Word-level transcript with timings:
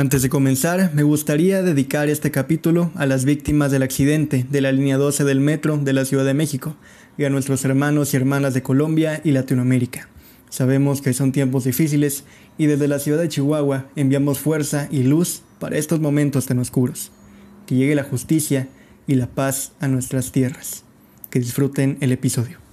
Antes 0.00 0.22
de 0.22 0.30
comenzar, 0.30 0.92
me 0.94 1.02
gustaría 1.02 1.62
dedicar 1.62 2.08
este 2.08 2.30
capítulo 2.30 2.90
a 2.94 3.04
las 3.04 3.26
víctimas 3.26 3.70
del 3.70 3.82
accidente 3.82 4.46
de 4.48 4.62
la 4.62 4.72
línea 4.72 4.96
12 4.96 5.24
del 5.24 5.40
metro 5.40 5.76
de 5.76 5.92
la 5.92 6.06
Ciudad 6.06 6.24
de 6.24 6.32
México 6.32 6.74
y 7.18 7.24
a 7.24 7.28
nuestros 7.28 7.66
hermanos 7.66 8.14
y 8.14 8.16
hermanas 8.16 8.54
de 8.54 8.62
Colombia 8.62 9.20
y 9.24 9.32
Latinoamérica. 9.32 10.08
Sabemos 10.48 11.02
que 11.02 11.12
son 11.12 11.32
tiempos 11.32 11.64
difíciles 11.64 12.24
y 12.56 12.64
desde 12.64 12.88
la 12.88 12.98
ciudad 12.98 13.20
de 13.20 13.28
Chihuahua 13.28 13.90
enviamos 13.94 14.38
fuerza 14.38 14.88
y 14.90 15.02
luz 15.02 15.42
para 15.58 15.76
estos 15.76 16.00
momentos 16.00 16.46
tan 16.46 16.60
oscuros. 16.60 17.12
Que 17.66 17.74
llegue 17.74 17.94
la 17.94 18.04
justicia 18.04 18.70
y 19.06 19.16
la 19.16 19.26
paz 19.26 19.72
a 19.80 19.88
nuestras 19.88 20.32
tierras. 20.32 20.82
Que 21.28 21.40
disfruten 21.40 21.98
el 22.00 22.12
episodio. 22.12 22.69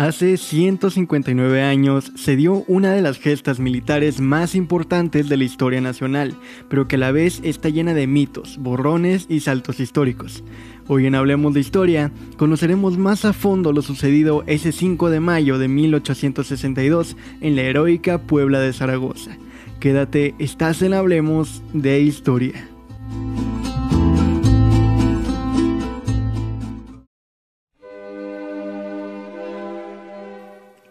Hace 0.00 0.38
159 0.38 1.60
años 1.60 2.10
se 2.16 2.34
dio 2.34 2.64
una 2.68 2.94
de 2.94 3.02
las 3.02 3.18
gestas 3.18 3.60
militares 3.60 4.18
más 4.18 4.54
importantes 4.54 5.28
de 5.28 5.36
la 5.36 5.44
historia 5.44 5.82
nacional, 5.82 6.34
pero 6.70 6.88
que 6.88 6.96
a 6.96 6.98
la 6.98 7.12
vez 7.12 7.42
está 7.44 7.68
llena 7.68 7.92
de 7.92 8.06
mitos, 8.06 8.56
borrones 8.56 9.26
y 9.28 9.40
saltos 9.40 9.78
históricos. 9.78 10.42
Hoy 10.88 11.04
en 11.04 11.16
Hablemos 11.16 11.52
de 11.52 11.60
Historia 11.60 12.12
conoceremos 12.38 12.96
más 12.96 13.26
a 13.26 13.34
fondo 13.34 13.74
lo 13.74 13.82
sucedido 13.82 14.42
ese 14.46 14.72
5 14.72 15.10
de 15.10 15.20
mayo 15.20 15.58
de 15.58 15.68
1862 15.68 17.14
en 17.42 17.54
la 17.54 17.62
heroica 17.64 18.22
Puebla 18.22 18.58
de 18.58 18.72
Zaragoza. 18.72 19.36
Quédate, 19.80 20.34
estás 20.38 20.80
en 20.80 20.94
Hablemos 20.94 21.62
de 21.74 22.00
Historia. 22.00 22.70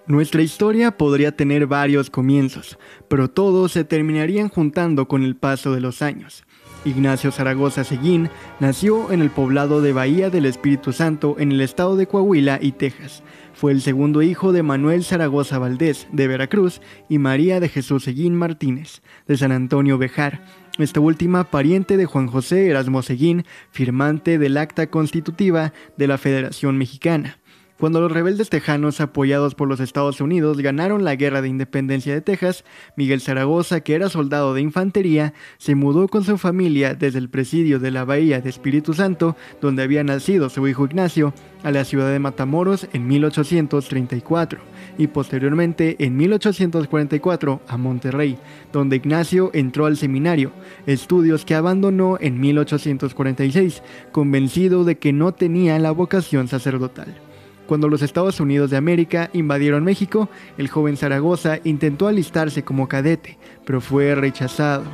Nuestra 0.10 0.42
historia 0.42 0.98
podría 0.98 1.34
tener 1.34 1.68
varios 1.68 2.10
comienzos, 2.10 2.80
pero 3.08 3.30
todos 3.30 3.74
se 3.74 3.84
terminarían 3.84 4.50
juntando 4.50 5.08
con 5.08 5.22
el 5.22 5.36
paso 5.36 5.76
de 5.76 5.82
los 5.82 6.02
años. 6.02 6.46
Ignacio 6.84 7.32
Zaragoza 7.32 7.84
Seguín 7.84 8.32
nació 8.60 9.12
en 9.12 9.22
el 9.22 9.30
poblado 9.30 9.84
de 9.84 9.94
Bahía 9.94 10.32
del 10.32 10.48
Espíritu 10.48 10.94
Santo 10.94 11.36
en 11.38 11.52
el 11.52 11.62
estado 11.62 11.96
de 11.96 12.08
Coahuila 12.08 12.58
y 12.60 12.72
Texas. 12.72 13.22
Fue 13.54 13.72
el 13.72 13.82
segundo 13.82 14.24
hijo 14.24 14.52
de 14.52 14.64
Manuel 14.64 15.04
Zaragoza 15.04 15.60
Valdés, 15.60 16.08
de 16.12 16.28
Veracruz, 16.28 16.82
y 17.08 17.20
María 17.20 17.60
de 17.60 17.70
Jesús 17.70 18.06
Seguín 18.06 18.36
Martínez, 18.36 19.04
de 19.28 19.38
San 19.38 19.52
Antonio 19.52 20.00
Bejar. 20.00 20.44
Esta 20.80 21.02
última 21.02 21.52
pariente 21.52 21.98
de 21.98 22.06
Juan 22.06 22.26
José 22.26 22.68
Erasmo 22.68 23.04
Seguín, 23.04 23.46
firmante 23.70 24.40
del 24.40 24.58
acta 24.58 24.88
constitutiva 24.88 25.72
de 25.98 26.08
la 26.08 26.18
Federación 26.18 26.80
Mexicana. 26.80 27.39
Cuando 27.80 28.02
los 28.02 28.12
rebeldes 28.12 28.50
tejanos, 28.50 29.00
apoyados 29.00 29.56
por 29.56 29.70
los 29.70 29.80
Estados 29.80 30.20
Unidos, 30.20 30.58
ganaron 30.58 31.06
la 31.06 31.16
Guerra 31.16 31.42
de 31.42 31.48
Independencia 31.48 32.14
de 32.14 32.20
Texas, 32.20 32.66
Miguel 32.98 33.22
Zaragoza, 33.22 33.80
que 33.80 33.96
era 33.96 34.10
soldado 34.10 34.54
de 34.54 34.60
infantería, 34.60 35.34
se 35.60 35.76
mudó 35.76 36.10
con 36.10 36.26
su 36.26 36.38
familia 36.38 36.94
desde 36.94 37.20
el 37.20 37.30
presidio 37.30 37.80
de 37.80 37.92
la 37.92 38.04
Bahía 38.04 38.42
de 38.42 38.50
Espíritu 38.50 38.94
Santo, 38.94 39.38
donde 39.62 39.84
había 39.84 40.04
nacido 40.04 40.50
su 40.50 40.68
hijo 40.68 40.84
Ignacio, 40.84 41.34
a 41.64 41.72
la 41.72 41.86
ciudad 41.86 42.12
de 42.12 42.20
Matamoros 42.20 42.88
en 42.92 43.08
1834 43.08 44.60
y 44.98 45.08
posteriormente 45.08 45.96
en 46.00 46.18
1844 46.18 47.62
a 47.66 47.78
Monterrey, 47.78 48.38
donde 48.74 48.98
Ignacio 48.98 49.52
entró 49.54 49.86
al 49.86 49.96
seminario, 49.96 50.52
estudios 50.86 51.46
que 51.46 51.56
abandonó 51.56 52.18
en 52.20 52.42
1846, 52.42 53.84
convencido 54.12 54.84
de 54.84 54.98
que 54.98 55.14
no 55.14 55.34
tenía 55.34 55.80
la 55.80 55.92
vocación 55.92 56.50
sacerdotal. 56.50 57.29
Cuando 57.70 57.88
los 57.88 58.02
Estados 58.02 58.40
Unidos 58.40 58.72
de 58.72 58.78
América 58.78 59.30
invadieron 59.32 59.84
México, 59.84 60.28
el 60.58 60.70
joven 60.70 60.98
Zaragoza 60.98 61.60
intentó 61.64 62.08
alistarse 62.08 62.64
como 62.64 62.88
cadete, 62.88 63.38
pero 63.64 63.80
fue 63.80 64.16
rechazado. 64.16 64.86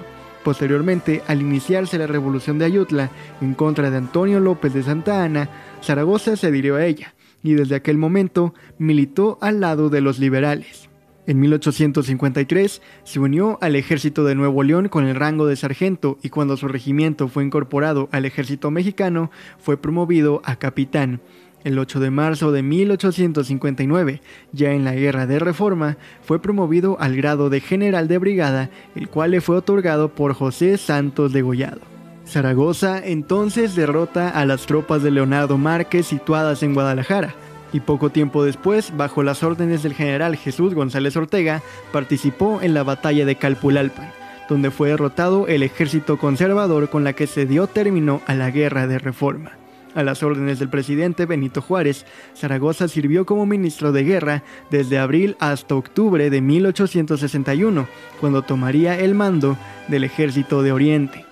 Posteriormente, 0.44 1.22
al 1.26 1.40
iniciarse 1.40 1.98
la 1.98 2.06
revolución 2.06 2.60
de 2.60 2.66
Ayutla 2.66 3.12
en 3.40 3.54
contra 3.54 3.90
de 3.90 3.96
Antonio 3.96 4.42
López 4.42 4.74
de 4.74 4.84
Santa 4.84 5.24
Ana, 5.24 5.50
Zaragoza 5.82 6.36
se 6.36 6.48
adhirió 6.48 6.76
a 6.76 6.86
ella 6.86 7.14
y 7.44 7.54
desde 7.54 7.76
aquel 7.76 7.98
momento 7.98 8.54
militó 8.78 9.38
al 9.40 9.62
lado 9.62 9.90
de 9.90 10.02
los 10.02 10.20
liberales. 10.20 10.90
En 11.28 11.40
1853 11.40 12.82
se 13.04 13.20
unió 13.20 13.58
al 13.62 13.78
ejército 13.78 14.26
de 14.26 14.36
Nuevo 14.36 14.64
León 14.64 14.90
con 14.90 15.08
el 15.08 15.16
rango 15.16 15.48
de 15.48 15.56
sargento 15.56 16.20
y 16.22 16.30
cuando 16.30 16.58
su 16.58 16.68
regimiento 16.68 17.30
fue 17.30 17.46
incorporado 17.46 18.10
al 18.12 18.26
ejército 18.26 18.70
mexicano 18.70 19.32
fue 19.58 19.78
promovido 19.78 20.42
a 20.44 20.58
capitán. 20.58 21.22
El 21.66 21.80
8 21.80 22.00
de 22.00 22.12
marzo 22.12 22.52
de 22.52 22.62
1859, 22.62 24.22
ya 24.52 24.74
en 24.74 24.86
la 24.86 24.94
Guerra 24.94 25.26
de 25.26 25.40
Reforma, 25.40 25.98
fue 26.22 26.40
promovido 26.40 26.96
al 27.00 27.16
grado 27.16 27.50
de 27.50 27.60
general 27.60 28.08
de 28.08 28.20
brigada, 28.20 28.70
el 28.96 29.10
cual 29.10 29.32
le 29.32 29.42
fue 29.42 29.58
otorgado 29.58 30.10
por 30.10 30.36
José 30.36 30.78
Santos 30.78 31.34
de 31.34 31.42
Gollado. 31.42 31.82
Zaragoza 32.28 33.04
entonces 33.04 33.76
derrota 33.76 34.30
a 34.30 34.46
las 34.46 34.68
tropas 34.68 35.02
de 35.02 35.10
Leonardo 35.10 35.58
Márquez 35.58 36.06
situadas 36.06 36.62
en 36.62 36.76
Guadalajara, 36.76 37.34
y 37.74 37.80
poco 37.80 38.12
tiempo 38.12 38.44
después, 38.44 38.96
bajo 38.96 39.24
las 39.24 39.42
órdenes 39.42 39.82
del 39.82 39.96
general 39.96 40.36
Jesús 40.36 40.76
González 40.76 41.18
Ortega, 41.18 41.64
participó 41.92 42.62
en 42.62 42.76
la 42.76 42.84
batalla 42.84 43.26
de 43.26 43.38
Calpulalpan, 43.38 44.12
donde 44.48 44.70
fue 44.70 44.90
derrotado 44.90 45.48
el 45.48 45.64
ejército 45.64 46.20
conservador 46.20 46.92
con 46.92 47.04
la 47.04 47.14
que 47.14 47.26
se 47.26 47.48
dio 47.48 47.66
término 47.66 48.22
a 48.28 48.36
la 48.36 48.52
Guerra 48.52 48.86
de 48.86 49.00
Reforma. 49.00 49.65
A 49.96 50.04
las 50.04 50.24
órdenes 50.24 50.60
del 50.60 50.68
presidente 50.68 51.26
Benito 51.26 51.62
Juárez, 51.62 52.06
Zaragoza 52.36 52.90
sirvió 52.90 53.26
como 53.26 53.46
ministro 53.46 53.94
de 53.94 54.04
guerra 54.04 54.44
desde 54.70 55.00
abril 55.00 55.38
hasta 55.40 55.74
octubre 55.74 56.30
de 56.30 56.42
1861, 56.42 57.88
cuando 58.20 58.42
tomaría 58.42 59.00
el 59.00 59.16
mando 59.16 59.58
del 59.88 60.04
ejército 60.04 60.62
de 60.62 60.74
Oriente. 60.74 61.26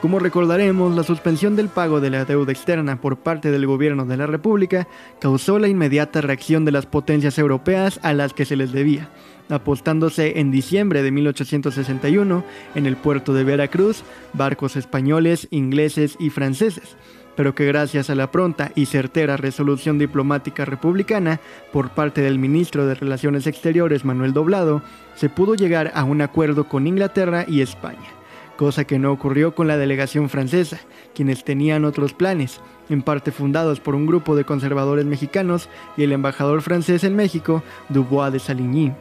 Como 0.00 0.20
recordaremos, 0.20 0.94
la 0.96 1.02
suspensión 1.02 1.54
del 1.54 1.68
pago 1.68 2.00
de 2.00 2.08
la 2.08 2.24
deuda 2.24 2.52
externa 2.52 3.00
por 3.00 3.18
parte 3.18 3.50
del 3.50 3.66
gobierno 3.66 4.06
de 4.06 4.16
la 4.16 4.26
República 4.26 4.88
causó 5.20 5.58
la 5.58 5.68
inmediata 5.68 6.20
reacción 6.20 6.64
de 6.64 6.72
las 6.72 6.86
potencias 6.86 7.36
europeas 7.36 8.00
a 8.02 8.14
las 8.14 8.32
que 8.32 8.44
se 8.44 8.56
les 8.56 8.72
debía, 8.72 9.10
apostándose 9.50 10.38
en 10.38 10.50
diciembre 10.50 11.02
de 11.02 11.10
1861 11.10 12.44
en 12.76 12.86
el 12.86 12.96
puerto 12.96 13.34
de 13.34 13.44
Veracruz 13.44 14.04
barcos 14.32 14.76
españoles, 14.76 15.48
ingleses 15.50 16.16
y 16.20 16.30
franceses, 16.30 16.96
pero 17.38 17.54
que 17.54 17.66
gracias 17.66 18.10
a 18.10 18.16
la 18.16 18.32
pronta 18.32 18.72
y 18.74 18.86
certera 18.86 19.36
resolución 19.36 19.96
diplomática 19.96 20.64
republicana 20.64 21.38
por 21.72 21.90
parte 21.90 22.20
del 22.20 22.36
ministro 22.36 22.84
de 22.84 22.96
Relaciones 22.96 23.46
Exteriores 23.46 24.04
Manuel 24.04 24.32
Doblado, 24.32 24.82
se 25.14 25.28
pudo 25.28 25.54
llegar 25.54 25.92
a 25.94 26.02
un 26.02 26.20
acuerdo 26.20 26.64
con 26.64 26.88
Inglaterra 26.88 27.44
y 27.46 27.60
España, 27.60 28.08
cosa 28.56 28.82
que 28.82 28.98
no 28.98 29.12
ocurrió 29.12 29.54
con 29.54 29.68
la 29.68 29.76
delegación 29.76 30.28
francesa, 30.28 30.80
quienes 31.14 31.44
tenían 31.44 31.84
otros 31.84 32.12
planes, 32.12 32.60
en 32.88 33.02
parte 33.02 33.30
fundados 33.30 33.78
por 33.78 33.94
un 33.94 34.06
grupo 34.06 34.34
de 34.34 34.42
conservadores 34.42 35.04
mexicanos 35.04 35.68
y 35.96 36.02
el 36.02 36.10
embajador 36.10 36.60
francés 36.60 37.04
en 37.04 37.14
México, 37.14 37.62
Dubois 37.88 38.32
de 38.32 38.40
Saligny. 38.40 38.92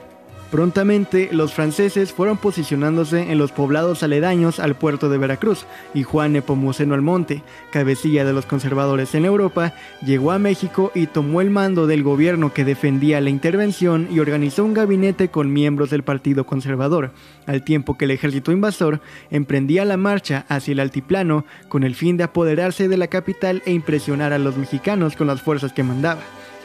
Prontamente, 0.52 1.28
los 1.34 1.54
franceses 1.54 2.14
fueron 2.14 2.38
posicionándose 2.38 3.32
en 3.32 3.38
los 3.38 3.52
poblados 3.52 4.02
aledaños 4.02 4.62
al 4.62 4.76
puerto 4.76 5.10
de 5.10 5.18
Veracruz, 5.18 5.66
y 5.94 6.04
Juan 6.04 6.32
Nepomuceno 6.32 6.94
Almonte, 6.94 7.44
cabecilla 7.70 8.24
de 8.24 8.32
los 8.32 8.46
conservadores 8.46 9.14
en 9.14 9.26
Europa, 9.26 9.74
llegó 10.06 10.32
a 10.32 10.40
México 10.40 10.92
y 10.96 11.08
tomó 11.08 11.42
el 11.42 11.50
mando 11.50 11.86
del 11.86 12.02
gobierno 12.02 12.54
que 12.54 12.64
defendía 12.64 13.20
la 13.20 13.30
intervención 13.30 14.08
y 14.10 14.20
organizó 14.20 14.64
un 14.64 14.74
gabinete 14.74 15.28
con 15.28 15.52
miembros 15.52 15.90
del 15.90 16.04
Partido 16.04 16.46
Conservador, 16.46 17.12
al 17.46 17.64
tiempo 17.64 17.98
que 17.98 18.06
el 18.06 18.12
ejército 18.12 18.54
invasor 18.54 19.02
emprendía 19.30 19.84
la 19.84 19.98
marcha 19.98 20.46
hacia 20.48 20.72
el 20.72 20.80
altiplano 20.80 21.46
con 21.68 21.84
el 21.84 21.94
fin 21.94 22.16
de 22.16 22.24
apoderarse 22.24 22.88
de 22.88 22.96
la 22.96 23.08
capital 23.08 23.62
e 23.66 23.74
impresionar 23.74 24.32
a 24.32 24.40
los 24.40 24.56
mexicanos 24.56 25.18
con 25.18 25.28
las 25.28 25.42
fuerzas 25.42 25.74
que 25.74 25.84
mandaba. 25.84 26.22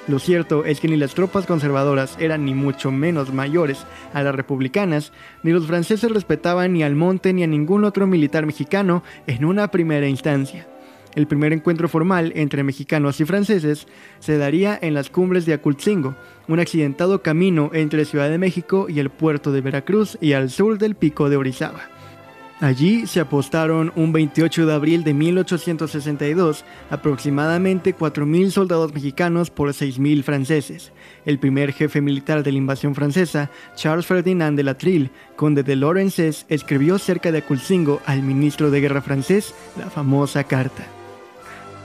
Lo 0.08 0.18
cierto 0.18 0.64
es 0.64 0.80
que 0.80 0.88
ni 0.88 0.96
las 0.96 1.14
tropas 1.14 1.46
conservadoras 1.46 2.16
eran 2.18 2.44
ni 2.44 2.54
mucho 2.54 2.90
menos 2.90 3.32
mayores 3.32 3.86
a 4.12 4.22
las 4.22 4.34
republicanas, 4.34 5.12
ni 5.44 5.52
los 5.52 5.68
franceses 5.68 6.10
respetaban 6.10 6.72
ni 6.72 6.82
al 6.82 6.96
monte 6.96 7.32
ni 7.32 7.44
a 7.44 7.46
ningún 7.46 7.84
otro 7.84 8.08
militar 8.08 8.44
mexicano 8.44 9.04
en 9.28 9.44
una 9.44 9.68
primera 9.68 10.08
instancia. 10.08 10.66
El 11.14 11.28
primer 11.28 11.52
encuentro 11.52 11.88
formal 11.88 12.32
entre 12.34 12.64
mexicanos 12.64 13.20
y 13.20 13.26
franceses 13.26 13.86
se 14.18 14.38
daría 14.38 14.76
en 14.82 14.94
las 14.94 15.08
cumbres 15.08 15.46
de 15.46 15.52
Acultzingo, 15.52 16.16
un 16.48 16.58
accidentado 16.58 17.22
camino 17.22 17.70
entre 17.72 18.04
Ciudad 18.04 18.28
de 18.28 18.38
México 18.38 18.86
y 18.88 18.98
el 18.98 19.10
puerto 19.10 19.52
de 19.52 19.60
Veracruz 19.60 20.18
y 20.20 20.32
al 20.32 20.50
sur 20.50 20.78
del 20.78 20.96
pico 20.96 21.28
de 21.28 21.36
Orizaba. 21.36 21.91
Allí 22.62 23.08
se 23.08 23.18
apostaron 23.18 23.92
un 23.96 24.12
28 24.12 24.66
de 24.66 24.72
abril 24.72 25.02
de 25.02 25.14
1862 25.14 26.64
aproximadamente 26.90 27.92
4.000 27.92 28.52
soldados 28.52 28.94
mexicanos 28.94 29.50
por 29.50 29.70
6.000 29.70 30.22
franceses. 30.22 30.92
El 31.26 31.40
primer 31.40 31.72
jefe 31.72 32.00
militar 32.00 32.44
de 32.44 32.52
la 32.52 32.58
invasión 32.58 32.94
francesa, 32.94 33.50
Charles 33.74 34.06
Ferdinand 34.06 34.56
de 34.56 34.62
la 34.62 34.76
conde 35.34 35.64
de 35.64 35.74
Lorenzes, 35.74 36.46
escribió 36.48 37.00
cerca 37.00 37.32
de 37.32 37.38
Aculcingo 37.38 38.00
al 38.06 38.22
ministro 38.22 38.70
de 38.70 38.80
guerra 38.80 39.02
francés 39.02 39.56
la 39.76 39.90
famosa 39.90 40.44
carta. 40.44 41.01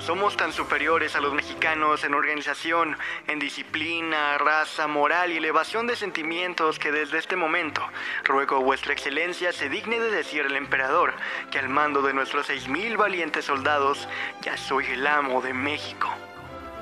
Somos 0.07 0.38
tan 0.38 0.54
superiores 0.54 1.18
a 1.18 1.19
los 1.19 1.33
mexicanos 1.33 2.06
en 2.06 2.13
organización, 2.13 2.95
en 3.27 3.39
disciplina, 3.39 4.38
raza, 4.38 4.88
moral 4.88 5.33
y 5.33 5.36
elevación 5.36 5.86
de 5.86 5.98
sentimientos 5.98 6.80
que 6.80 6.94
desde 6.94 7.18
este 7.18 7.36
momento 7.36 7.81
ruego 8.24 8.56
a 8.56 8.59
vuestra 8.59 8.94
excelencia 8.94 9.51
se 9.51 9.68
digne 9.68 10.00
de 10.00 10.09
decir 10.09 10.44
al 10.44 10.56
emperador 10.56 11.12
que 11.51 11.59
al 11.59 11.68
mando 11.68 12.01
de 12.01 12.13
nuestros 12.13 12.48
seis 12.48 12.69
mil 12.69 12.95
valientes 12.95 13.44
soldados 13.44 14.07
ya 14.44 14.56
soy 14.56 14.86
el 14.86 15.06
amo 15.06 15.42
de 15.42 15.54
México. 15.54 16.07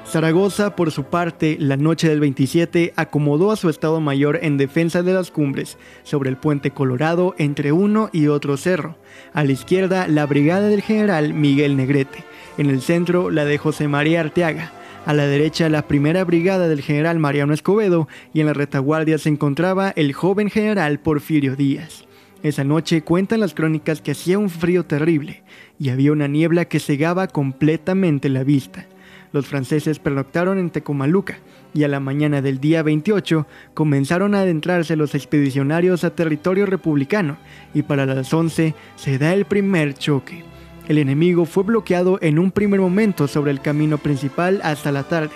Zaragoza, 0.06 0.76
por 0.76 0.92
su 0.92 1.06
parte, 1.06 1.58
la 1.60 1.78
noche 1.78 2.08
del 2.08 2.20
27 2.20 2.94
acomodó 2.96 3.52
a 3.52 3.56
su 3.56 3.70
Estado 3.70 4.00
Mayor 4.02 4.38
en 4.44 4.58
defensa 4.58 5.02
de 5.02 5.14
las 5.14 5.32
cumbres, 5.32 5.80
sobre 6.04 6.30
el 6.30 6.38
puente 6.38 6.70
Colorado 6.70 7.34
entre 7.40 7.72
uno 7.72 8.12
y 8.14 8.28
otro 8.28 8.56
cerro. 8.56 8.98
A 9.34 9.44
la 9.44 9.52
izquierda, 9.52 10.08
la 10.08 10.28
brigada 10.28 10.68
del 10.68 10.84
general 10.84 11.34
Miguel 11.34 11.76
Negrete. 11.76 12.24
En 12.58 12.70
el 12.70 12.82
centro, 12.82 13.32
la 13.32 13.44
de 13.44 13.58
José 13.58 13.90
María 13.90 14.22
Arteaga. 14.22 14.72
A 15.06 15.14
la 15.14 15.28
derecha, 15.28 15.68
la 15.68 15.88
primera 15.88 16.24
brigada 16.24 16.70
del 16.70 16.82
general 16.82 17.20
Mariano 17.20 17.54
Escobedo. 17.54 18.08
Y 18.34 18.40
en 18.40 18.46
la 18.46 18.54
retaguardia 18.54 19.18
se 19.18 19.28
encontraba 19.28 19.90
el 19.90 20.14
joven 20.14 20.50
general 20.50 21.00
Porfirio 21.00 21.58
Díaz. 21.58 22.06
Esa 22.44 22.64
noche 22.64 23.02
cuentan 23.02 23.42
las 23.42 23.54
crónicas 23.54 24.02
que 24.02 24.12
hacía 24.12 24.40
un 24.40 24.50
frío 24.50 24.86
terrible 24.86 25.44
y 25.80 25.90
había 25.90 26.12
una 26.12 26.28
niebla 26.28 26.66
que 26.66 26.80
cegaba 26.80 27.28
completamente 27.28 28.30
la 28.30 28.44
vista. 28.44 28.86
Los 29.34 29.48
franceses 29.48 30.00
pernoctaron 30.00 30.58
en 30.58 30.70
Tecomaluca 30.70 31.40
y 31.74 31.84
a 31.84 31.88
la 31.90 32.00
mañana 32.00 32.42
del 32.42 32.60
día 32.60 32.84
28 32.84 33.48
comenzaron 33.74 34.34
a 34.34 34.42
adentrarse 34.42 34.96
los 34.96 35.14
expedicionarios 35.14 36.06
a 36.06 36.16
territorio 36.16 36.66
republicano 36.66 37.38
y 37.74 37.82
para 37.82 38.06
las 38.06 38.34
11 38.34 38.76
se 38.96 39.18
da 39.18 39.34
el 39.34 39.46
primer 39.46 39.96
choque. 39.96 40.55
El 40.88 40.98
enemigo 40.98 41.46
fue 41.46 41.64
bloqueado 41.64 42.20
en 42.22 42.40
un 42.40 42.52
primer 42.52 42.80
momento 42.80 43.28
sobre 43.28 43.52
el 43.52 43.62
camino 43.62 43.98
principal 43.98 44.62
hasta 44.64 44.92
la 44.92 45.04
tarde 45.04 45.32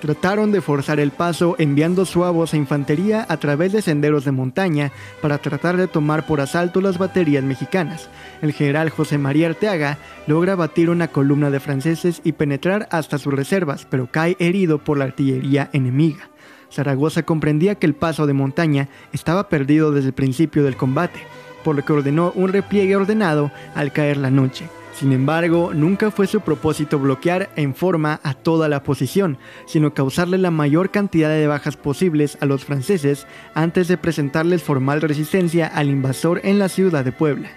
trataron 0.00 0.50
de 0.50 0.60
forzar 0.60 0.98
el 0.98 1.12
paso 1.12 1.54
enviando 1.58 2.04
suavos 2.04 2.52
a 2.52 2.56
infantería 2.56 3.26
a 3.28 3.36
través 3.36 3.72
de 3.72 3.82
senderos 3.82 4.24
de 4.24 4.32
montaña 4.32 4.90
para 5.20 5.38
tratar 5.38 5.76
de 5.76 5.86
tomar 5.86 6.26
por 6.26 6.40
asalto 6.40 6.80
las 6.80 6.98
baterías 6.98 7.44
mexicanas. 7.44 8.08
El 8.42 8.52
general 8.52 8.90
José 8.90 9.18
María 9.18 9.48
Arteaga 9.48 9.98
logra 10.26 10.56
batir 10.56 10.90
una 10.90 11.08
columna 11.08 11.50
de 11.50 11.60
franceses 11.60 12.20
y 12.24 12.32
penetrar 12.32 12.88
hasta 12.90 13.18
sus 13.18 13.32
reservas, 13.32 13.86
pero 13.88 14.08
cae 14.10 14.36
herido 14.40 14.78
por 14.78 14.98
la 14.98 15.04
artillería 15.04 15.68
enemiga. 15.72 16.30
Zaragoza 16.72 17.22
comprendía 17.24 17.74
que 17.74 17.86
el 17.86 17.94
paso 17.94 18.26
de 18.26 18.32
montaña 18.32 18.88
estaba 19.12 19.48
perdido 19.48 19.92
desde 19.92 20.08
el 20.08 20.14
principio 20.14 20.64
del 20.64 20.76
combate, 20.76 21.20
por 21.62 21.76
lo 21.76 21.84
que 21.84 21.92
ordenó 21.92 22.32
un 22.34 22.52
repliegue 22.52 22.96
ordenado 22.96 23.50
al 23.74 23.92
caer 23.92 24.16
la 24.16 24.30
noche. 24.30 24.66
Sin 25.00 25.14
embargo, 25.14 25.70
nunca 25.72 26.10
fue 26.10 26.26
su 26.26 26.42
propósito 26.42 26.98
bloquear 26.98 27.48
en 27.56 27.74
forma 27.74 28.20
a 28.22 28.34
toda 28.34 28.68
la 28.68 28.82
posición, 28.82 29.38
sino 29.64 29.94
causarle 29.94 30.36
la 30.36 30.50
mayor 30.50 30.90
cantidad 30.90 31.30
de 31.30 31.46
bajas 31.46 31.78
posibles 31.78 32.36
a 32.42 32.44
los 32.44 32.66
franceses 32.66 33.26
antes 33.54 33.88
de 33.88 33.96
presentarles 33.96 34.62
formal 34.62 35.00
resistencia 35.00 35.68
al 35.68 35.88
invasor 35.88 36.42
en 36.44 36.58
la 36.58 36.68
ciudad 36.68 37.02
de 37.02 37.12
Puebla. 37.12 37.48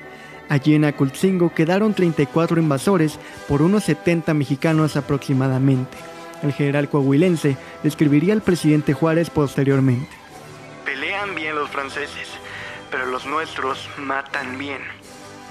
Allí 0.48 0.74
en 0.74 0.86
Acultzingo 0.86 1.54
quedaron 1.54 1.94
34 1.94 2.62
invasores 2.62 3.20
por 3.50 3.62
unos 3.62 3.84
70 3.84 4.34
mexicanos 4.34 4.96
aproximadamente. 4.96 5.98
El 6.44 6.54
general 6.54 6.88
coahuilense 6.88 7.58
describiría 7.84 8.34
al 8.34 8.42
presidente 8.42 8.94
Juárez 8.94 9.30
posteriormente. 9.30 10.08
Pelean 10.86 11.36
bien 11.36 11.56
los 11.56 11.70
franceses, 11.70 12.30
pero 12.90 13.06
los 13.08 13.26
nuestros 13.26 13.90
matan 13.98 14.58
bien. 14.58 14.80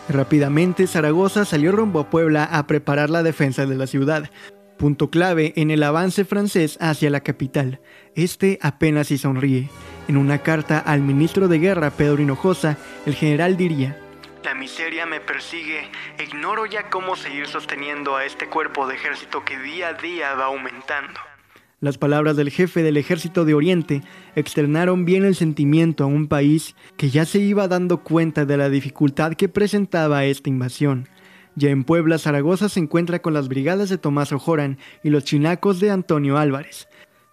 Rápidamente 0.09 0.87
Zaragoza 0.87 1.45
salió 1.45 1.73
rumbo 1.73 2.01
a 2.01 2.11
Puebla 2.11 2.45
a 2.45 2.67
preparar 2.67 3.09
la 3.09 3.23
defensa 3.23 3.67
de 3.67 3.77
la 3.77 3.87
ciudad, 3.87 4.31
punto 4.77 5.11
clave 5.11 5.53
en 5.57 5.71
el 5.71 5.83
avance 5.85 6.25
francés 6.25 6.77
hacia 6.81 7.09
la 7.09 7.21
capital. 7.21 7.81
Este 8.17 8.59
apenas 8.63 9.07
si 9.07 9.19
sonríe. 9.19 9.71
En 10.09 10.17
una 10.17 10.39
carta 10.39 10.79
al 10.79 11.03
ministro 11.03 11.47
de 11.47 11.61
Guerra 11.61 11.91
Pedro 11.91 12.21
Hinojosa, 12.21 12.77
el 13.07 13.15
general 13.15 13.57
diría, 13.57 13.97
La 14.45 14.55
miseria 14.55 15.07
me 15.07 15.21
persigue, 15.21 15.89
ignoro 16.19 16.67
ya 16.67 16.91
cómo 16.91 17.15
seguir 17.15 17.47
sosteniendo 17.47 18.17
a 18.17 18.25
este 18.25 18.49
cuerpo 18.49 18.89
de 18.89 18.97
ejército 18.97 19.45
que 19.45 19.57
día 19.59 19.91
a 19.91 19.95
día 19.95 20.35
va 20.35 20.47
aumentando. 20.47 21.32
Las 21.83 21.99
palabras 21.99 22.37
del 22.37 22.51
jefe 22.51 22.85
del 22.85 22.97
ejército 22.97 23.45
de 23.45 23.55
Oriente 23.55 24.03
externaron 24.37 25.05
bien 25.05 25.25
el 25.25 25.35
sentimiento 25.35 26.05
a 26.05 26.07
un 26.07 26.29
país 26.29 26.77
que 26.97 27.11
ya 27.11 27.25
se 27.25 27.41
iba 27.41 27.67
dando 27.67 28.05
cuenta 28.05 28.45
de 28.45 28.57
la 28.57 28.71
dificultad 28.71 29.33
que 29.33 29.49
presentaba 29.49 30.25
esta 30.25 30.49
invasión. 30.49 31.09
Ya 31.57 31.71
en 31.71 31.83
Puebla, 31.83 32.19
Zaragoza 32.19 32.69
se 32.69 32.79
encuentra 32.79 33.21
con 33.21 33.35
las 33.35 33.49
brigadas 33.49 33.89
de 33.89 33.99
Tomás 33.99 34.31
Ojoran 34.31 34.79
y 35.03 35.11
los 35.11 35.25
chinacos 35.25 35.81
de 35.81 35.91
Antonio 35.91 36.39
Álvarez. 36.39 36.87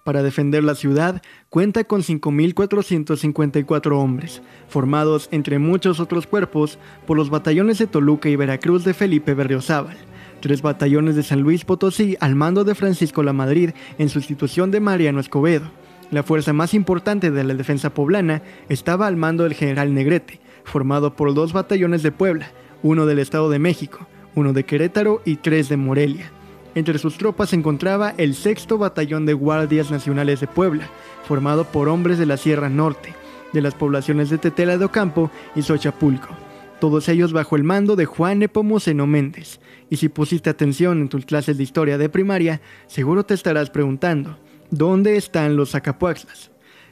Para 0.04 0.24
defender 0.24 0.63
la 0.63 0.74
ciudad, 0.74 1.22
cuenta 1.50 1.84
con 1.84 2.02
5.454 2.02 3.92
hombres, 4.02 4.42
formados 4.68 5.30
entre 5.31 5.60
muchos 5.60 6.00
otros 6.00 6.25
cuerpos 6.25 6.80
por 7.06 7.18
los 7.18 7.30
batallones 7.30 7.78
de 7.78 7.86
Toluca 7.86 8.30
y 8.30 8.36
Veracruz 8.36 8.84
de 8.84 8.95
Felipe 8.95 9.36
Berriozábal 9.36 10.08
tres 10.39 10.62
batallones 10.62 11.15
de 11.15 11.24
San 11.24 11.41
Luis 11.41 11.65
Potosí 11.65 12.18
al 12.19 12.36
mando 12.36 12.63
de 12.63 12.75
Francisco 12.75 13.24
La 13.24 13.33
Madrid 13.33 13.71
en 13.97 14.09
sustitución 14.09 14.71
de 14.71 14.80
Mariano 14.80 15.19
Escobedo. 15.19 15.69
La 16.12 16.24
fuerza 16.24 16.53
más 16.53 16.74
importante 16.74 17.30
de 17.30 17.44
la 17.44 17.53
defensa 17.53 17.94
poblana 17.94 18.41
estaba 18.68 19.07
al 19.07 19.15
mando 19.15 19.44
del 19.44 19.53
general 19.53 19.94
Negrete, 19.94 20.39
formado 20.63 21.13
por 21.15 21.33
dos 21.33 21.53
batallones 21.53 22.01
de 22.01 22.12
Puebla, 22.12 22.51
uno 22.81 23.06
del 23.06 23.19
Estado 23.19 23.50
de 23.50 23.59
México, 23.59 24.07
uno 24.36 24.53
de 24.53 24.63
Querétaro 24.63 25.21
y 25.25 25.36
tres 25.36 25.69
de 25.69 25.77
Morelia. 25.77 26.31
Entre 26.75 26.97
sus 26.97 27.18
tropas 27.18 27.50
se 27.50 27.56
encontraba 27.56 28.13
el 28.18 28.35
sexto 28.35 28.77
batallón 28.77 29.25
de 29.25 29.33
Guardias 29.33 29.92
Nacionales 29.92 30.39
de 30.39 30.47
Puebla, 30.47 30.88
formado 31.27 31.65
por 31.65 31.89
hombres 31.89 32.18
de 32.18 32.25
la 32.25 32.38
Sierra 32.38 32.69
Norte, 32.69 33.13
de 33.53 33.62
las 33.62 33.75
poblaciones 33.75 34.30
de 34.30 34.38
Tetela 34.38 34.77
de 34.77 34.85
Ocampo 34.85 35.30
y 35.56 35.62
Xochapulco 35.62 36.49
todos 36.80 37.10
ellos 37.10 37.34
bajo 37.34 37.56
el 37.56 37.64
mando 37.64 37.96
de 37.96 38.06
Juan 38.06 38.40
Nepomuceno 38.40 39.06
Méndez. 39.06 39.60
Y 39.90 39.98
si 39.98 40.10
pusiste 40.10 40.50
atención 40.50 41.02
en 41.02 41.10
tus 41.10 41.26
clases 41.26 41.58
de 41.58 41.64
historia 41.64 41.98
de 41.98 42.10
primaria, 42.10 42.62
seguro 42.88 43.26
te 43.26 43.34
estarás 43.34 43.70
preguntando, 43.70 44.38
¿dónde 44.72 45.18
están 45.18 45.56
los 45.56 45.72
Zacapuaxlas? 45.72 46.52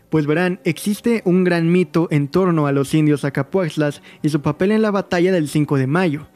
Pues 0.10 0.26
verán, 0.26 0.60
existe 0.64 1.22
un 1.26 1.44
gran 1.44 1.72
mito 1.72 2.08
en 2.12 2.28
torno 2.28 2.68
a 2.68 2.72
los 2.72 2.94
indios 2.94 3.22
Zacapuaxlas 3.22 4.02
y 4.22 4.30
su 4.30 4.42
papel 4.42 4.72
en 4.72 4.82
la 4.82 4.92
batalla 4.92 5.32
del 5.32 5.50
5 5.50 5.78
de 5.78 5.88
mayo. 5.88 6.28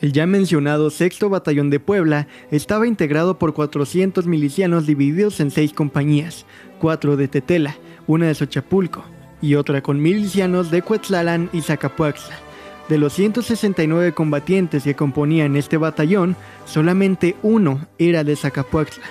El 0.00 0.12
ya 0.12 0.26
mencionado 0.26 0.88
sexto 0.88 1.28
batallón 1.28 1.68
de 1.68 1.78
Puebla 1.78 2.26
estaba 2.50 2.86
integrado 2.86 3.38
por 3.38 3.52
400 3.52 4.26
milicianos 4.26 4.86
divididos 4.86 5.40
en 5.40 5.50
seis 5.50 5.74
compañías, 5.74 6.46
cuatro 6.78 7.18
de 7.18 7.28
Tetela, 7.28 7.76
una 8.06 8.26
de 8.26 8.34
Xochapulco 8.34 9.04
y 9.42 9.56
otra 9.56 9.82
con 9.82 10.00
milicianos 10.00 10.70
de 10.70 10.80
Cuetzalan 10.80 11.50
y 11.52 11.60
Zacapuaxla. 11.60 12.49
De 12.90 12.98
los 12.98 13.12
169 13.12 14.14
combatientes 14.14 14.82
que 14.82 14.96
componían 14.96 15.54
este 15.54 15.76
batallón, 15.76 16.34
solamente 16.64 17.36
uno 17.40 17.86
era 17.98 18.24
de 18.24 18.34
Zacapuaxtla. 18.34 19.04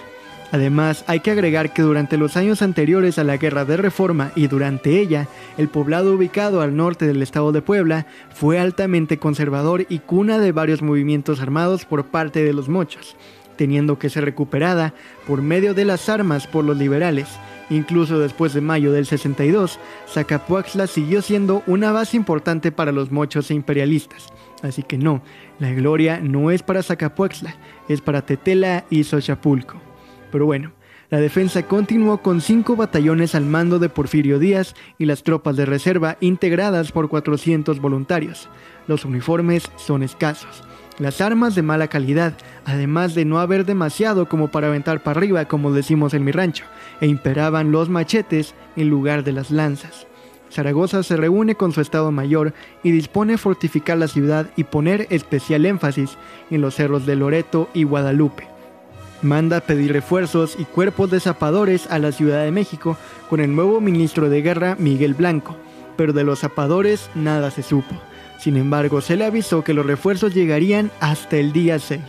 Además, 0.51 1.05
hay 1.07 1.21
que 1.21 1.31
agregar 1.31 1.71
que 1.71 1.81
durante 1.81 2.17
los 2.17 2.35
años 2.35 2.61
anteriores 2.61 3.17
a 3.17 3.23
la 3.23 3.37
Guerra 3.37 3.63
de 3.63 3.77
Reforma 3.77 4.33
y 4.35 4.47
durante 4.47 4.99
ella, 4.99 5.29
el 5.57 5.69
poblado 5.69 6.13
ubicado 6.13 6.59
al 6.59 6.75
norte 6.75 7.07
del 7.07 7.21
estado 7.21 7.53
de 7.53 7.61
Puebla 7.61 8.05
fue 8.33 8.59
altamente 8.59 9.17
conservador 9.17 9.85
y 9.87 9.99
cuna 9.99 10.39
de 10.39 10.51
varios 10.51 10.81
movimientos 10.81 11.39
armados 11.39 11.85
por 11.85 12.03
parte 12.03 12.43
de 12.43 12.51
los 12.51 12.67
mochos, 12.67 13.15
teniendo 13.55 13.97
que 13.97 14.09
ser 14.09 14.25
recuperada 14.25 14.93
por 15.25 15.41
medio 15.41 15.73
de 15.73 15.85
las 15.85 16.09
armas 16.09 16.47
por 16.47 16.65
los 16.65 16.75
liberales, 16.75 17.29
Incluso 17.69 18.19
después 18.19 18.53
de 18.53 18.61
mayo 18.61 18.91
del 18.91 19.05
62, 19.05 19.79
Zacapuaxla 20.07 20.87
siguió 20.87 21.21
siendo 21.21 21.63
una 21.67 21.91
base 21.91 22.17
importante 22.17 22.71
para 22.71 22.91
los 22.91 23.11
mochos 23.11 23.51
e 23.51 23.53
imperialistas. 23.53 24.27
Así 24.63 24.83
que 24.83 24.97
no, 24.97 25.21
la 25.59 25.71
gloria 25.71 26.19
no 26.19 26.51
es 26.51 26.63
para 26.63 26.83
Zacapuaxla, 26.83 27.55
es 27.87 28.01
para 28.01 28.25
Tetela 28.25 28.85
y 28.89 29.03
Xochapulco. 29.03 29.79
Pero 30.31 30.45
bueno, 30.45 30.71
la 31.09 31.19
defensa 31.19 31.63
continuó 31.63 32.21
con 32.21 32.39
cinco 32.39 32.75
batallones 32.75 33.33
al 33.33 33.45
mando 33.45 33.79
de 33.79 33.89
Porfirio 33.89 34.37
Díaz 34.37 34.75
y 34.97 35.05
las 35.05 35.23
tropas 35.23 35.55
de 35.55 35.65
reserva 35.65 36.17
integradas 36.19 36.91
por 36.91 37.09
400 37.09 37.79
voluntarios. 37.79 38.47
Los 38.87 39.05
uniformes 39.05 39.63
son 39.75 40.03
escasos, 40.03 40.63
las 40.99 41.21
armas 41.21 41.55
de 41.55 41.63
mala 41.63 41.87
calidad, 41.87 42.33
además 42.65 43.15
de 43.15 43.25
no 43.25 43.39
haber 43.39 43.65
demasiado 43.65 44.27
como 44.27 44.49
para 44.49 44.67
aventar 44.67 45.01
para 45.01 45.17
arriba 45.17 45.45
como 45.45 45.71
decimos 45.71 46.13
en 46.13 46.25
mi 46.25 46.31
rancho, 46.31 46.65
e 47.01 47.07
imperaban 47.07 47.71
los 47.71 47.89
machetes 47.89 48.53
en 48.75 48.89
lugar 48.89 49.23
de 49.23 49.31
las 49.31 49.49
lanzas. 49.49 50.05
Zaragoza 50.51 51.03
se 51.03 51.15
reúne 51.15 51.55
con 51.55 51.71
su 51.71 51.81
Estado 51.81 52.11
Mayor 52.11 52.53
y 52.83 52.91
dispone 52.91 53.37
fortificar 53.37 53.97
la 53.97 54.07
ciudad 54.07 54.47
y 54.55 54.63
poner 54.65 55.07
especial 55.09 55.65
énfasis 55.65 56.17
en 56.49 56.61
los 56.61 56.75
cerros 56.75 57.05
de 57.05 57.15
Loreto 57.15 57.69
y 57.73 57.83
Guadalupe. 57.83 58.47
Manda 59.21 59.59
pedir 59.59 59.93
refuerzos 59.93 60.55
y 60.57 60.65
cuerpos 60.65 61.11
de 61.11 61.19
zapadores 61.19 61.89
a 61.91 61.99
la 61.99 62.11
Ciudad 62.11 62.43
de 62.43 62.51
México 62.51 62.97
con 63.29 63.41
el 63.41 63.53
nuevo 63.53 63.79
ministro 63.81 64.29
de 64.29 64.41
Guerra 64.41 64.75
Miguel 64.79 65.13
Blanco, 65.13 65.55
pero 65.97 66.13
de 66.13 66.23
los 66.23 66.39
zapadores 66.39 67.09
nada 67.15 67.51
se 67.51 67.61
supo. 67.61 67.95
Sin 68.39 68.55
embargo, 68.55 69.01
se 69.01 69.17
le 69.17 69.25
avisó 69.25 69.63
que 69.63 69.73
los 69.73 69.85
refuerzos 69.85 70.33
llegarían 70.33 70.91
hasta 71.01 71.37
el 71.37 71.51
día 71.51 71.77
6. 71.77 72.01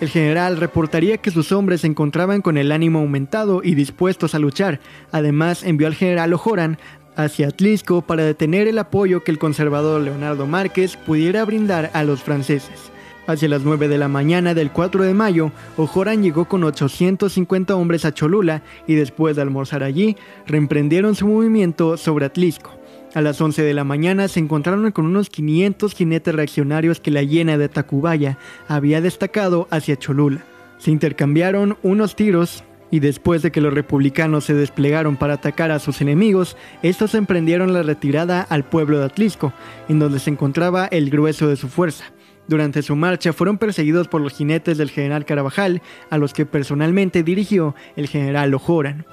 El 0.00 0.08
general 0.08 0.56
reportaría 0.56 1.18
que 1.18 1.30
sus 1.30 1.52
hombres 1.52 1.82
se 1.82 1.86
encontraban 1.86 2.42
con 2.42 2.58
el 2.58 2.72
ánimo 2.72 2.98
aumentado 2.98 3.60
y 3.62 3.76
dispuestos 3.76 4.34
a 4.34 4.40
luchar. 4.40 4.80
Además, 5.12 5.62
envió 5.62 5.86
al 5.86 5.94
general 5.94 6.32
Ojoran 6.32 6.78
hacia 7.14 7.48
Atlisco 7.48 8.02
para 8.02 8.24
detener 8.24 8.66
el 8.66 8.78
apoyo 8.78 9.22
que 9.22 9.30
el 9.30 9.38
conservador 9.38 10.00
Leonardo 10.00 10.46
Márquez 10.46 10.96
pudiera 10.96 11.44
brindar 11.44 11.92
a 11.94 12.02
los 12.02 12.22
franceses. 12.22 12.90
Hacia 13.28 13.48
las 13.48 13.62
9 13.62 13.86
de 13.86 13.98
la 13.98 14.08
mañana 14.08 14.54
del 14.54 14.72
4 14.72 15.04
de 15.04 15.14
mayo, 15.14 15.52
Ojoran 15.76 16.24
llegó 16.24 16.46
con 16.46 16.64
850 16.64 17.76
hombres 17.76 18.04
a 18.04 18.12
Cholula 18.12 18.62
y 18.88 18.96
después 18.96 19.36
de 19.36 19.42
almorzar 19.42 19.84
allí, 19.84 20.16
reemprendieron 20.44 21.14
su 21.14 21.28
movimiento 21.28 21.96
sobre 21.96 22.26
Atlisco. 22.26 22.81
A 23.14 23.20
las 23.20 23.38
11 23.42 23.62
de 23.62 23.74
la 23.74 23.84
mañana 23.84 24.26
se 24.26 24.40
encontraron 24.40 24.90
con 24.90 25.04
unos 25.04 25.28
500 25.28 25.94
jinetes 25.94 26.34
reaccionarios 26.34 26.98
que 26.98 27.10
la 27.10 27.22
llena 27.22 27.58
de 27.58 27.68
Tacubaya 27.68 28.38
había 28.68 29.02
destacado 29.02 29.68
hacia 29.70 29.98
Cholula. 29.98 30.44
Se 30.78 30.90
intercambiaron 30.90 31.76
unos 31.82 32.16
tiros 32.16 32.64
y 32.90 33.00
después 33.00 33.42
de 33.42 33.52
que 33.52 33.60
los 33.60 33.74
republicanos 33.74 34.44
se 34.44 34.54
desplegaron 34.54 35.16
para 35.16 35.34
atacar 35.34 35.70
a 35.70 35.78
sus 35.78 36.00
enemigos, 36.00 36.56
estos 36.82 37.14
emprendieron 37.14 37.74
la 37.74 37.82
retirada 37.82 38.40
al 38.40 38.64
pueblo 38.64 38.98
de 38.98 39.04
Atlisco, 39.04 39.52
en 39.90 39.98
donde 39.98 40.18
se 40.18 40.30
encontraba 40.30 40.86
el 40.86 41.10
grueso 41.10 41.48
de 41.48 41.56
su 41.56 41.68
fuerza. 41.68 42.04
Durante 42.48 42.82
su 42.82 42.96
marcha 42.96 43.34
fueron 43.34 43.58
perseguidos 43.58 44.08
por 44.08 44.22
los 44.22 44.32
jinetes 44.32 44.78
del 44.78 44.90
general 44.90 45.26
Carabajal, 45.26 45.82
a 46.08 46.16
los 46.16 46.32
que 46.32 46.46
personalmente 46.46 47.22
dirigió 47.22 47.74
el 47.96 48.08
general 48.08 48.54
Ojoran. 48.54 49.04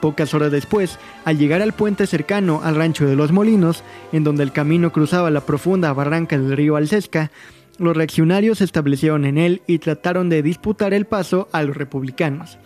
Pocas 0.00 0.32
horas 0.34 0.52
después, 0.52 0.98
al 1.24 1.38
llegar 1.38 1.60
al 1.60 1.72
puente 1.72 2.06
cercano 2.06 2.60
al 2.62 2.76
rancho 2.76 3.06
de 3.06 3.16
los 3.16 3.32
Molinos, 3.32 3.82
en 4.12 4.24
donde 4.24 4.44
el 4.44 4.52
camino 4.52 4.92
cruzaba 4.92 5.30
la 5.30 5.40
profunda 5.40 5.92
barranca 5.92 6.38
del 6.38 6.56
río 6.56 6.76
Alcesca, 6.76 7.30
los 7.78 7.96
reaccionarios 7.96 8.58
se 8.58 8.64
establecieron 8.64 9.24
en 9.24 9.38
él 9.38 9.62
y 9.66 9.78
trataron 9.78 10.28
de 10.28 10.42
disputar 10.42 10.94
el 10.94 11.04
paso 11.04 11.48
a 11.52 11.62
los 11.62 11.76
republicanos. 11.76 12.58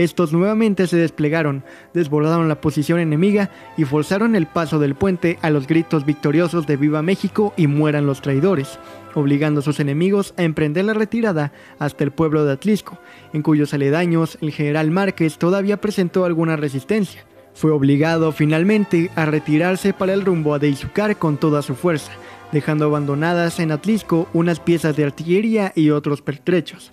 Estos 0.00 0.32
nuevamente 0.32 0.86
se 0.86 0.96
desplegaron, 0.96 1.62
desbordaron 1.92 2.48
la 2.48 2.62
posición 2.62 3.00
enemiga 3.00 3.50
y 3.76 3.84
forzaron 3.84 4.34
el 4.34 4.46
paso 4.46 4.78
del 4.78 4.94
puente 4.94 5.38
a 5.42 5.50
los 5.50 5.66
gritos 5.66 6.06
victoriosos 6.06 6.66
de 6.66 6.78
Viva 6.78 7.02
México 7.02 7.52
y 7.58 7.66
mueran 7.66 8.06
los 8.06 8.22
traidores, 8.22 8.78
obligando 9.14 9.60
a 9.60 9.62
sus 9.62 9.78
enemigos 9.78 10.32
a 10.38 10.42
emprender 10.44 10.86
la 10.86 10.94
retirada 10.94 11.52
hasta 11.78 12.02
el 12.02 12.12
pueblo 12.12 12.46
de 12.46 12.52
Atlisco, 12.52 12.98
en 13.34 13.42
cuyos 13.42 13.74
aledaños 13.74 14.38
el 14.40 14.52
general 14.52 14.90
Márquez 14.90 15.36
todavía 15.36 15.82
presentó 15.82 16.24
alguna 16.24 16.56
resistencia. 16.56 17.26
Fue 17.52 17.70
obligado 17.70 18.32
finalmente 18.32 19.10
a 19.16 19.26
retirarse 19.26 19.92
para 19.92 20.14
el 20.14 20.24
rumbo 20.24 20.54
a 20.54 20.58
Deizucar 20.58 21.18
con 21.18 21.36
toda 21.36 21.60
su 21.60 21.74
fuerza, 21.74 22.12
dejando 22.52 22.86
abandonadas 22.86 23.60
en 23.60 23.70
Atlisco 23.70 24.28
unas 24.32 24.60
piezas 24.60 24.96
de 24.96 25.04
artillería 25.04 25.74
y 25.76 25.90
otros 25.90 26.22
pertrechos. 26.22 26.90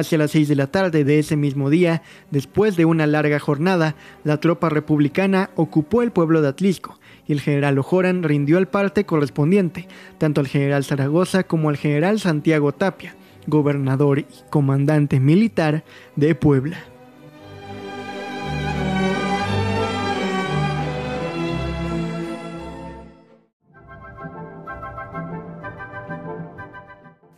Hacia 0.00 0.16
las 0.16 0.30
6 0.30 0.48
de 0.48 0.56
la 0.56 0.68
tarde 0.68 1.04
de 1.04 1.18
ese 1.18 1.36
mismo 1.36 1.68
día, 1.68 2.00
después 2.30 2.74
de 2.76 2.86
una 2.86 3.06
larga 3.06 3.38
jornada, 3.38 3.96
la 4.24 4.40
tropa 4.40 4.70
republicana 4.70 5.50
ocupó 5.56 6.00
el 6.00 6.10
pueblo 6.10 6.40
de 6.40 6.48
Atlisco 6.48 6.98
y 7.26 7.32
el 7.32 7.42
general 7.42 7.78
Ojoran 7.78 8.22
rindió 8.22 8.56
el 8.56 8.66
parte 8.66 9.04
correspondiente, 9.04 9.88
tanto 10.16 10.40
al 10.40 10.48
general 10.48 10.84
Zaragoza 10.84 11.42
como 11.42 11.68
al 11.68 11.76
general 11.76 12.18
Santiago 12.18 12.72
Tapia, 12.72 13.14
gobernador 13.46 14.20
y 14.20 14.26
comandante 14.48 15.20
militar 15.20 15.84
de 16.16 16.34
Puebla. 16.34 16.78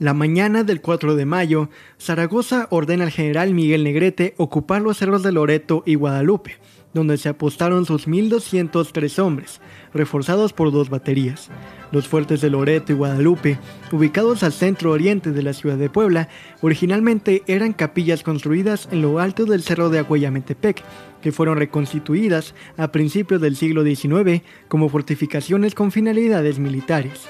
La 0.03 0.15
mañana 0.15 0.65
del 0.65 0.81
4 0.81 1.15
de 1.15 1.27
mayo, 1.27 1.71
Zaragoza 1.97 2.67
ordena 2.71 3.05
al 3.05 3.13
general 3.13 3.55
Miguel 3.55 3.85
Negrete 3.85 4.35
ocupar 4.37 4.83
los 4.83 4.97
cerros 4.97 5.23
de 5.23 5.31
Loreto 5.31 5.85
y 5.87 5.95
Guadalupe, 5.95 6.57
donde 6.93 7.17
se 7.19 7.29
apostaron 7.29 7.87
sus 7.87 8.09
1.203 8.09 9.21
hombres, 9.21 9.61
reforzados 9.95 10.53
por 10.53 10.73
dos 10.73 10.91
baterías. 10.91 11.51
Los 11.93 12.09
fuertes 12.09 12.41
de 12.41 12.51
Loreto 12.51 12.91
y 12.91 12.97
Guadalupe, 12.97 13.61
ubicados 13.93 14.43
al 14.43 14.53
centro 14.53 14.91
oriente 14.91 15.31
de 15.31 15.43
la 15.45 15.53
ciudad 15.53 15.77
de 15.77 15.89
Puebla, 15.89 16.29
originalmente 16.63 17.45
eran 17.47 17.73
capillas 17.73 18.25
construidas 18.25 18.89
en 18.91 19.03
lo 19.03 19.21
alto 19.21 19.45
del 19.45 19.63
cerro 19.63 19.89
de 19.89 20.01
Aguayametepec, 20.01 20.83
que 21.21 21.31
fueron 21.31 21.59
reconstituidas 21.59 22.57
a 22.77 22.91
principios 22.91 23.41
del 23.41 23.55
siglo 23.55 23.85
XIX 23.85 24.43
como 24.67 24.89
fortificaciones 24.89 25.77
con 25.77 25.93
finalidades 25.93 26.59
militares. 26.59 27.29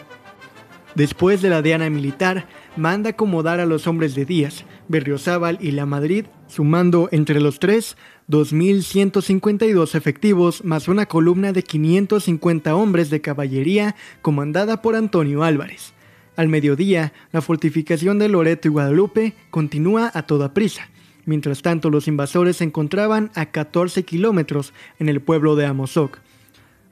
Después 0.94 1.40
de 1.40 1.48
la 1.48 1.62
Diana 1.62 1.88
militar, 1.88 2.46
manda 2.76 3.10
acomodar 3.10 3.60
a 3.60 3.66
los 3.66 3.86
hombres 3.86 4.14
de 4.14 4.24
Díaz, 4.24 4.64
Berriozábal 4.88 5.58
y 5.60 5.72
La 5.72 5.86
Madrid, 5.86 6.26
sumando 6.46 7.08
entre 7.12 7.40
los 7.40 7.58
tres 7.58 7.96
2.152 8.28 9.94
efectivos 9.94 10.64
más 10.64 10.88
una 10.88 11.06
columna 11.06 11.52
de 11.52 11.62
550 11.62 12.74
hombres 12.74 13.10
de 13.10 13.20
caballería 13.20 13.94
comandada 14.22 14.80
por 14.80 14.96
Antonio 14.96 15.44
Álvarez. 15.44 15.92
Al 16.36 16.48
mediodía, 16.48 17.12
la 17.30 17.42
fortificación 17.42 18.18
de 18.18 18.28
Loreto 18.28 18.68
y 18.68 18.70
Guadalupe 18.70 19.34
continúa 19.50 20.10
a 20.14 20.22
toda 20.22 20.54
prisa. 20.54 20.88
Mientras 21.26 21.62
tanto, 21.62 21.90
los 21.90 22.08
invasores 22.08 22.56
se 22.56 22.64
encontraban 22.64 23.30
a 23.34 23.46
14 23.46 24.04
kilómetros 24.04 24.72
en 24.98 25.08
el 25.08 25.20
pueblo 25.20 25.56
de 25.56 25.66
Amozoc. 25.66 26.20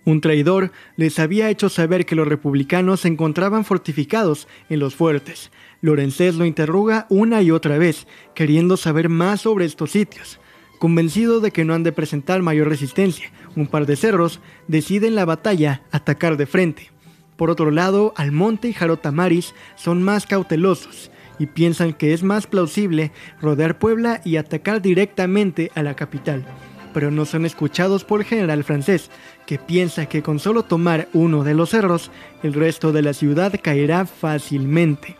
Un 0.04 0.20
traidor 0.20 0.72
les 0.96 1.18
había 1.18 1.50
hecho 1.50 1.68
saber 1.68 2.06
que 2.06 2.14
los 2.14 2.26
republicanos 2.26 3.00
se 3.00 3.08
encontraban 3.08 3.64
fortificados 3.64 4.48
en 4.68 4.80
los 4.80 4.94
fuertes. 4.94 5.50
Lorencés 5.80 6.34
lo 6.34 6.44
interroga 6.44 7.06
una 7.08 7.42
y 7.42 7.50
otra 7.50 7.78
vez, 7.78 8.06
queriendo 8.34 8.76
saber 8.76 9.08
más 9.08 9.42
sobre 9.42 9.64
estos 9.64 9.90
sitios. 9.92 10.38
Convencido 10.78 11.40
de 11.40 11.50
que 11.50 11.64
no 11.64 11.74
han 11.74 11.82
de 11.82 11.92
presentar 11.92 12.42
mayor 12.42 12.68
resistencia, 12.68 13.30
un 13.56 13.66
par 13.66 13.86
de 13.86 13.96
cerros 13.96 14.40
deciden 14.68 15.14
la 15.14 15.24
batalla 15.24 15.82
atacar 15.90 16.36
de 16.36 16.46
frente. 16.46 16.90
Por 17.36 17.50
otro 17.50 17.70
lado, 17.70 18.12
Almonte 18.16 18.68
y 18.68 18.72
Jarotamaris 18.72 19.54
son 19.76 20.02
más 20.02 20.26
cautelosos 20.26 21.10
y 21.38 21.46
piensan 21.46 21.94
que 21.94 22.12
es 22.12 22.22
más 22.22 22.46
plausible 22.46 23.12
rodear 23.40 23.78
Puebla 23.78 24.20
y 24.24 24.36
atacar 24.36 24.82
directamente 24.82 25.70
a 25.74 25.82
la 25.82 25.96
capital 25.96 26.44
pero 26.92 27.10
no 27.10 27.24
son 27.24 27.46
escuchados 27.46 28.04
por 28.04 28.20
el 28.20 28.26
general 28.26 28.64
francés, 28.64 29.10
que 29.46 29.58
piensa 29.58 30.06
que 30.06 30.22
con 30.22 30.38
solo 30.38 30.64
tomar 30.64 31.08
uno 31.12 31.44
de 31.44 31.54
los 31.54 31.70
cerros, 31.70 32.10
el 32.42 32.54
resto 32.54 32.92
de 32.92 33.02
la 33.02 33.12
ciudad 33.12 33.54
caerá 33.62 34.06
fácilmente. 34.06 35.16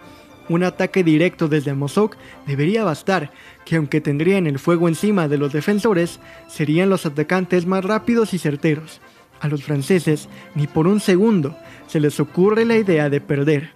Un 0.51 0.65
ataque 0.65 1.05
directo 1.05 1.47
desde 1.47 1.75
Mosoc 1.75 2.17
debería 2.45 2.83
bastar, 2.83 3.31
que 3.65 3.77
aunque 3.77 4.01
tendrían 4.01 4.49
el 4.49 4.59
fuego 4.59 4.89
encima 4.89 5.29
de 5.29 5.39
los 5.39 5.53
defensores, 5.53 6.19
serían 6.49 6.91
los 6.91 7.07
atacantes 7.07 7.67
más 7.67 7.85
rápidos 7.85 8.35
y 8.35 8.39
certeros. 8.39 9.01
A 9.39 9.47
los 9.47 9.63
franceses, 9.63 10.29
ni 10.57 10.67
por 10.67 10.89
un 10.89 10.99
segundo, 10.99 11.57
se 11.87 12.01
les 12.01 12.19
ocurre 12.19 12.65
la 12.65 12.77
idea 12.77 13.09
de 13.09 13.21
perder. 13.21 13.75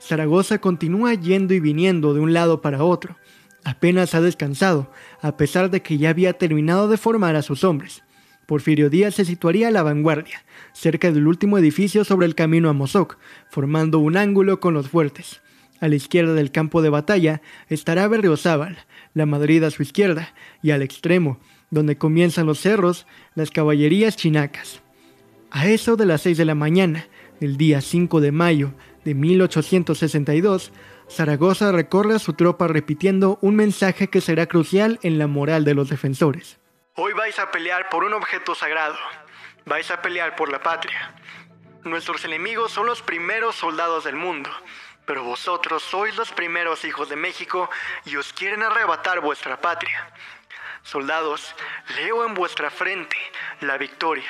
Zaragoza 0.00 0.60
continúa 0.60 1.12
yendo 1.14 1.54
y 1.54 1.58
viniendo 1.58 2.14
de 2.14 2.20
un 2.20 2.32
lado 2.32 2.60
para 2.60 2.84
otro, 2.84 3.16
apenas 3.64 4.14
ha 4.14 4.20
descansado, 4.20 4.92
a 5.22 5.36
pesar 5.36 5.70
de 5.70 5.82
que 5.82 5.98
ya 5.98 6.10
había 6.10 6.34
terminado 6.34 6.86
de 6.86 6.98
formar 6.98 7.34
a 7.34 7.42
sus 7.42 7.64
hombres. 7.64 8.04
Porfirio 8.46 8.90
Díaz 8.90 9.16
se 9.16 9.24
situaría 9.24 9.66
a 9.66 9.72
la 9.72 9.82
vanguardia, 9.82 10.44
cerca 10.72 11.10
del 11.10 11.26
último 11.26 11.58
edificio 11.58 12.04
sobre 12.04 12.26
el 12.26 12.36
camino 12.36 12.68
a 12.68 12.74
Mozoc, 12.74 13.18
formando 13.50 13.98
un 13.98 14.16
ángulo 14.16 14.60
con 14.60 14.72
los 14.72 14.88
fuertes. 14.88 15.40
A 15.80 15.88
la 15.88 15.94
izquierda 15.94 16.34
del 16.34 16.52
campo 16.52 16.82
de 16.82 16.90
batalla 16.90 17.42
estará 17.68 18.08
Berriozábal, 18.08 18.78
la 19.14 19.26
Madrid 19.26 19.62
a 19.64 19.70
su 19.70 19.82
izquierda, 19.82 20.34
y 20.62 20.70
al 20.70 20.82
extremo, 20.82 21.38
donde 21.70 21.98
comienzan 21.98 22.46
los 22.46 22.60
cerros, 22.60 23.06
las 23.34 23.50
caballerías 23.50 24.16
chinacas. 24.16 24.82
A 25.50 25.68
eso 25.68 25.96
de 25.96 26.06
las 26.06 26.22
seis 26.22 26.38
de 26.38 26.44
la 26.44 26.54
mañana, 26.54 27.06
el 27.40 27.56
día 27.56 27.80
5 27.80 28.20
de 28.20 28.32
mayo 28.32 28.72
de 29.04 29.14
1862, 29.14 30.72
Zaragoza 31.08 31.70
recorre 31.72 32.14
a 32.14 32.18
su 32.18 32.32
tropa 32.32 32.66
repitiendo 32.66 33.38
un 33.42 33.56
mensaje 33.56 34.08
que 34.08 34.20
será 34.20 34.46
crucial 34.46 34.98
en 35.02 35.18
la 35.18 35.26
moral 35.26 35.64
de 35.64 35.74
los 35.74 35.88
defensores. 35.88 36.58
Hoy 36.94 37.12
vais 37.12 37.38
a 37.38 37.50
pelear 37.50 37.88
por 37.90 38.04
un 38.04 38.14
objeto 38.14 38.54
sagrado. 38.54 38.96
Vais 39.66 39.90
a 39.90 40.00
pelear 40.00 40.34
por 40.34 40.50
la 40.50 40.62
patria. 40.62 41.14
Nuestros 41.84 42.24
enemigos 42.24 42.72
son 42.72 42.86
los 42.86 43.02
primeros 43.02 43.54
soldados 43.54 44.04
del 44.04 44.16
mundo, 44.16 44.50
pero 45.06 45.24
vosotros 45.24 45.82
sois 45.82 46.14
los 46.16 46.30
primeros 46.32 46.84
hijos 46.84 47.08
de 47.08 47.16
México 47.16 47.70
y 48.04 48.16
os 48.16 48.32
quieren 48.32 48.62
arrebatar 48.62 49.20
vuestra 49.20 49.60
patria. 49.60 50.10
Soldados, 50.82 51.54
leo 51.96 52.26
en 52.26 52.34
vuestra 52.34 52.70
frente 52.70 53.16
la 53.60 53.78
victoria. 53.78 54.28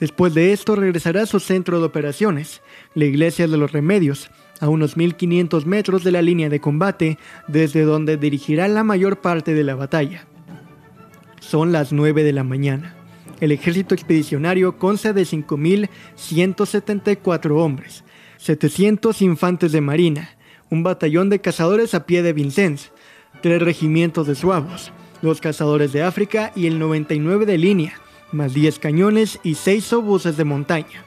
Después 0.00 0.34
de 0.34 0.52
esto 0.52 0.76
regresará 0.76 1.22
a 1.22 1.26
su 1.26 1.40
centro 1.40 1.80
de 1.80 1.86
operaciones, 1.86 2.62
la 2.94 3.06
iglesia 3.06 3.48
de 3.48 3.56
los 3.56 3.72
remedios, 3.72 4.30
a 4.60 4.68
unos 4.68 4.96
1500 4.96 5.66
metros 5.66 6.04
de 6.04 6.12
la 6.12 6.22
línea 6.22 6.48
de 6.48 6.60
combate, 6.60 7.18
desde 7.48 7.82
donde 7.82 8.16
dirigirá 8.16 8.68
la 8.68 8.84
mayor 8.84 9.20
parte 9.20 9.54
de 9.54 9.64
la 9.64 9.74
batalla. 9.74 10.24
Son 11.40 11.72
las 11.72 11.92
9 11.92 12.22
de 12.22 12.32
la 12.32 12.44
mañana. 12.44 12.94
El 13.40 13.50
ejército 13.52 13.94
expedicionario 13.94 14.78
consta 14.78 15.12
de 15.12 15.22
5.174 15.22 17.60
hombres, 17.60 18.02
700 18.38 19.20
infantes 19.22 19.72
de 19.72 19.80
marina, 19.80 20.30
un 20.70 20.82
batallón 20.82 21.28
de 21.28 21.40
cazadores 21.40 21.94
a 21.94 22.06
pie 22.06 22.22
de 22.22 22.32
Vincennes, 22.32 22.92
tres 23.42 23.60
regimientos 23.60 24.26
de 24.26 24.34
suavos, 24.34 24.92
los 25.22 25.40
cazadores 25.40 25.92
de 25.92 26.02
África 26.02 26.52
y 26.54 26.66
el 26.66 26.78
99 26.78 27.46
de 27.46 27.58
línea, 27.58 27.94
más 28.32 28.54
10 28.54 28.78
cañones 28.78 29.40
y 29.42 29.54
6 29.54 29.92
obuses 29.92 30.36
de 30.36 30.44
montaña. 30.44 31.04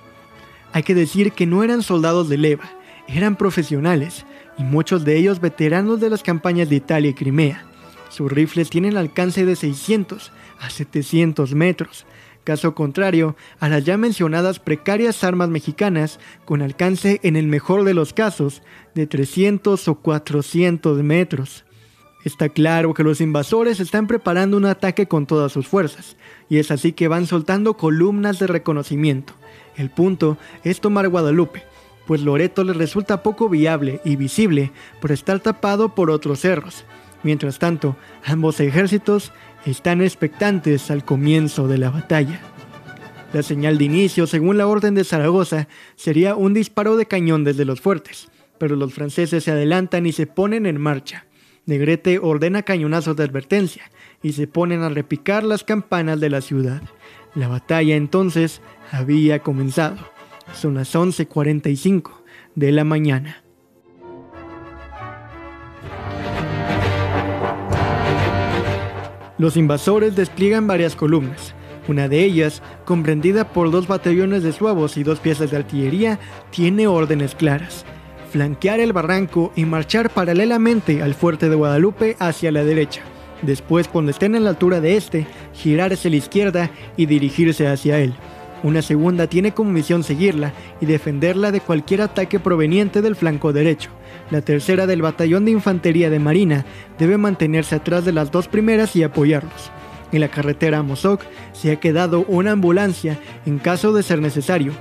Hay 0.74 0.84
que 0.84 0.96
decir 0.96 1.32
que 1.32 1.46
no 1.46 1.64
eran 1.64 1.84
soldados 1.84 2.30
de 2.30 2.38
leva, 2.38 2.70
eran 3.08 3.36
profesionales, 3.36 4.26
y 4.58 4.64
muchos 4.64 5.06
de 5.06 5.18
ellos 5.18 5.40
veteranos 5.40 6.00
de 6.00 6.10
las 6.10 6.24
campañas 6.24 6.70
de 6.70 6.76
Italia 6.76 7.12
y 7.12 7.14
Crimea. 7.14 7.66
Sus 8.10 8.32
rifles 8.32 8.70
tienen 8.70 8.98
alcance 8.98 9.46
de 9.46 9.56
600 9.56 10.32
a 10.60 10.70
700 10.70 11.56
metros, 11.56 12.06
caso 12.44 12.74
contrario 12.76 13.36
a 13.60 13.70
las 13.70 13.84
ya 13.84 13.98
mencionadas 13.98 14.60
precarias 14.60 15.24
armas 15.24 15.50
mexicanas 15.50 16.20
con 16.46 16.62
alcance 16.62 17.20
en 17.24 17.36
el 17.36 17.48
mejor 17.48 17.84
de 17.84 17.94
los 17.94 18.14
casos 18.14 18.62
de 18.96 19.08
300 19.08 19.88
o 19.88 19.96
400 19.96 21.04
metros. 21.04 21.66
Está 22.24 22.50
claro 22.50 22.94
que 22.94 23.04
los 23.04 23.20
invasores 23.20 23.80
están 23.80 24.06
preparando 24.06 24.58
un 24.58 24.66
ataque 24.66 25.08
con 25.08 25.26
todas 25.26 25.52
sus 25.52 25.68
fuerzas, 25.68 26.18
y 26.50 26.60
es 26.60 26.70
así 26.70 26.92
que 26.92 27.08
van 27.08 27.26
soltando 27.26 27.78
columnas 27.78 28.38
de 28.38 28.48
reconocimiento. 28.48 29.34
El 29.76 29.90
punto 29.90 30.38
es 30.64 30.82
tomar 30.82 31.10
Guadalupe, 31.10 31.64
pues 32.06 32.22
Loreto 32.22 32.64
les 32.64 32.78
resulta 32.78 33.24
poco 33.24 33.50
viable 33.50 34.02
y 34.06 34.18
visible 34.18 34.72
por 35.00 35.12
estar 35.12 35.40
tapado 35.40 35.96
por 35.96 36.12
otros 36.12 36.42
cerros. 36.42 36.86
Mientras 37.24 37.60
tanto, 37.60 37.96
ambos 38.26 38.60
ejércitos 38.60 39.32
están 39.66 40.02
expectantes 40.02 40.90
al 40.92 41.06
comienzo 41.06 41.68
de 41.68 41.78
la 41.78 41.90
batalla. 41.90 42.40
La 43.34 43.44
señal 43.44 43.78
de 43.78 43.86
inicio, 43.86 44.28
según 44.28 44.58
la 44.58 44.68
orden 44.68 44.94
de 44.94 45.04
Zaragoza, 45.04 45.68
sería 45.96 46.36
un 46.36 46.54
disparo 46.54 46.98
de 46.98 47.06
cañón 47.06 47.44
desde 47.44 47.66
los 47.66 47.80
fuertes, 47.80 48.30
pero 48.58 48.76
los 48.76 48.94
franceses 48.94 49.44
se 49.44 49.52
adelantan 49.52 50.06
y 50.06 50.12
se 50.12 50.28
ponen 50.28 50.66
en 50.66 50.82
marcha. 50.82 51.26
Negrete 51.66 52.20
ordena 52.20 52.64
cañonazos 52.64 53.16
de 53.16 53.24
advertencia 53.24 53.84
y 54.22 54.34
se 54.34 54.48
ponen 54.48 54.82
a 54.82 54.90
repicar 54.90 55.44
las 55.44 55.64
campanas 55.64 56.20
de 56.20 56.30
la 56.30 56.42
ciudad. 56.42 56.82
La 57.36 57.48
batalla 57.48 57.96
entonces 57.96 58.62
había 58.92 59.40
comenzado. 59.40 59.98
Son 60.54 60.74
las 60.74 60.94
11:45 60.96 62.24
de 62.56 62.72
la 62.72 62.84
mañana. 62.84 63.44
Los 69.42 69.58
invasores 69.58 70.16
despliegan 70.16 70.68
varias 70.68 70.96
columnas. 70.96 71.56
Una 71.88 72.08
de 72.08 72.24
ellas, 72.24 72.62
comprendida 72.86 73.52
por 73.52 73.72
dos 73.72 73.88
batallones 73.88 74.44
de 74.44 74.52
suavos 74.52 74.98
y 74.98 75.04
dos 75.04 75.20
piezas 75.20 75.50
de 75.50 75.58
artillería, 75.58 76.20
tiene 76.52 76.86
órdenes 76.86 77.34
claras. 77.34 77.84
Flanquear 78.32 78.80
el 78.80 78.94
barranco 78.94 79.52
y 79.56 79.66
marchar 79.66 80.12
paralelamente 80.12 81.02
al 81.02 81.16
fuerte 81.16 81.50
de 81.50 81.56
Guadalupe 81.56 82.18
hacia 82.20 82.52
la 82.52 82.64
derecha. 82.64 83.02
Después, 83.42 83.88
cuando 83.88 84.12
estén 84.12 84.36
en 84.36 84.44
la 84.44 84.52
altura 84.52 84.80
de 84.80 84.96
este, 84.96 85.26
girar 85.56 85.92
hacia 85.92 86.12
la 86.12 86.18
izquierda 86.18 86.70
y 86.96 87.08
dirigirse 87.08 87.68
hacia 87.68 87.98
él. 87.98 88.14
Una 88.62 88.84
segunda 88.84 89.26
tiene 89.26 89.56
como 89.56 89.72
misión 89.72 90.04
seguirla 90.04 90.54
y 90.80 90.86
defenderla 90.86 91.52
de 91.52 91.62
cualquier 91.62 92.04
ataque 92.04 92.40
proveniente 92.40 93.02
del 93.02 93.16
flanco 93.16 93.54
derecho. 93.54 93.90
La 94.32 94.42
tercera 94.42 94.88
del 94.88 95.02
batallón 95.02 95.44
de 95.44 95.52
infantería 95.52 96.10
de 96.10 96.18
marina 96.18 96.66
debe 96.98 97.18
mantenerse 97.18 97.76
atrás 97.76 98.06
de 98.06 98.14
las 98.14 98.32
dos 98.32 98.48
primeras 98.48 98.96
y 98.96 99.04
apoyarlos. 99.04 99.72
En 100.14 100.22
la 100.22 100.30
carretera 100.30 100.80
a 100.80 100.84
Mozoc 100.84 101.22
se 101.52 101.72
ha 101.72 101.80
quedado 101.82 102.26
una 102.30 102.54
ambulancia 102.54 103.20
en 103.46 103.60
caso 103.60 103.92
de 103.92 104.04
ser 104.04 104.22
necesario. 104.22 104.72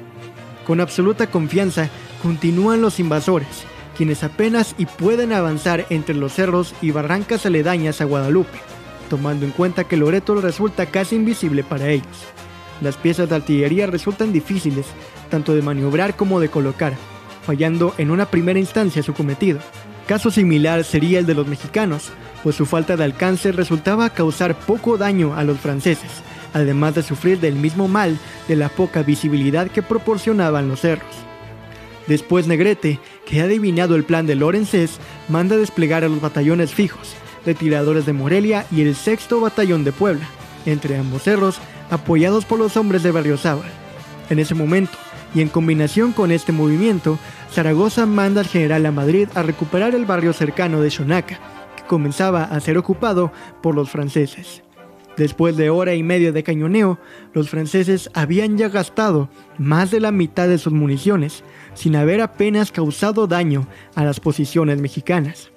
Con 0.64 0.80
absoluta 0.80 1.28
confianza 1.28 1.88
continúan 2.22 2.80
los 2.80 3.00
invasores, 3.00 3.64
quienes 3.96 4.22
apenas 4.22 4.76
y 4.78 4.86
pueden 4.86 5.32
avanzar 5.32 5.84
entre 5.90 6.14
los 6.14 6.34
cerros 6.34 6.72
y 6.80 6.92
barrancas 6.92 7.44
aledañas 7.44 8.00
a 8.00 8.04
Guadalupe, 8.04 8.58
tomando 9.08 9.46
en 9.46 9.50
cuenta 9.50 9.82
que 9.82 9.96
Loreto 9.96 10.40
resulta 10.40 10.86
casi 10.86 11.16
invisible 11.16 11.64
para 11.64 11.88
ellos. 11.88 12.06
Las 12.80 12.96
piezas 12.96 13.28
de 13.28 13.34
artillería 13.34 13.88
resultan 13.88 14.32
difíciles, 14.32 14.86
tanto 15.28 15.54
de 15.54 15.62
maniobrar 15.62 16.14
como 16.16 16.38
de 16.38 16.48
colocar, 16.48 16.94
fallando 17.42 17.94
en 17.98 18.10
una 18.10 18.26
primera 18.26 18.58
instancia 18.58 19.02
su 19.02 19.14
cometido. 19.14 19.58
Caso 20.06 20.30
similar 20.30 20.84
sería 20.84 21.18
el 21.18 21.26
de 21.26 21.34
los 21.34 21.46
mexicanos, 21.46 22.10
pues 22.42 22.56
su 22.56 22.66
falta 22.66 22.96
de 22.96 23.04
alcance 23.04 23.52
resultaba 23.52 24.10
causar 24.10 24.54
poco 24.54 24.96
daño 24.96 25.34
a 25.36 25.44
los 25.44 25.58
franceses, 25.58 26.10
además 26.52 26.94
de 26.94 27.02
sufrir 27.02 27.38
del 27.38 27.54
mismo 27.54 27.88
mal 27.88 28.18
de 28.48 28.56
la 28.56 28.68
poca 28.68 29.02
visibilidad 29.02 29.68
que 29.68 29.82
proporcionaban 29.82 30.68
los 30.68 30.80
cerros. 30.80 31.14
Después 32.06 32.46
Negrete, 32.46 32.98
que 33.24 33.40
ha 33.40 33.44
adivinado 33.44 33.94
el 33.94 34.04
plan 34.04 34.26
de 34.26 34.34
Lorenzés, 34.34 34.98
manda 35.28 35.56
desplegar 35.56 36.02
a 36.02 36.08
los 36.08 36.20
batallones 36.20 36.74
fijos, 36.74 37.14
de 37.44 37.54
tiradores 37.54 38.04
de 38.06 38.12
Morelia 38.12 38.66
y 38.70 38.82
el 38.82 38.94
sexto 38.94 39.40
batallón 39.40 39.84
de 39.84 39.92
Puebla, 39.92 40.26
entre 40.66 40.98
ambos 40.98 41.22
cerros 41.22 41.58
apoyados 41.90 42.44
por 42.44 42.58
los 42.58 42.76
hombres 42.76 43.02
de 43.02 43.12
Berriozábal. 43.12 43.70
En 44.28 44.38
ese 44.38 44.54
momento, 44.54 44.98
y 45.34 45.40
en 45.40 45.48
combinación 45.48 46.12
con 46.12 46.32
este 46.32 46.52
movimiento, 46.52 47.18
Zaragoza 47.52 48.06
manda 48.06 48.40
al 48.40 48.46
general 48.46 48.86
a 48.86 48.92
Madrid 48.92 49.28
a 49.34 49.42
recuperar 49.42 49.94
el 49.94 50.04
barrio 50.04 50.32
cercano 50.32 50.80
de 50.80 50.90
Xonaca, 50.90 51.38
que 51.76 51.84
comenzaba 51.84 52.44
a 52.44 52.60
ser 52.60 52.78
ocupado 52.78 53.32
por 53.62 53.74
los 53.74 53.90
franceses. 53.90 54.62
Después 55.16 55.56
de 55.56 55.70
hora 55.70 55.94
y 55.94 56.02
media 56.02 56.32
de 56.32 56.42
cañoneo, 56.42 56.98
los 57.34 57.50
franceses 57.50 58.10
habían 58.14 58.56
ya 58.56 58.68
gastado 58.68 59.28
más 59.58 59.90
de 59.90 60.00
la 60.00 60.12
mitad 60.12 60.48
de 60.48 60.58
sus 60.58 60.72
municiones, 60.72 61.44
sin 61.74 61.94
haber 61.96 62.20
apenas 62.20 62.72
causado 62.72 63.26
daño 63.26 63.66
a 63.94 64.04
las 64.04 64.18
posiciones 64.18 64.80
mexicanas. 64.80 65.50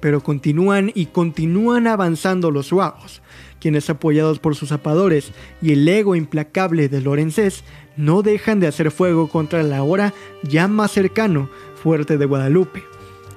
Pero 0.00 0.22
continúan 0.22 0.90
y 0.94 1.06
continúan 1.06 1.86
avanzando 1.86 2.50
los 2.50 2.68
suavos, 2.68 3.22
quienes 3.60 3.88
apoyados 3.90 4.38
por 4.38 4.54
sus 4.56 4.70
zapadores 4.70 5.32
y 5.62 5.72
el 5.72 5.88
ego 5.88 6.16
implacable 6.16 6.88
de 6.88 7.00
Lorenzés, 7.00 7.64
no 7.96 8.22
dejan 8.22 8.60
de 8.60 8.66
hacer 8.66 8.90
fuego 8.90 9.28
contra 9.28 9.62
la 9.62 9.78
ahora 9.78 10.12
ya 10.42 10.68
más 10.68 10.90
cercano 10.90 11.48
fuerte 11.82 12.18
de 12.18 12.26
Guadalupe. 12.26 12.82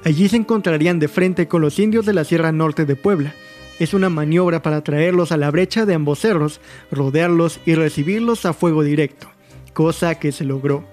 Allí 0.04 0.30
se 0.30 0.38
encontrarían 0.38 1.00
de 1.00 1.08
frente 1.08 1.48
con 1.48 1.62
los 1.62 1.80
indios 1.80 2.06
de 2.06 2.14
la 2.14 2.24
Sierra 2.24 2.52
Norte 2.52 2.86
de 2.86 2.96
Puebla. 2.96 3.34
Es 3.80 3.94
una 3.94 4.10
maniobra 4.10 4.62
para 4.62 4.82
traerlos 4.82 5.32
a 5.32 5.38
la 5.38 5.52
brecha 5.52 5.86
de 5.86 5.94
ambos 5.94 6.20
cerros, 6.20 6.62
rodearlos 6.92 7.60
y 7.66 7.76
recibirlos 7.76 8.46
a 8.46 8.54
fuego 8.54 8.84
directo, 8.84 9.28
cosa 9.74 10.16
que 10.16 10.32
se 10.32 10.46
logró. 10.46 10.86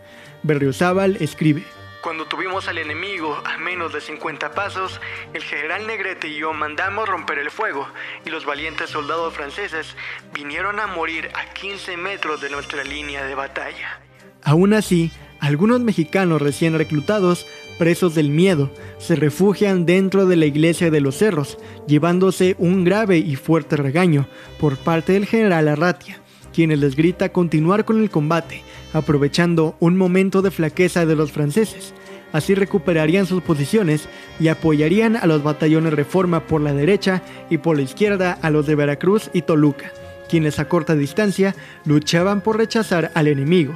Berriozábal 0.42 1.16
escribe. 1.20 1.62
Cuando 2.04 2.26
tuvimos 2.26 2.68
al 2.68 2.76
enemigo 2.76 3.34
a 3.46 3.56
menos 3.56 3.94
de 3.94 4.02
50 4.02 4.52
pasos, 4.52 5.00
el 5.32 5.42
general 5.42 5.86
Negrete 5.86 6.28
y 6.28 6.36
yo 6.36 6.52
mandamos 6.52 7.08
romper 7.08 7.38
el 7.38 7.50
fuego 7.50 7.88
y 8.26 8.28
los 8.28 8.44
valientes 8.44 8.90
soldados 8.90 9.32
franceses 9.32 9.96
vinieron 10.34 10.80
a 10.80 10.86
morir 10.86 11.30
a 11.32 11.54
15 11.54 11.96
metros 11.96 12.42
de 12.42 12.50
nuestra 12.50 12.84
línea 12.84 13.24
de 13.24 13.34
batalla. 13.34 14.02
Aún 14.42 14.74
así, 14.74 15.12
algunos 15.40 15.80
mexicanos 15.80 16.42
recién 16.42 16.76
reclutados, 16.76 17.46
presos 17.78 18.14
del 18.14 18.28
miedo, 18.28 18.70
se 18.98 19.16
refugian 19.16 19.86
dentro 19.86 20.26
de 20.26 20.36
la 20.36 20.44
iglesia 20.44 20.90
de 20.90 21.00
los 21.00 21.16
cerros, 21.16 21.56
llevándose 21.86 22.54
un 22.58 22.84
grave 22.84 23.16
y 23.16 23.36
fuerte 23.36 23.78
regaño 23.78 24.28
por 24.60 24.76
parte 24.76 25.14
del 25.14 25.24
general 25.24 25.68
Arratia, 25.68 26.20
quien 26.52 26.78
les 26.78 26.96
grita 26.96 27.32
continuar 27.32 27.86
con 27.86 28.02
el 28.02 28.10
combate 28.10 28.62
aprovechando 28.94 29.76
un 29.80 29.96
momento 29.96 30.40
de 30.40 30.50
flaqueza 30.50 31.04
de 31.04 31.16
los 31.16 31.32
franceses. 31.32 31.92
Así 32.32 32.54
recuperarían 32.54 33.26
sus 33.26 33.42
posiciones 33.42 34.08
y 34.40 34.48
apoyarían 34.48 35.16
a 35.16 35.26
los 35.26 35.42
batallones 35.42 35.92
Reforma 35.92 36.46
por 36.46 36.60
la 36.60 36.72
derecha 36.72 37.22
y 37.50 37.58
por 37.58 37.76
la 37.76 37.82
izquierda 37.82 38.38
a 38.40 38.50
los 38.50 38.66
de 38.66 38.74
Veracruz 38.74 39.30
y 39.32 39.42
Toluca, 39.42 39.92
quienes 40.28 40.58
a 40.58 40.68
corta 40.68 40.96
distancia 40.96 41.54
luchaban 41.84 42.40
por 42.40 42.56
rechazar 42.56 43.12
al 43.14 43.28
enemigo. 43.28 43.74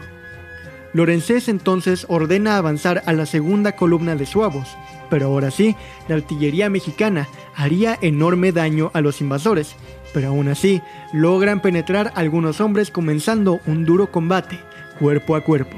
Lorenzés 0.92 1.48
entonces 1.48 2.06
ordena 2.08 2.56
avanzar 2.56 3.02
a 3.06 3.12
la 3.12 3.26
segunda 3.26 3.72
columna 3.72 4.16
de 4.16 4.26
Suavos, 4.26 4.76
pero 5.10 5.26
ahora 5.26 5.50
sí, 5.50 5.76
la 6.08 6.16
artillería 6.16 6.70
mexicana 6.70 7.28
haría 7.54 7.98
enorme 8.00 8.52
daño 8.52 8.90
a 8.94 9.00
los 9.00 9.20
invasores, 9.20 9.76
pero 10.12 10.28
aún 10.28 10.48
así 10.48 10.82
logran 11.12 11.60
penetrar 11.60 12.12
algunos 12.14 12.60
hombres 12.60 12.90
comenzando 12.90 13.60
un 13.66 13.84
duro 13.84 14.10
combate, 14.10 14.58
cuerpo 14.98 15.36
a 15.36 15.40
cuerpo. 15.40 15.76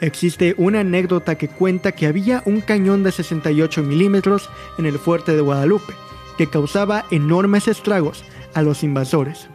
Existe 0.00 0.54
una 0.56 0.80
anécdota 0.80 1.36
que 1.36 1.48
cuenta 1.48 1.92
que 1.92 2.06
había 2.06 2.42
un 2.46 2.60
cañón 2.60 3.02
de 3.02 3.12
68 3.12 3.82
milímetros 3.82 4.48
en 4.78 4.86
el 4.86 4.98
fuerte 4.98 5.34
de 5.34 5.42
Guadalupe, 5.42 5.92
que 6.38 6.46
causaba 6.46 7.04
enormes 7.10 7.68
estragos 7.68 8.24
a 8.54 8.62
los 8.62 8.82
invasores. 8.82 9.48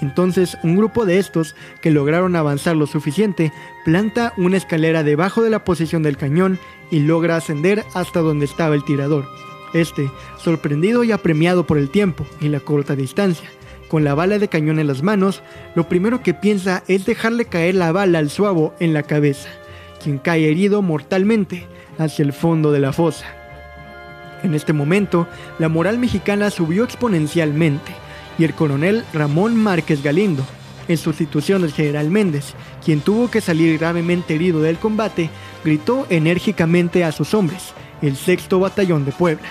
Entonces 0.00 0.58
un 0.64 0.76
grupo 0.76 1.06
de 1.06 1.18
estos, 1.18 1.54
que 1.80 1.92
lograron 1.92 2.34
avanzar 2.34 2.74
lo 2.74 2.88
suficiente, 2.88 3.52
planta 3.84 4.32
una 4.36 4.56
escalera 4.56 5.04
debajo 5.04 5.42
de 5.42 5.50
la 5.50 5.64
posición 5.64 6.02
del 6.02 6.16
cañón 6.16 6.58
y 6.90 7.00
logra 7.00 7.36
ascender 7.36 7.84
hasta 7.94 8.20
donde 8.20 8.44
estaba 8.44 8.74
el 8.74 8.84
tirador. 8.84 9.24
Este, 9.72 10.10
sorprendido 10.36 11.04
y 11.04 11.12
apremiado 11.12 11.64
por 11.66 11.78
el 11.78 11.88
tiempo 11.88 12.26
y 12.40 12.48
la 12.48 12.58
corta 12.60 12.96
distancia, 12.96 13.48
con 13.92 14.04
la 14.04 14.14
bala 14.14 14.38
de 14.38 14.48
cañón 14.48 14.78
en 14.78 14.86
las 14.86 15.02
manos, 15.02 15.42
lo 15.74 15.86
primero 15.86 16.22
que 16.22 16.32
piensa 16.32 16.82
es 16.88 17.04
dejarle 17.04 17.44
caer 17.44 17.74
la 17.74 17.92
bala 17.92 18.20
al 18.20 18.30
suavo 18.30 18.74
en 18.80 18.94
la 18.94 19.02
cabeza, 19.02 19.50
quien 20.02 20.16
cae 20.16 20.50
herido 20.50 20.80
mortalmente 20.80 21.66
hacia 21.98 22.22
el 22.22 22.32
fondo 22.32 22.72
de 22.72 22.80
la 22.80 22.94
fosa. 22.94 23.26
En 24.42 24.54
este 24.54 24.72
momento, 24.72 25.28
la 25.58 25.68
moral 25.68 25.98
mexicana 25.98 26.48
subió 26.48 26.84
exponencialmente 26.84 27.92
y 28.38 28.44
el 28.44 28.54
coronel 28.54 29.04
Ramón 29.12 29.56
Márquez 29.56 30.02
Galindo, 30.02 30.42
en 30.88 30.96
sustitución 30.96 31.60
del 31.60 31.74
general 31.74 32.08
Méndez, 32.08 32.54
quien 32.82 33.02
tuvo 33.02 33.30
que 33.30 33.42
salir 33.42 33.78
gravemente 33.78 34.34
herido 34.34 34.62
del 34.62 34.78
combate, 34.78 35.28
gritó 35.66 36.06
enérgicamente 36.08 37.04
a 37.04 37.12
sus 37.12 37.34
hombres, 37.34 37.74
el 38.00 38.16
sexto 38.16 38.58
batallón 38.58 39.04
de 39.04 39.12
Puebla. 39.12 39.50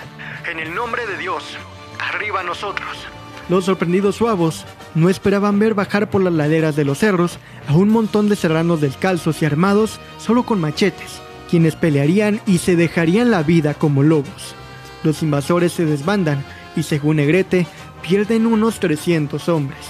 En 0.50 0.58
el 0.58 0.74
nombre 0.74 1.06
de 1.06 1.16
Dios, 1.18 1.56
arriba 2.00 2.42
nosotros. 2.42 3.06
Los 3.52 3.66
sorprendidos 3.66 4.16
suavos 4.16 4.64
no 4.94 5.10
esperaban 5.10 5.58
ver 5.58 5.74
bajar 5.74 6.08
por 6.08 6.22
las 6.22 6.32
laderas 6.32 6.74
de 6.74 6.86
los 6.86 7.00
cerros 7.00 7.38
a 7.68 7.74
un 7.74 7.90
montón 7.90 8.30
de 8.30 8.34
serranos 8.34 8.80
descalzos 8.80 9.42
y 9.42 9.44
armados 9.44 10.00
solo 10.16 10.44
con 10.44 10.58
machetes, 10.58 11.20
quienes 11.50 11.76
pelearían 11.76 12.40
y 12.46 12.56
se 12.56 12.76
dejarían 12.76 13.30
la 13.30 13.42
vida 13.42 13.74
como 13.74 14.02
lobos. 14.02 14.54
Los 15.02 15.22
invasores 15.22 15.70
se 15.72 15.84
desbandan 15.84 16.42
y 16.76 16.82
según 16.84 17.16
Negrete 17.16 17.66
pierden 18.00 18.46
unos 18.46 18.80
300 18.80 19.46
hombres. 19.50 19.80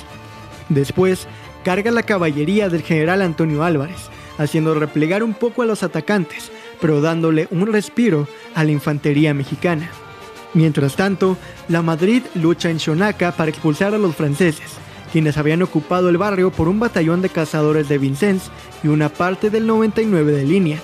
Después, 0.69 1.29
carga 1.63 1.93
la 1.93 2.03
caballería 2.03 2.69
del 2.69 2.83
general 2.83 3.23
Antonio 3.23 3.63
Álvarez, 3.63 4.11
haciendo 4.39 4.75
replegar 4.75 5.23
un 5.23 5.35
poco 5.35 5.63
a 5.63 5.67
los 5.67 5.85
atacantes, 5.85 6.51
pero 6.81 7.01
dándole 7.01 7.47
un 7.53 7.73
respiro 7.73 8.27
a 8.57 8.65
la 8.65 8.73
infantería 8.73 9.35
mexicana. 9.35 9.89
Mientras 10.55 10.97
tanto, 10.97 11.37
la 11.69 11.83
Madrid 11.83 12.23
lucha 12.35 12.69
en 12.71 12.79
Xonaca 12.79 13.33
para 13.33 13.51
expulsar 13.51 13.95
a 13.95 13.99
los 13.99 14.15
franceses, 14.15 14.73
quienes 15.11 15.39
habían 15.39 15.63
ocupado 15.63 16.09
el 16.09 16.19
barrio 16.19 16.51
por 16.51 16.69
un 16.69 16.79
batallón 16.79 17.23
de 17.23 17.31
cazadores 17.31 17.89
de 17.89 17.99
Vincennes 17.99 18.51
y 18.83 18.89
una 18.89 19.09
parte 19.09 19.49
del 19.49 19.67
99 19.67 20.33
de 20.33 20.45
línea. 20.45 20.79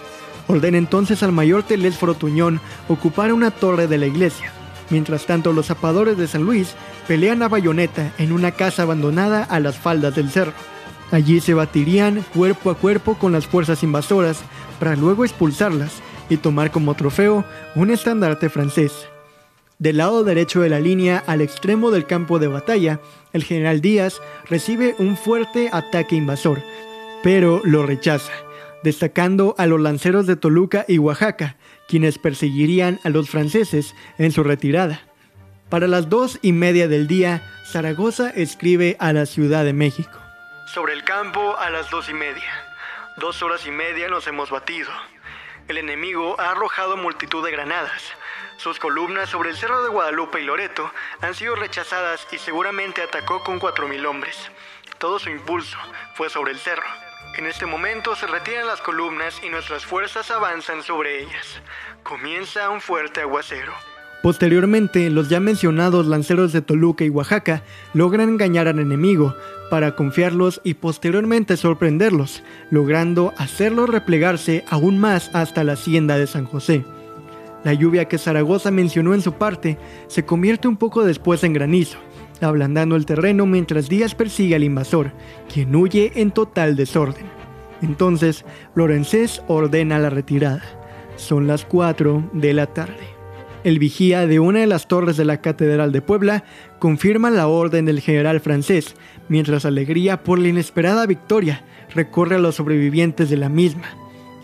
Ordena 0.47 0.79
entonces 0.79 1.23
al 1.23 1.33
mayor 1.33 1.63
Telés 1.63 1.99
Frotuñón 1.99 2.61
ocupar 2.89 3.33
una 3.33 3.51
torre 3.51 3.87
de 3.87 3.99
la 3.99 4.07
iglesia. 4.07 4.51
Mientras 4.89 5.27
tanto, 5.27 5.53
los 5.53 5.67
zapadores 5.67 6.17
de 6.17 6.27
San 6.27 6.45
Luis 6.45 6.75
pelean 7.07 7.43
a 7.43 7.49
bayoneta 7.49 8.13
en 8.17 8.33
una 8.33 8.53
casa 8.53 8.83
abandonada 8.83 9.45
a 9.45 9.61
las 9.61 9.77
faldas 9.77 10.15
del 10.15 10.31
cerro. 10.31 10.55
Allí 11.11 11.41
se 11.41 11.53
batirían 11.53 12.25
cuerpo 12.35 12.71
a 12.71 12.75
cuerpo 12.75 13.19
con 13.19 13.33
las 13.33 13.47
fuerzas 13.47 13.83
invasoras 13.83 14.41
para 14.79 14.97
luego 14.97 15.25
expulsarlas 15.25 15.93
y 16.31 16.39
tomar 16.39 16.71
como 16.71 16.95
trofeo 16.95 17.45
un 17.75 17.91
estandarte 17.91 18.49
francés. 18.49 19.09
Del 19.79 19.99
lado 19.99 20.25
derecho 20.25 20.61
de 20.61 20.69
la 20.69 20.81
línea, 20.81 21.23
al 21.29 21.41
extremo 21.41 21.93
del 21.93 22.05
campo 22.05 22.41
de 22.41 22.49
batalla, 22.49 22.99
el 23.33 23.45
general 23.45 23.81
Díaz 23.81 24.21
recibe 24.47 24.97
un 24.99 25.17
fuerte 25.17 25.71
ataque 25.73 26.17
invasor, 26.17 26.65
pero 27.23 27.61
lo 27.63 27.87
rechaza, 27.87 28.33
destacando 28.83 29.55
a 29.57 29.67
los 29.67 29.81
lanceros 29.81 30.27
de 30.27 30.35
Toluca 30.35 30.85
y 30.89 30.99
Oaxaca, 30.99 31.57
quienes 31.87 32.19
perseguirían 32.19 32.99
a 33.05 33.11
los 33.11 33.31
franceses 33.31 33.95
en 34.19 34.33
su 34.33 34.43
retirada. 34.43 35.01
Para 35.69 35.87
las 35.87 36.09
dos 36.09 36.41
y 36.43 36.53
media 36.53 36.89
del 36.89 37.07
día, 37.07 37.49
Zaragoza 37.65 38.31
escribe 38.31 38.97
a 38.99 39.13
la 39.13 39.27
Ciudad 39.27 39.65
de 39.65 39.75
México. 39.75 40.19
Sobre 40.75 40.93
el 40.93 41.05
campo 41.05 41.57
a 41.57 41.71
las 41.71 41.89
dos 41.89 42.09
y 42.09 42.15
media. 42.15 42.51
Dos 43.19 43.45
horas 43.45 43.65
y 43.65 43.71
media 43.71 44.09
nos 44.09 44.27
hemos 44.27 44.51
batido. 44.51 44.91
El 45.69 45.79
enemigo 45.79 46.35
ha 46.41 46.51
arrojado 46.51 46.97
multitud 46.97 47.45
de 47.45 47.53
granadas. 47.53 48.03
Sus 48.59 48.81
columnas 48.81 49.29
sobre 49.29 49.51
el 49.51 49.57
cerro 49.57 49.85
de 49.85 49.89
Guadalupe 49.89 50.41
y 50.41 50.45
Loreto 50.45 50.91
han 51.21 51.33
sido 51.33 51.55
rechazadas 51.55 52.27
y 52.33 52.39
seguramente 52.39 53.01
atacó 53.03 53.41
con 53.45 53.61
cuatro 53.61 53.87
mil 53.87 54.05
hombres. 54.05 54.35
Todo 54.99 55.21
su 55.21 55.31
impulso 55.31 55.79
fue 56.15 56.29
sobre 56.29 56.51
el 56.51 56.59
cerro. 56.59 56.83
En 57.37 57.47
este 57.47 57.67
momento 57.67 58.17
se 58.17 58.27
retiran 58.27 58.67
las 58.67 58.81
columnas 58.81 59.41
y 59.45 59.49
nuestras 59.49 59.87
fuerzas 59.87 60.33
avanzan 60.33 60.83
sobre 60.83 61.23
ellas. 61.23 61.63
Comienza 62.03 62.69
un 62.71 62.81
fuerte 62.81 63.21
aguacero. 63.21 63.73
Posteriormente, 64.25 65.09
los 65.09 65.29
ya 65.29 65.39
mencionados 65.39 66.07
lanceros 66.07 66.53
de 66.53 66.61
Toluca 66.61 67.05
y 67.05 67.11
Oaxaca 67.11 67.63
logran 67.95 68.29
engañar 68.29 68.67
al 68.67 68.81
enemigo 68.81 69.37
para 69.71 69.95
confiarlos 69.95 70.61
y 70.65 70.75
posteriormente 70.75 71.57
sorprenderlos, 71.57 72.43
logrando 72.73 73.33
hacerlos 73.39 73.89
replegarse 73.89 74.65
aún 74.69 74.99
más 74.99 75.33
hasta 75.33 75.63
la 75.63 75.75
hacienda 75.75 76.19
de 76.19 76.27
San 76.27 76.45
José. 76.45 76.85
La 77.65 77.75
lluvia 77.75 78.07
que 78.07 78.19
Zaragoza 78.19 78.71
mencionó 78.71 79.15
en 79.15 79.23
su 79.23 79.33
parte 79.33 79.79
se 80.07 80.25
convierte 80.25 80.69
un 80.69 80.77
poco 80.77 81.05
después 81.05 81.43
en 81.45 81.53
granizo, 81.53 81.99
ablandando 82.41 82.97
el 82.97 83.07
terreno 83.07 83.47
mientras 83.47 83.89
Díaz 83.89 84.15
persigue 84.15 84.55
al 84.55 84.65
invasor, 84.65 85.13
quien 85.53 85.75
huye 85.75 86.13
en 86.15 86.31
total 86.31 86.77
desorden. 86.77 87.27
Entonces, 87.83 88.45
Lorenzés 88.75 89.43
ordena 89.49 89.99
la 89.99 90.11
retirada. 90.11 90.63
Son 91.17 91.47
las 91.47 91.65
4 91.65 92.31
de 92.33 92.55
la 92.55 92.67
tarde. 92.67 93.19
El 93.65 93.81
vigía 93.81 94.27
de 94.27 94.39
una 94.39 94.61
de 94.61 94.67
las 94.67 94.87
torres 94.87 95.17
de 95.17 95.25
la 95.25 95.41
Catedral 95.41 95.91
de 95.91 96.01
Puebla 96.01 96.45
confirma 96.79 97.29
la 97.29 97.49
orden 97.49 97.87
del 97.87 98.01
general 98.01 98.41
francés, 98.41 98.95
mientras 99.29 99.65
alegría 99.65 100.23
por 100.23 100.39
la 100.39 100.49
inesperada 100.49 101.07
victoria 101.07 101.65
recorre 101.95 102.37
a 102.37 102.39
los 102.39 102.55
sobrevivientes 102.55 103.31
de 103.31 103.37
la 103.37 103.49
misma. 103.49 103.89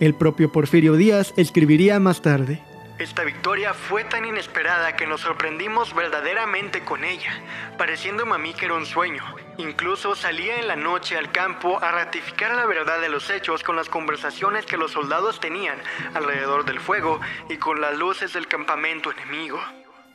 El 0.00 0.14
propio 0.14 0.50
Porfirio 0.50 0.96
Díaz 0.96 1.32
escribiría 1.36 2.00
más 2.00 2.22
tarde. 2.22 2.60
Esta 2.98 3.24
victoria 3.24 3.74
fue 3.74 4.04
tan 4.04 4.24
inesperada 4.24 4.94
que 4.94 5.08
nos 5.08 5.22
sorprendimos 5.22 5.92
verdaderamente 5.96 6.84
con 6.84 7.02
ella, 7.02 7.32
pareciéndome 7.76 8.36
a 8.36 8.38
mí 8.38 8.54
que 8.54 8.66
era 8.66 8.74
un 8.74 8.86
sueño. 8.86 9.24
Incluso 9.58 10.14
salía 10.14 10.60
en 10.60 10.68
la 10.68 10.76
noche 10.76 11.18
al 11.18 11.32
campo 11.32 11.82
a 11.82 11.90
ratificar 11.90 12.54
la 12.54 12.66
verdad 12.66 13.00
de 13.00 13.08
los 13.08 13.30
hechos 13.30 13.64
con 13.64 13.74
las 13.74 13.88
conversaciones 13.88 14.64
que 14.64 14.76
los 14.76 14.92
soldados 14.92 15.40
tenían 15.40 15.76
alrededor 16.14 16.64
del 16.66 16.78
fuego 16.78 17.18
y 17.50 17.56
con 17.56 17.80
las 17.80 17.98
luces 17.98 18.32
del 18.32 18.46
campamento 18.46 19.10
enemigo. 19.10 19.58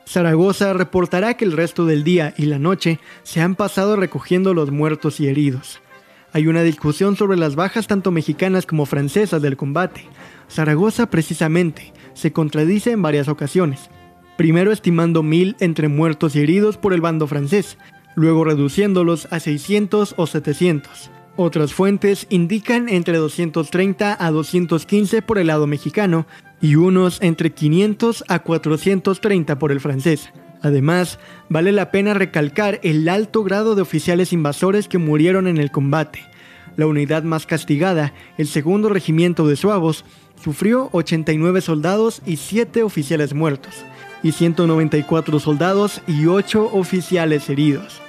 Zaragoza 0.07 0.71
reportará 0.71 1.33
que 1.33 1.43
el 1.43 1.51
resto 1.51 1.85
del 1.85 2.05
día 2.05 2.33
y 2.37 2.45
la 2.45 2.59
noche 2.59 2.99
se 3.23 3.41
han 3.41 3.55
pasado 3.55 3.97
recogiendo 3.97 4.53
los 4.53 4.71
muertos 4.71 5.19
y 5.19 5.27
heridos. 5.27 5.81
Hay 6.31 6.47
una 6.47 6.61
discusión 6.61 7.17
sobre 7.17 7.37
las 7.37 7.55
bajas 7.55 7.87
tanto 7.87 8.11
mexicanas 8.11 8.65
como 8.65 8.85
francesas 8.85 9.41
del 9.41 9.57
combate. 9.57 10.07
Zaragoza 10.49 11.09
precisamente 11.09 11.91
se 12.19 12.31
contradice 12.31 12.91
en 12.91 13.01
varias 13.01 13.27
ocasiones. 13.27 13.89
Primero 14.37 14.71
estimando 14.71 15.23
mil 15.23 15.55
entre 15.59 15.87
muertos 15.87 16.35
y 16.35 16.41
heridos 16.41 16.77
por 16.77 16.93
el 16.93 17.01
bando 17.01 17.27
francés, 17.27 17.77
luego 18.15 18.43
reduciéndolos 18.43 19.27
a 19.31 19.39
600 19.39 20.13
o 20.17 20.27
700. 20.27 21.11
Otras 21.35 21.73
fuentes 21.73 22.27
indican 22.29 22.89
entre 22.89 23.17
230 23.17 24.17
a 24.19 24.31
215 24.31 25.21
por 25.21 25.37
el 25.37 25.47
lado 25.47 25.67
mexicano 25.67 26.27
y 26.61 26.75
unos 26.75 27.21
entre 27.21 27.51
500 27.51 28.25
a 28.27 28.39
430 28.39 29.57
por 29.57 29.71
el 29.71 29.79
francés. 29.79 30.29
Además, 30.61 31.19
vale 31.47 31.71
la 31.71 31.91
pena 31.91 32.13
recalcar 32.13 32.79
el 32.83 33.07
alto 33.07 33.43
grado 33.43 33.75
de 33.75 33.81
oficiales 33.81 34.33
invasores 34.33 34.89
que 34.89 34.97
murieron 34.97 35.47
en 35.47 35.57
el 35.57 35.71
combate. 35.71 36.19
La 36.75 36.87
unidad 36.87 37.23
más 37.23 37.45
castigada, 37.45 38.13
el 38.37 38.47
segundo 38.47 38.89
regimiento 38.89 39.47
de 39.47 39.55
suavos, 39.55 40.05
sufrió 40.41 40.89
89 40.91 41.61
soldados 41.61 42.21
y 42.25 42.37
7 42.37 42.83
oficiales 42.83 43.33
muertos, 43.33 43.83
y 44.23 44.31
194 44.31 45.39
soldados 45.39 46.01
y 46.07 46.25
8 46.25 46.71
oficiales 46.73 47.49
heridos. 47.49 48.01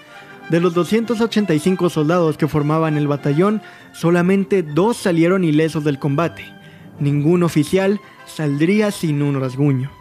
De 0.48 0.60
los 0.60 0.74
285 0.74 1.90
soldados 1.90 2.36
que 2.36 2.48
formaban 2.48 2.96
el 2.96 3.06
batallón, 3.06 3.62
solamente 3.92 4.62
dos 4.64 4.96
salieron 4.96 5.44
ilesos 5.44 5.84
del 5.84 6.00
combate. 6.00 6.44
Ningún 6.98 7.44
oficial 7.44 8.00
saldría 8.26 8.90
sin 8.90 9.22
un 9.22 9.40
rasguño. 9.40 9.92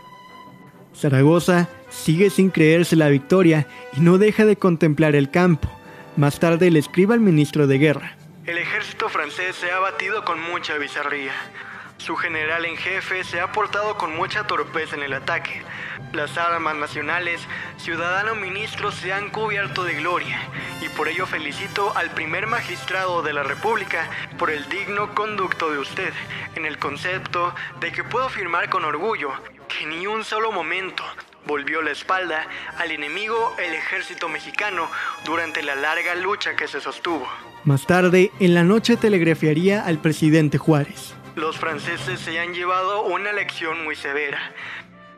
Zaragoza 0.96 1.70
sigue 1.90 2.30
sin 2.30 2.50
creerse 2.50 2.96
la 2.96 3.10
victoria 3.10 3.68
y 3.96 4.02
no 4.02 4.18
deja 4.18 4.46
de 4.46 4.56
contemplar 4.56 5.16
el 5.16 5.30
campo. 5.30 5.70
Más 6.18 6.40
tarde 6.40 6.72
le 6.72 6.80
escribe 6.80 7.14
al 7.14 7.20
ministro 7.20 7.68
de 7.68 7.78
guerra. 7.78 8.18
El 8.46 8.58
ejército 8.58 9.08
francés 9.08 9.56
se 9.56 9.72
ha 9.72 9.80
batido 9.80 10.26
con 10.26 10.42
mucha 10.42 10.78
bizarría. 10.78 11.32
Su 12.10 12.16
general 12.16 12.66
en 12.66 12.76
jefe 12.76 13.24
se 13.24 13.40
ha 13.40 13.52
portado 13.52 13.96
con 13.96 14.16
mucha 14.16 14.48
torpeza 14.48 14.96
en 14.96 15.04
el 15.04 15.14
ataque. 15.14 15.62
Las 16.12 16.40
armas 16.40 16.76
nacionales, 16.76 17.40
ciudadano 17.78 18.34
ministro 18.34 18.92
se 18.92 19.14
han 19.14 19.30
cubierto 19.30 19.84
de 19.84 19.94
gloria 19.94 20.40
y 20.82 20.90
por 20.90 21.08
ello 21.08 21.28
felicito 21.28 21.96
al 21.96 22.10
primer 22.10 22.48
magistrado 22.48 23.22
de 23.22 23.32
la 23.32 23.44
República 23.44 24.10
por 24.40 24.50
el 24.50 24.68
digno 24.70 25.14
conducto 25.14 25.70
de 25.70 25.78
usted 25.78 26.12
en 26.56 26.66
el 26.66 26.80
concepto 26.80 27.54
de 27.80 27.92
que 27.92 28.04
puedo 28.04 28.26
afirmar 28.26 28.72
con 28.72 28.86
orgullo 28.86 29.30
que 29.68 29.86
ni 29.86 30.08
un 30.08 30.24
solo 30.24 30.52
momento 30.52 31.04
volvió 31.46 31.84
la 31.84 31.92
espalda 31.92 32.48
al 32.80 32.90
enemigo 32.90 33.54
el 33.60 33.76
ejército 33.76 34.30
mexicano 34.30 34.88
durante 35.26 35.62
la 35.62 35.76
larga 35.76 36.16
lucha 36.16 36.56
que 36.56 36.68
se 36.68 36.82
sostuvo. 36.82 37.28
Más 37.66 37.86
tarde, 37.86 38.32
en 38.40 38.56
la 38.56 38.64
noche 38.64 38.98
telegrafiaría 38.98 39.86
al 39.86 40.00
presidente 40.00 40.58
Juárez. 40.58 41.14
Los 41.40 41.58
franceses 41.58 42.20
se 42.20 42.38
han 42.38 42.54
llevado 42.54 43.04
una 43.04 43.32
lección 43.32 43.86
muy 43.86 43.96
severa, 43.96 44.52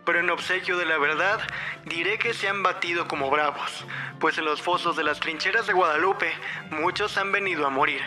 pero 0.05 0.19
en 0.19 0.29
obsequio 0.29 0.77
de 0.77 0.85
la 0.85 0.99
verdad 0.99 1.39
diré 1.85 2.19
que 2.19 2.35
se 2.35 2.47
han 2.47 2.61
batido 2.61 3.07
como 3.07 3.31
bravos, 3.31 3.87
pues 4.19 4.37
en 4.37 4.45
los 4.45 4.61
fosos 4.61 4.95
de 4.95 5.03
las 5.03 5.19
trincheras 5.19 5.65
de 5.65 5.73
Guadalupe 5.73 6.31
muchos 6.69 7.17
han 7.17 7.31
venido 7.31 7.65
a 7.65 7.71
morir. 7.71 8.01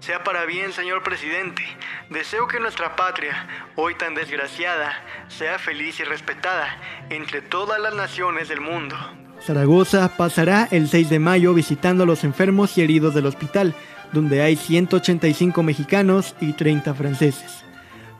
Sea 0.00 0.22
para 0.22 0.44
bien, 0.44 0.74
señor 0.74 1.02
presidente. 1.02 1.62
Deseo 2.10 2.46
que 2.46 2.60
nuestra 2.60 2.94
patria, 2.94 3.48
hoy 3.74 3.94
tan 3.94 4.14
desgraciada, 4.14 4.92
sea 5.28 5.58
feliz 5.58 5.98
y 5.98 6.04
respetada 6.04 6.76
entre 7.08 7.40
todas 7.40 7.80
las 7.80 7.94
naciones 7.94 8.50
del 8.50 8.60
mundo. 8.60 8.96
Zaragoza 9.40 10.14
pasará 10.18 10.68
el 10.70 10.88
6 10.88 11.08
de 11.08 11.18
mayo 11.20 11.54
visitando 11.54 12.02
a 12.02 12.06
los 12.06 12.22
enfermos 12.22 12.76
y 12.76 12.82
heridos 12.82 13.14
del 13.14 13.24
hospital, 13.24 13.74
donde 14.12 14.42
hay 14.42 14.56
185 14.56 15.62
mexicanos 15.62 16.34
y 16.40 16.52
30 16.52 16.94
franceses. 16.94 17.64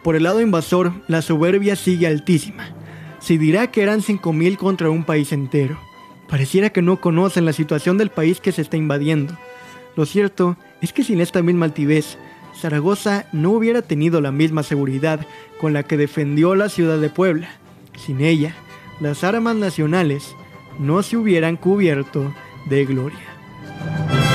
Por 0.03 0.16
el 0.16 0.22
lado 0.22 0.40
invasor, 0.40 0.92
la 1.09 1.22
soberbia 1.22 1.75
sigue 1.75 2.07
altísima. 2.07 2.68
Se 3.18 3.38
dirá 3.38 3.70
que 3.70 3.83
eran 3.83 4.03
5.000 4.03 4.57
contra 4.57 4.90
un 4.90 5.05
país 5.05 5.33
entero. 5.33 5.79
Pareciera 6.29 6.70
que 6.70 6.83
no 6.83 7.01
conocen 7.01 7.44
la 7.44 7.53
situación 7.53 7.99
del 7.99 8.11
país 8.11 8.40
que 8.40 8.53
se 8.53 8.62
está 8.62 8.77
invadiendo. 8.77 9.37
Lo 9.96 10.07
cierto 10.07 10.57
es 10.81 10.92
que 10.92 11.03
sin 11.03 11.20
esta 11.20 11.42
misma 11.42 11.66
altivez, 11.66 12.18
Zaragoza 12.55 13.27
no 13.33 13.51
hubiera 13.51 13.83
tenido 13.83 14.20
la 14.20 14.33
misma 14.33 14.62
seguridad 14.62 15.27
con 15.61 15.72
la 15.72 15.83
que 15.83 15.96
defendió 15.96 16.55
la 16.55 16.68
ciudad 16.68 16.99
de 16.99 17.11
Puebla. 17.11 17.49
Sin 17.96 18.20
ella, 18.20 18.55
las 19.01 19.25
armas 19.25 19.57
nacionales 19.57 20.35
no 20.79 21.03
se 21.03 21.16
hubieran 21.16 21.57
cubierto 21.57 22.33
de 22.68 22.85
gloria. 22.85 24.25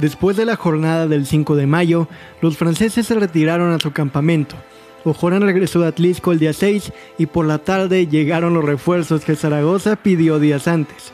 Después 0.00 0.34
de 0.38 0.46
la 0.46 0.56
jornada 0.56 1.06
del 1.06 1.26
5 1.26 1.56
de 1.56 1.66
mayo, 1.66 2.08
los 2.40 2.56
franceses 2.56 3.06
se 3.06 3.14
retiraron 3.14 3.70
a 3.72 3.78
su 3.78 3.92
campamento. 3.92 4.56
Ojorán 5.04 5.42
regresó 5.42 5.80
de 5.80 5.88
Atlisco 5.88 6.32
el 6.32 6.38
día 6.38 6.54
6 6.54 6.92
y 7.18 7.26
por 7.26 7.44
la 7.44 7.58
tarde 7.58 8.06
llegaron 8.06 8.54
los 8.54 8.64
refuerzos 8.64 9.24
que 9.24 9.36
Zaragoza 9.36 9.96
pidió 9.96 10.38
días 10.38 10.68
antes. 10.68 11.12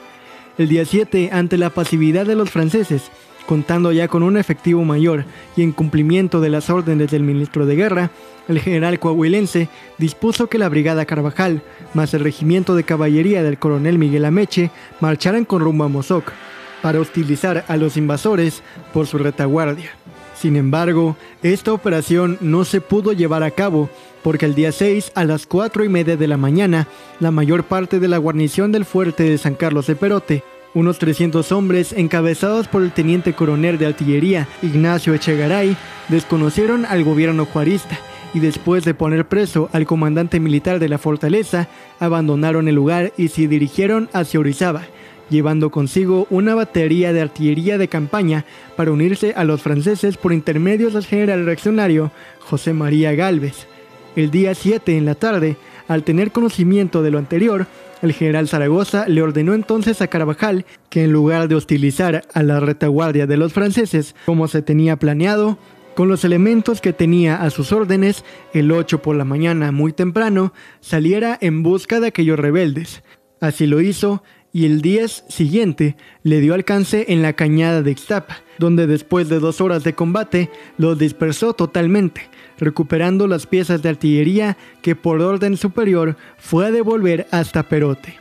El 0.56 0.68
día 0.68 0.84
7, 0.84 1.30
ante 1.32 1.58
la 1.58 1.70
pasividad 1.70 2.26
de 2.26 2.36
los 2.36 2.50
franceses, 2.50 3.10
contando 3.46 3.90
ya 3.90 4.06
con 4.06 4.22
un 4.22 4.36
efectivo 4.36 4.84
mayor 4.84 5.24
y 5.56 5.62
en 5.62 5.72
cumplimiento 5.72 6.40
de 6.40 6.50
las 6.50 6.70
órdenes 6.70 7.10
del 7.10 7.24
ministro 7.24 7.66
de 7.66 7.74
Guerra, 7.74 8.10
el 8.46 8.60
general 8.60 9.00
coahuilense 9.00 9.68
dispuso 9.98 10.48
que 10.48 10.58
la 10.58 10.68
Brigada 10.68 11.06
Carvajal, 11.06 11.62
más 11.92 12.14
el 12.14 12.20
regimiento 12.20 12.76
de 12.76 12.84
caballería 12.84 13.42
del 13.42 13.58
coronel 13.58 13.98
Miguel 13.98 14.24
Ameche, 14.24 14.70
marcharan 15.00 15.44
con 15.44 15.60
rumbo 15.60 15.84
a 15.84 15.88
Mozoc, 15.88 16.32
para 16.82 17.00
hostilizar 17.00 17.64
a 17.68 17.76
los 17.76 17.96
invasores 17.96 18.62
por 18.92 19.06
su 19.06 19.18
retaguardia. 19.18 19.90
Sin 20.38 20.56
embargo, 20.56 21.16
esta 21.42 21.72
operación 21.72 22.36
no 22.40 22.64
se 22.64 22.80
pudo 22.80 23.12
llevar 23.12 23.42
a 23.42 23.50
cabo 23.50 23.88
porque 24.22 24.44
el 24.44 24.54
día 24.54 24.72
6 24.72 25.12
a 25.14 25.24
las 25.24 25.46
4 25.46 25.84
y 25.84 25.88
media 25.88 26.16
de 26.16 26.26
la 26.26 26.36
mañana, 26.36 26.88
la 27.20 27.30
mayor 27.30 27.64
parte 27.64 28.00
de 28.00 28.08
la 28.08 28.18
guarnición 28.18 28.72
del 28.72 28.84
fuerte 28.84 29.22
de 29.22 29.38
San 29.38 29.54
Carlos 29.54 29.86
de 29.86 29.96
Perote, 29.96 30.42
unos 30.74 30.98
300 30.98 31.52
hombres 31.52 31.92
encabezados 31.92 32.68
por 32.68 32.82
el 32.82 32.92
teniente 32.92 33.32
coronel 33.32 33.78
de 33.78 33.86
artillería 33.86 34.46
Ignacio 34.62 35.14
Echegaray, 35.14 35.76
desconocieron 36.08 36.84
al 36.84 37.02
gobierno 37.02 37.46
juarista 37.46 37.98
y 38.34 38.40
después 38.40 38.84
de 38.84 38.92
poner 38.92 39.26
preso 39.26 39.70
al 39.72 39.86
comandante 39.86 40.38
militar 40.38 40.78
de 40.78 40.90
la 40.90 40.98
fortaleza, 40.98 41.68
abandonaron 41.98 42.68
el 42.68 42.74
lugar 42.74 43.14
y 43.16 43.28
se 43.28 43.48
dirigieron 43.48 44.10
hacia 44.12 44.40
Orizaba, 44.40 44.82
llevando 45.30 45.70
consigo 45.70 46.26
una 46.30 46.54
batería 46.54 47.12
de 47.12 47.20
artillería 47.20 47.78
de 47.78 47.88
campaña 47.88 48.44
para 48.76 48.92
unirse 48.92 49.32
a 49.36 49.44
los 49.44 49.62
franceses 49.62 50.16
por 50.16 50.32
intermedio 50.32 50.90
del 50.90 51.04
general 51.04 51.44
reaccionario 51.44 52.10
José 52.40 52.72
María 52.72 53.14
Galvez. 53.14 53.66
El 54.14 54.30
día 54.30 54.54
7 54.54 54.96
en 54.96 55.04
la 55.04 55.14
tarde, 55.14 55.56
al 55.88 56.02
tener 56.02 56.32
conocimiento 56.32 57.02
de 57.02 57.10
lo 57.10 57.18
anterior, 57.18 57.66
el 58.02 58.12
general 58.12 58.48
Zaragoza 58.48 59.08
le 59.08 59.22
ordenó 59.22 59.54
entonces 59.54 60.02
a 60.02 60.08
Carvajal 60.08 60.64
que 60.90 61.04
en 61.04 61.12
lugar 61.12 61.48
de 61.48 61.54
hostilizar 61.54 62.22
a 62.32 62.42
la 62.42 62.60
retaguardia 62.60 63.26
de 63.26 63.36
los 63.36 63.52
franceses 63.52 64.14
como 64.26 64.48
se 64.48 64.62
tenía 64.62 64.96
planeado, 64.96 65.58
con 65.94 66.08
los 66.08 66.24
elementos 66.24 66.82
que 66.82 66.92
tenía 66.92 67.42
a 67.42 67.48
sus 67.48 67.72
órdenes, 67.72 68.22
el 68.52 68.70
8 68.70 69.00
por 69.00 69.16
la 69.16 69.24
mañana 69.24 69.72
muy 69.72 69.94
temprano, 69.94 70.52
saliera 70.80 71.38
en 71.40 71.62
busca 71.62 72.00
de 72.00 72.08
aquellos 72.08 72.38
rebeldes. 72.38 73.02
Así 73.40 73.66
lo 73.66 73.80
hizo 73.80 74.22
y 74.56 74.64
el 74.64 74.80
día 74.80 75.06
siguiente 75.06 75.96
le 76.22 76.40
dio 76.40 76.54
alcance 76.54 77.04
en 77.08 77.20
la 77.20 77.34
cañada 77.34 77.82
de 77.82 77.90
Ixtapa, 77.90 78.38
donde 78.56 78.86
después 78.86 79.28
de 79.28 79.38
dos 79.38 79.60
horas 79.60 79.84
de 79.84 79.92
combate 79.92 80.48
los 80.78 80.98
dispersó 80.98 81.52
totalmente, 81.52 82.30
recuperando 82.58 83.26
las 83.26 83.46
piezas 83.46 83.82
de 83.82 83.90
artillería 83.90 84.56
que 84.80 84.96
por 84.96 85.20
orden 85.20 85.58
superior 85.58 86.16
fue 86.38 86.64
a 86.64 86.70
devolver 86.70 87.26
hasta 87.32 87.64
Perote. 87.64 88.14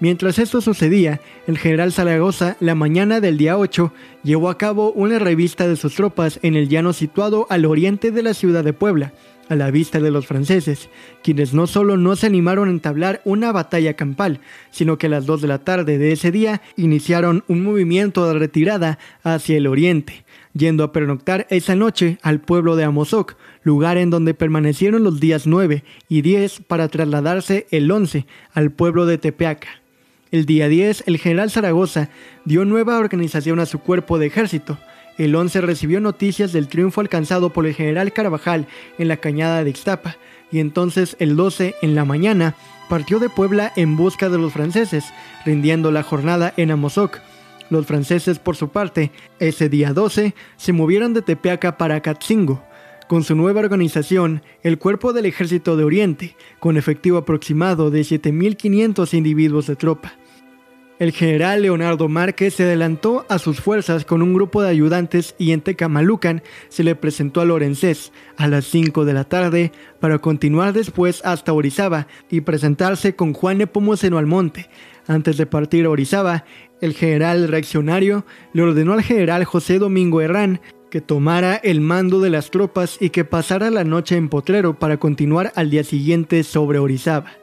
Mientras 0.00 0.40
esto 0.40 0.60
sucedía, 0.60 1.20
el 1.46 1.58
general 1.58 1.92
Zaragoza, 1.92 2.56
la 2.58 2.74
mañana 2.74 3.20
del 3.20 3.38
día 3.38 3.56
8, 3.56 3.92
llevó 4.24 4.50
a 4.50 4.58
cabo 4.58 4.90
una 4.90 5.20
revista 5.20 5.68
de 5.68 5.76
sus 5.76 5.94
tropas 5.94 6.40
en 6.42 6.56
el 6.56 6.68
llano 6.68 6.92
situado 6.92 7.46
al 7.50 7.66
oriente 7.66 8.10
de 8.10 8.24
la 8.24 8.34
ciudad 8.34 8.64
de 8.64 8.72
Puebla, 8.72 9.12
a 9.48 9.56
la 9.56 9.70
vista 9.70 10.00
de 10.00 10.10
los 10.10 10.26
franceses, 10.26 10.88
quienes 11.22 11.54
no 11.54 11.66
solo 11.66 11.96
no 11.96 12.16
se 12.16 12.26
animaron 12.26 12.68
a 12.68 12.72
entablar 12.72 13.20
una 13.24 13.52
batalla 13.52 13.94
campal, 13.94 14.40
sino 14.70 14.98
que 14.98 15.06
a 15.06 15.10
las 15.10 15.26
2 15.26 15.42
de 15.42 15.48
la 15.48 15.58
tarde 15.58 15.98
de 15.98 16.12
ese 16.12 16.30
día 16.30 16.62
iniciaron 16.76 17.44
un 17.48 17.62
movimiento 17.62 18.26
de 18.26 18.38
retirada 18.38 18.98
hacia 19.22 19.56
el 19.56 19.66
oriente, 19.66 20.24
yendo 20.54 20.84
a 20.84 20.92
pernoctar 20.92 21.46
esa 21.50 21.76
noche 21.76 22.18
al 22.22 22.40
pueblo 22.40 22.76
de 22.76 22.84
Amozoc, 22.84 23.36
lugar 23.62 23.96
en 23.96 24.10
donde 24.10 24.34
permanecieron 24.34 25.04
los 25.04 25.20
días 25.20 25.46
9 25.46 25.84
y 26.08 26.22
10 26.22 26.60
para 26.66 26.88
trasladarse 26.88 27.66
el 27.70 27.90
11 27.90 28.26
al 28.52 28.70
pueblo 28.70 29.06
de 29.06 29.18
Tepeaca. 29.18 29.68
El 30.30 30.46
día 30.46 30.68
10, 30.68 31.04
el 31.06 31.18
general 31.18 31.50
Zaragoza 31.50 32.08
dio 32.46 32.64
nueva 32.64 32.98
organización 32.98 33.60
a 33.60 33.66
su 33.66 33.80
cuerpo 33.80 34.18
de 34.18 34.26
ejército, 34.26 34.78
el 35.18 35.34
11 35.34 35.60
recibió 35.60 36.00
noticias 36.00 36.52
del 36.52 36.68
triunfo 36.68 37.00
alcanzado 37.00 37.50
por 37.50 37.66
el 37.66 37.74
general 37.74 38.12
Carvajal 38.12 38.66
en 38.98 39.08
la 39.08 39.18
cañada 39.18 39.62
de 39.62 39.70
Ixtapa, 39.70 40.16
y 40.50 40.60
entonces 40.60 41.16
el 41.18 41.36
12 41.36 41.74
en 41.82 41.94
la 41.94 42.04
mañana 42.04 42.54
partió 42.88 43.18
de 43.18 43.28
Puebla 43.28 43.72
en 43.76 43.96
busca 43.96 44.28
de 44.28 44.38
los 44.38 44.52
franceses, 44.52 45.04
rindiendo 45.44 45.90
la 45.90 46.02
jornada 46.02 46.52
en 46.56 46.70
Amozoc. 46.70 47.20
Los 47.70 47.86
franceses, 47.86 48.38
por 48.38 48.54
su 48.54 48.68
parte, 48.68 49.12
ese 49.38 49.68
día 49.68 49.94
12, 49.94 50.34
se 50.56 50.72
movieron 50.72 51.14
de 51.14 51.22
Tepeaca 51.22 51.78
para 51.78 52.00
Catzingo. 52.00 52.62
Con 53.08 53.24
su 53.24 53.34
nueva 53.34 53.60
organización, 53.60 54.42
el 54.62 54.78
Cuerpo 54.78 55.12
del 55.12 55.26
Ejército 55.26 55.76
de 55.76 55.84
Oriente, 55.84 56.36
con 56.58 56.76
efectivo 56.76 57.18
aproximado 57.18 57.90
de 57.90 58.02
7.500 58.02 59.14
individuos 59.14 59.66
de 59.66 59.76
tropa. 59.76 60.14
El 61.02 61.10
general 61.10 61.62
Leonardo 61.62 62.08
Márquez 62.08 62.54
se 62.54 62.62
adelantó 62.62 63.26
a 63.28 63.40
sus 63.40 63.60
fuerzas 63.60 64.04
con 64.04 64.22
un 64.22 64.34
grupo 64.34 64.62
de 64.62 64.68
ayudantes 64.68 65.34
y 65.36 65.50
en 65.50 65.60
Tecamalucan 65.60 66.44
se 66.68 66.84
le 66.84 66.94
presentó 66.94 67.40
a 67.40 67.44
Lorenzés 67.44 68.12
a 68.36 68.46
las 68.46 68.66
5 68.66 69.04
de 69.04 69.12
la 69.12 69.24
tarde 69.24 69.72
para 69.98 70.20
continuar 70.20 70.72
después 70.72 71.20
hasta 71.24 71.54
Orizaba 71.54 72.06
y 72.30 72.42
presentarse 72.42 73.16
con 73.16 73.32
Juan 73.32 73.58
Nepomuceno 73.58 74.16
Almonte. 74.16 74.70
Antes 75.08 75.38
de 75.38 75.46
partir 75.46 75.86
a 75.86 75.90
Orizaba, 75.90 76.44
el 76.80 76.92
general 76.94 77.48
reaccionario 77.48 78.24
le 78.52 78.62
ordenó 78.62 78.92
al 78.92 79.02
general 79.02 79.44
José 79.44 79.80
Domingo 79.80 80.20
Herrán 80.20 80.60
que 80.88 81.00
tomara 81.00 81.56
el 81.56 81.80
mando 81.80 82.20
de 82.20 82.30
las 82.30 82.52
tropas 82.52 82.98
y 83.00 83.10
que 83.10 83.24
pasara 83.24 83.72
la 83.72 83.82
noche 83.82 84.14
en 84.14 84.28
Potrero 84.28 84.78
para 84.78 84.98
continuar 84.98 85.52
al 85.56 85.68
día 85.68 85.82
siguiente 85.82 86.44
sobre 86.44 86.78
Orizaba. 86.78 87.41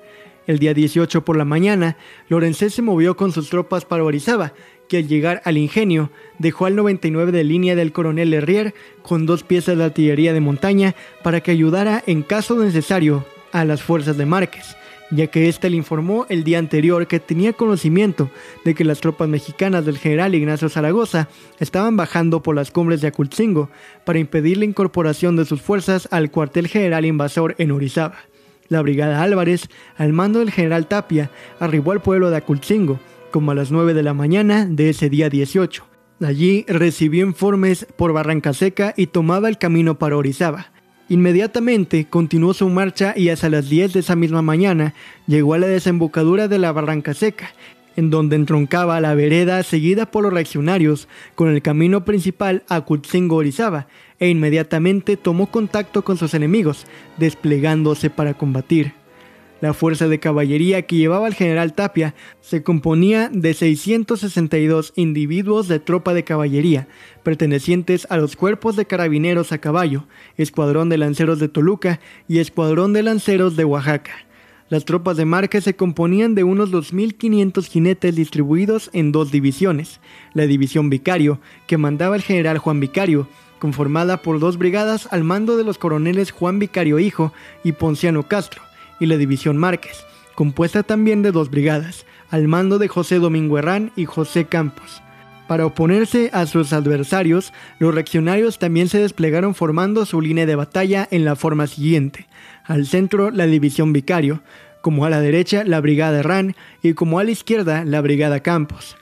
El 0.50 0.58
día 0.58 0.74
18 0.74 1.24
por 1.26 1.38
la 1.38 1.46
mañana, 1.46 1.96
Lorenzé 2.28 2.72
se 2.72 2.82
movió 2.82 3.16
con 3.16 3.32
sus 3.32 3.52
tropas 3.52 3.86
para 3.86 4.04
Orizaba, 4.04 4.54
que 4.88 4.98
al 4.98 5.08
llegar 5.08 5.44
al 5.46 5.60
ingenio 5.60 6.10
dejó 6.40 6.66
al 6.66 6.76
99 6.76 7.32
de 7.32 7.44
línea 7.44 7.76
del 7.76 7.92
coronel 7.92 8.34
Herrier 8.34 8.74
con 9.04 9.28
dos 9.28 9.44
piezas 9.44 9.78
de 9.78 9.84
artillería 9.84 10.34
de 10.34 10.40
montaña 10.40 10.96
para 11.22 11.42
que 11.42 11.52
ayudara 11.52 12.04
en 12.08 12.24
caso 12.24 12.56
necesario 12.56 13.28
a 13.52 13.64
las 13.64 13.84
fuerzas 13.84 14.18
de 14.18 14.26
Márquez, 14.26 14.76
ya 15.12 15.28
que 15.28 15.50
éste 15.50 15.70
le 15.70 15.78
informó 15.78 16.26
el 16.30 16.44
día 16.44 16.58
anterior 16.58 17.06
que 17.06 17.20
tenía 17.20 17.54
conocimiento 17.54 18.32
de 18.66 18.74
que 18.74 18.86
las 18.86 19.02
tropas 19.02 19.30
mexicanas 19.30 19.86
del 19.86 20.00
general 20.00 20.34
Ignacio 20.34 20.68
Zaragoza 20.68 21.30
estaban 21.60 21.96
bajando 21.96 22.42
por 22.42 22.56
las 22.56 22.72
cumbres 22.72 23.02
de 23.02 23.10
Acultzingo 23.10 23.70
para 24.04 24.18
impedir 24.18 24.58
la 24.58 24.66
incorporación 24.66 25.36
de 25.36 25.46
sus 25.46 25.62
fuerzas 25.62 26.08
al 26.10 26.32
cuartel 26.32 26.68
general 26.68 27.06
invasor 27.06 27.54
en 27.60 27.70
Orizaba. 27.70 28.18
La 28.70 28.82
brigada 28.82 29.22
Álvarez, 29.24 29.68
al 29.98 30.14
mando 30.14 30.40
del 30.40 30.52
general 30.52 30.88
Tapia, 30.88 31.32
arribó 31.60 31.92
al 31.92 32.02
pueblo 32.02 32.30
de 32.30 32.38
Acultzingo, 32.38 33.00
como 33.32 33.52
a 33.52 33.56
las 33.56 33.72
9 33.72 33.94
de 33.94 34.04
la 34.04 34.14
mañana 34.14 34.66
de 34.66 34.90
ese 34.90 35.10
día 35.10 35.30
18. 35.30 35.86
Allí 36.22 36.66
recibió 36.68 37.26
informes 37.26 37.88
por 37.96 38.14
Barranca 38.14 38.54
Seca 38.54 38.94
y 38.96 39.08
tomaba 39.08 39.50
el 39.50 39.58
camino 39.58 39.98
para 39.98 40.18
Orizaba. 40.18 40.68
Inmediatamente 41.08 42.06
continuó 42.06 42.54
su 42.54 42.70
marcha 42.70 43.14
y 43.16 43.30
hasta 43.30 43.50
las 43.50 43.70
10 43.70 43.94
de 43.94 44.00
esa 44.02 44.16
misma 44.16 44.44
mañana 44.44 44.94
llegó 45.26 45.56
a 45.56 45.58
la 45.58 45.68
desembocadura 45.68 46.48
de 46.48 46.60
la 46.60 46.72
Barranca 46.72 47.16
Seca, 47.16 47.52
en 48.00 48.10
donde 48.10 48.38
entroncaba 48.38 49.02
la 49.02 49.14
vereda 49.14 49.62
seguida 49.62 50.10
por 50.10 50.24
los 50.24 50.34
reaccionarios 50.34 51.10
con 51.36 51.50
el 51.50 51.62
camino 51.62 52.06
principal 52.06 52.64
a 52.70 52.78
Acultzingo-Orizaba, 52.78 53.88
e 54.20 54.30
inmediatamente 54.30 55.18
tomó 55.18 55.52
contacto 55.52 56.04
con 56.04 56.18
sus 56.18 56.34
enemigos, 56.34 56.86
desplegándose 57.18 58.10
para 58.10 58.34
combatir. 58.34 58.94
La 59.60 59.74
fuerza 59.74 60.08
de 60.08 60.22
caballería 60.22 60.84
que 60.84 60.96
llevaba 60.96 61.28
el 61.28 61.34
general 61.34 61.74
Tapia 61.74 62.16
se 62.40 62.64
componía 62.64 63.30
de 63.30 63.54
662 63.54 64.94
individuos 64.96 65.68
de 65.68 65.80
tropa 65.80 66.14
de 66.14 66.24
caballería, 66.24 66.88
pertenecientes 67.24 68.08
a 68.10 68.16
los 68.16 68.38
cuerpos 68.38 68.78
de 68.78 68.86
carabineros 68.86 69.52
a 69.52 69.58
caballo, 69.58 70.06
escuadrón 70.38 70.88
de 70.88 70.98
lanceros 70.98 71.40
de 71.40 71.50
Toluca 71.50 72.00
y 72.30 72.40
escuadrón 72.40 72.94
de 72.94 73.04
lanceros 73.04 73.58
de 73.58 73.66
Oaxaca. 73.66 74.29
Las 74.70 74.86
tropas 74.86 75.18
de 75.18 75.26
Márquez 75.26 75.64
se 75.64 75.76
componían 75.76 76.36
de 76.36 76.44
unos 76.44 76.72
2.500 76.72 77.68
jinetes 77.68 78.16
distribuidos 78.16 78.92
en 78.94 79.12
dos 79.12 79.32
divisiones, 79.32 80.00
la 80.34 80.46
división 80.46 80.92
Vicario, 80.92 81.40
que 81.66 81.80
mandaba 81.80 82.16
el 82.16 82.22
general 82.22 82.60
Juan 82.60 82.80
Vicario, 82.80 83.28
conformada 83.58 84.22
por 84.22 84.40
dos 84.40 84.60
brigadas 84.60 85.08
al 85.12 85.24
mando 85.24 85.58
de 85.58 85.64
los 85.64 85.80
coroneles 85.80 86.30
Juan 86.30 86.60
Vicario 86.60 87.00
Hijo 87.00 87.34
y 87.64 87.72
Ponciano 87.72 88.28
Castro, 88.28 88.62
y 89.00 89.08
la 89.08 89.18
División 89.18 89.58
Márquez, 89.58 90.06
compuesta 90.36 90.84
también 90.84 91.24
de 91.24 91.32
dos 91.32 91.50
brigadas, 91.50 92.06
al 92.30 92.48
mando 92.48 92.78
de 92.78 92.88
José 92.88 93.18
Domingo 93.18 93.58
Herrán 93.58 93.92
y 93.96 94.06
José 94.06 94.46
Campos. 94.46 95.02
Para 95.48 95.66
oponerse 95.66 96.30
a 96.32 96.46
sus 96.46 96.74
adversarios, 96.74 97.54
los 97.80 97.96
reaccionarios 97.96 98.60
también 98.60 98.88
se 98.88 99.00
desplegaron 99.00 99.56
formando 99.56 100.06
su 100.06 100.22
línea 100.22 100.46
de 100.46 100.56
batalla 100.56 101.08
en 101.10 101.26
la 101.26 101.36
forma 101.36 101.66
siguiente. 101.66 102.28
Al 102.70 102.86
centro, 102.86 103.32
la 103.32 103.48
división 103.48 103.94
Vicario, 103.94 104.44
como 104.82 105.04
a 105.04 105.10
la 105.10 105.20
derecha, 105.20 105.64
la 105.64 105.82
brigada 105.82 106.20
Herrán 106.20 106.56
y 106.84 106.94
como 106.94 107.18
a 107.18 107.24
la 107.24 107.32
izquierda, 107.32 107.84
la 107.84 108.00
brigada 108.00 108.42
Campos. 108.42 108.96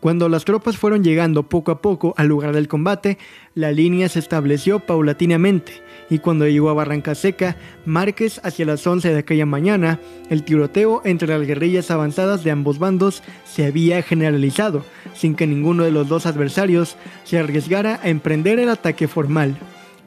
Cuando 0.00 0.28
las 0.28 0.44
tropas 0.44 0.76
fueron 0.76 1.02
llegando 1.02 1.44
poco 1.44 1.70
a 1.72 1.80
poco 1.80 2.12
al 2.18 2.26
lugar 2.26 2.54
del 2.54 2.68
combate, 2.68 3.16
la 3.54 3.72
línea 3.72 4.10
se 4.10 4.18
estableció 4.18 4.80
paulatinamente 4.80 5.80
y 6.10 6.18
cuando 6.18 6.46
llegó 6.46 6.68
a 6.68 6.74
Barranca 6.74 7.14
Seca, 7.14 7.56
Márquez 7.86 8.38
hacia 8.44 8.66
las 8.66 8.86
11 8.86 9.14
de 9.14 9.18
aquella 9.18 9.46
mañana, 9.46 9.98
el 10.28 10.42
tiroteo 10.42 11.00
entre 11.06 11.28
las 11.28 11.46
guerrillas 11.46 11.90
avanzadas 11.90 12.44
de 12.44 12.50
ambos 12.50 12.78
bandos 12.78 13.22
se 13.46 13.64
había 13.64 14.02
generalizado, 14.02 14.84
sin 15.14 15.34
que 15.34 15.46
ninguno 15.46 15.84
de 15.84 15.90
los 15.90 16.06
dos 16.06 16.26
adversarios 16.26 16.98
se 17.24 17.38
arriesgara 17.38 17.98
a 18.02 18.10
emprender 18.10 18.58
el 18.58 18.68
ataque 18.68 19.08
formal. 19.08 19.56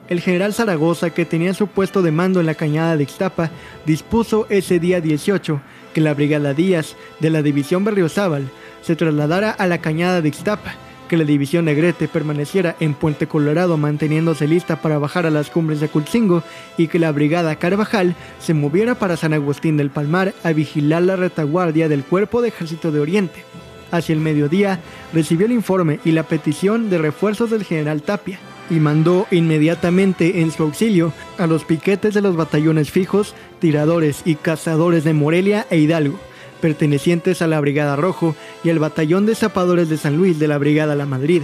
El 0.10 0.22
general 0.22 0.56
Zaragoza, 0.56 1.12
que 1.12 1.26
tenía 1.26 1.54
su 1.54 1.68
puesto 1.68 2.02
de 2.02 2.12
mando 2.12 2.40
en 2.40 2.48
la 2.48 2.56
cañada 2.56 2.98
de 2.98 3.04
Ixtapa, 3.04 3.52
dispuso 3.86 4.48
ese 4.50 4.80
día 4.80 5.02
18 5.02 5.62
que 5.94 6.02
la 6.02 6.16
brigada 6.16 6.56
Díaz 6.56 6.96
de 7.20 7.30
la 7.30 7.44
división 7.44 7.84
Berriozábal 7.84 8.50
se 8.82 8.96
trasladara 8.96 9.52
a 9.52 9.68
la 9.68 9.78
cañada 9.82 10.22
de 10.22 10.30
Ixtapa, 10.30 10.74
que 11.08 11.16
la 11.16 11.26
división 11.26 11.66
Negrete 11.66 12.08
permaneciera 12.08 12.76
en 12.80 12.96
Puente 12.96 13.28
Colorado 13.28 13.78
manteniéndose 13.78 14.48
lista 14.48 14.82
para 14.82 14.98
bajar 14.98 15.28
a 15.28 15.32
las 15.32 15.52
cumbres 15.52 15.80
de 15.80 15.90
Culcingo 15.90 16.42
y 16.76 16.88
que 16.88 16.98
la 16.98 17.12
brigada 17.12 17.58
Carvajal 17.58 18.16
se 18.40 18.56
moviera 18.56 18.96
para 18.96 19.16
San 19.16 19.34
Agustín 19.34 19.78
del 19.78 19.92
Palmar 19.92 20.34
a 20.44 20.54
vigilar 20.54 21.04
la 21.04 21.18
retaguardia 21.18 21.88
del 21.88 22.04
Cuerpo 22.04 22.42
de 22.42 22.48
Ejército 22.48 22.92
de 22.92 23.00
Oriente. 23.00 23.44
Hacia 23.92 24.14
el 24.14 24.22
mediodía 24.22 24.80
recibió 25.14 25.46
el 25.46 25.52
informe 25.52 26.00
y 26.04 26.14
la 26.14 26.24
petición 26.24 26.90
de 26.90 26.98
refuerzos 26.98 27.52
del 27.52 27.64
general 27.64 28.02
Tapia 28.02 28.40
y 28.70 28.80
mandó 28.80 29.28
inmediatamente 29.32 30.42
en 30.42 30.52
su 30.52 30.64
auxilio 30.64 31.14
a 31.38 31.48
los 31.48 31.64
piquetes 31.64 32.14
de 32.14 32.22
los 32.22 32.36
batallones 32.36 32.92
fijos, 32.92 33.34
tiradores 33.60 34.22
y 34.26 34.36
cazadores 34.36 35.04
de 35.04 35.14
Morelia 35.14 35.66
e 35.70 35.78
Hidalgo 35.78 36.20
pertenecientes 36.60 37.42
a 37.42 37.48
la 37.48 37.60
Brigada 37.60 37.96
Rojo 37.96 38.36
y 38.64 38.70
el 38.70 38.80
Batallón 38.80 39.26
de 39.26 39.36
Zapadores 39.36 39.90
de 39.90 39.98
San 39.98 40.18
Luis 40.18 40.40
de 40.40 40.48
la 40.48 40.58
Brigada 40.58 40.96
La 40.96 41.06
Madrid, 41.06 41.44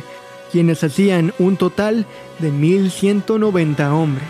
quienes 0.52 0.84
hacían 0.84 1.34
un 1.40 1.58
total 1.58 2.06
de 2.40 2.52
1.190 2.52 3.92
hombres. 3.92 4.28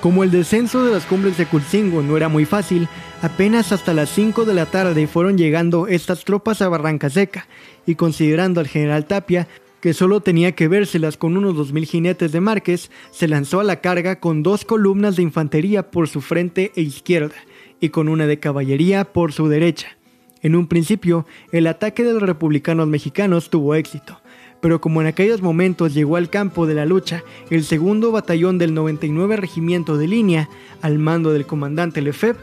Como 0.00 0.24
el 0.24 0.30
descenso 0.30 0.82
de 0.82 0.92
las 0.92 1.04
cumbres 1.04 1.36
de 1.36 1.46
Culcingo 1.46 2.02
no 2.02 2.16
era 2.16 2.28
muy 2.28 2.46
fácil, 2.46 2.88
apenas 3.20 3.70
hasta 3.70 3.92
las 3.92 4.08
5 4.10 4.46
de 4.46 4.54
la 4.54 4.66
tarde 4.66 5.06
fueron 5.06 5.36
llegando 5.36 5.86
estas 5.86 6.24
tropas 6.24 6.62
a 6.62 6.68
Barranca 6.68 7.10
Seca, 7.10 7.46
y 7.86 7.94
considerando 7.96 8.60
al 8.60 8.68
general 8.68 9.04
Tapia 9.04 9.46
que 9.80 9.94
solo 9.94 10.20
tenía 10.20 10.52
que 10.52 10.68
vérselas 10.68 11.16
con 11.16 11.36
unos 11.36 11.54
2.000 11.54 11.86
jinetes 11.86 12.32
de 12.32 12.40
Márquez, 12.40 12.90
se 13.10 13.28
lanzó 13.28 13.60
a 13.60 13.64
la 13.64 13.80
carga 13.80 14.20
con 14.20 14.42
dos 14.42 14.64
columnas 14.64 15.16
de 15.16 15.22
infantería 15.22 15.90
por 15.90 16.08
su 16.08 16.20
frente 16.20 16.72
e 16.76 16.82
izquierda, 16.82 17.36
y 17.80 17.88
con 17.88 18.08
una 18.08 18.26
de 18.26 18.38
caballería 18.38 19.04
por 19.04 19.32
su 19.32 19.48
derecha. 19.48 19.96
En 20.42 20.54
un 20.56 20.66
principio, 20.66 21.26
el 21.52 21.66
ataque 21.66 22.02
de 22.02 22.12
los 22.12 22.22
republicanos 22.22 22.86
mexicanos 22.88 23.50
tuvo 23.50 23.74
éxito, 23.74 24.20
pero 24.60 24.80
como 24.80 25.00
en 25.00 25.06
aquellos 25.06 25.42
momentos 25.42 25.94
llegó 25.94 26.16
al 26.16 26.30
campo 26.30 26.66
de 26.66 26.74
la 26.74 26.86
lucha 26.86 27.22
el 27.50 27.64
segundo 27.64 28.12
batallón 28.12 28.58
del 28.58 28.74
99 28.74 29.36
Regimiento 29.36 29.96
de 29.96 30.08
Línea, 30.08 30.48
al 30.82 30.98
mando 30.98 31.32
del 31.32 31.46
comandante 31.46 32.00
Lefebvre, 32.00 32.42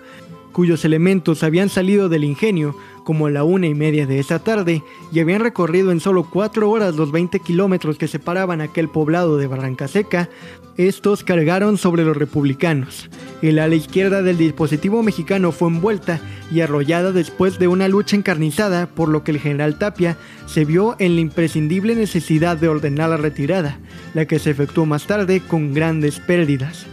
cuyos 0.58 0.86
elementos 0.86 1.44
habían 1.44 1.70
salido 1.70 2.10
del 2.10 2.24
ingenio 2.24 2.76
como 3.04 3.30
la 3.30 3.44
una 3.44 3.68
y 3.68 3.76
media 3.76 4.08
de 4.08 4.18
esa 4.18 4.40
tarde 4.40 4.82
y 5.12 5.20
habían 5.20 5.42
recorrido 5.42 5.92
en 5.92 6.00
solo 6.00 6.28
cuatro 6.28 6.72
horas 6.72 6.96
los 6.96 7.12
20 7.12 7.42
kilómetros 7.42 8.00
que 8.00 8.08
separaban 8.08 8.60
aquel 8.60 8.90
poblado 8.90 9.38
de 9.38 9.46
Barranca 9.46 9.88
Seca, 9.88 10.30
estos 10.76 11.24
cargaron 11.24 11.78
sobre 11.78 12.04
los 12.04 12.18
republicanos. 12.18 13.08
El 13.44 13.60
ala 13.60 13.76
izquierda 13.76 14.24
del 14.24 14.40
dispositivo 14.40 15.04
mexicano 15.04 15.52
fue 15.52 15.68
envuelta 15.68 16.20
y 16.52 16.62
arrollada 16.62 17.12
después 17.12 17.60
de 17.60 17.68
una 17.68 17.88
lucha 17.88 18.16
encarnizada, 18.16 18.88
por 18.88 19.10
lo 19.10 19.24
que 19.24 19.30
el 19.30 19.40
general 19.40 19.78
Tapia 19.78 20.18
se 20.48 20.66
vio 20.66 20.96
en 20.98 21.14
la 21.14 21.22
imprescindible 21.22 21.94
necesidad 21.94 22.58
de 22.58 22.68
ordenar 22.68 23.12
la 23.12 23.18
retirada, 23.18 23.78
la 24.16 24.26
que 24.26 24.40
se 24.40 24.50
efectuó 24.50 24.88
más 24.88 25.06
tarde 25.06 25.40
con 25.40 25.76
grandes 25.76 26.20
pérdidas 26.20 26.88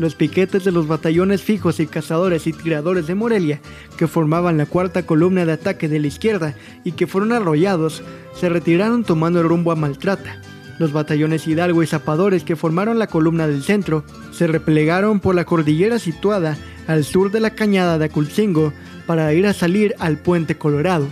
los 0.00 0.14
piquetes 0.14 0.64
de 0.64 0.72
los 0.72 0.88
batallones 0.88 1.42
fijos 1.42 1.78
y 1.78 1.86
cazadores 1.86 2.46
y 2.46 2.54
tiradores 2.54 3.06
de 3.06 3.14
Morelia, 3.14 3.60
que 3.98 4.08
formaban 4.08 4.56
la 4.56 4.64
cuarta 4.64 5.04
columna 5.04 5.44
de 5.44 5.52
ataque 5.52 5.88
de 5.88 6.00
la 6.00 6.06
izquierda 6.06 6.54
y 6.84 6.92
que 6.92 7.06
fueron 7.06 7.32
arrollados, 7.32 8.02
se 8.34 8.48
retiraron 8.48 9.04
tomando 9.04 9.40
el 9.40 9.48
rumbo 9.48 9.72
a 9.72 9.76
Maltrata. 9.76 10.40
Los 10.78 10.92
batallones 10.92 11.46
Hidalgo 11.46 11.82
y 11.82 11.86
Zapadores 11.86 12.44
que 12.44 12.56
formaron 12.56 12.98
la 12.98 13.08
columna 13.08 13.46
del 13.46 13.62
centro 13.62 14.02
se 14.32 14.46
replegaron 14.46 15.20
por 15.20 15.34
la 15.34 15.44
cordillera 15.44 15.98
situada 15.98 16.56
al 16.86 17.04
sur 17.04 17.30
de 17.30 17.40
la 17.40 17.50
cañada 17.50 17.98
de 17.98 18.06
Aculcingo 18.06 18.72
para 19.06 19.34
ir 19.34 19.46
a 19.46 19.52
salir 19.52 19.94
al 19.98 20.16
puente 20.16 20.56
Colorado. 20.56 21.08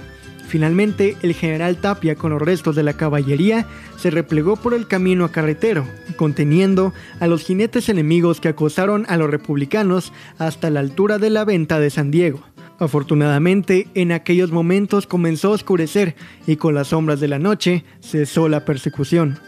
Finalmente, 0.48 1.14
el 1.20 1.34
general 1.34 1.76
Tapia 1.76 2.14
con 2.14 2.30
los 2.30 2.40
restos 2.40 2.74
de 2.74 2.82
la 2.82 2.94
caballería 2.94 3.66
se 3.98 4.10
replegó 4.10 4.56
por 4.56 4.72
el 4.72 4.86
camino 4.86 5.26
a 5.26 5.30
carretero, 5.30 5.84
conteniendo 6.16 6.94
a 7.20 7.26
los 7.26 7.42
jinetes 7.42 7.90
enemigos 7.90 8.40
que 8.40 8.48
acosaron 8.48 9.04
a 9.10 9.18
los 9.18 9.28
republicanos 9.28 10.10
hasta 10.38 10.70
la 10.70 10.80
altura 10.80 11.18
de 11.18 11.28
la 11.28 11.44
venta 11.44 11.78
de 11.78 11.90
San 11.90 12.10
Diego. 12.10 12.40
Afortunadamente, 12.78 13.88
en 13.94 14.10
aquellos 14.10 14.50
momentos 14.50 15.06
comenzó 15.06 15.48
a 15.48 15.56
oscurecer 15.56 16.16
y 16.46 16.56
con 16.56 16.74
las 16.74 16.88
sombras 16.88 17.20
de 17.20 17.28
la 17.28 17.38
noche 17.38 17.84
cesó 18.00 18.48
la 18.48 18.64
persecución. 18.64 19.38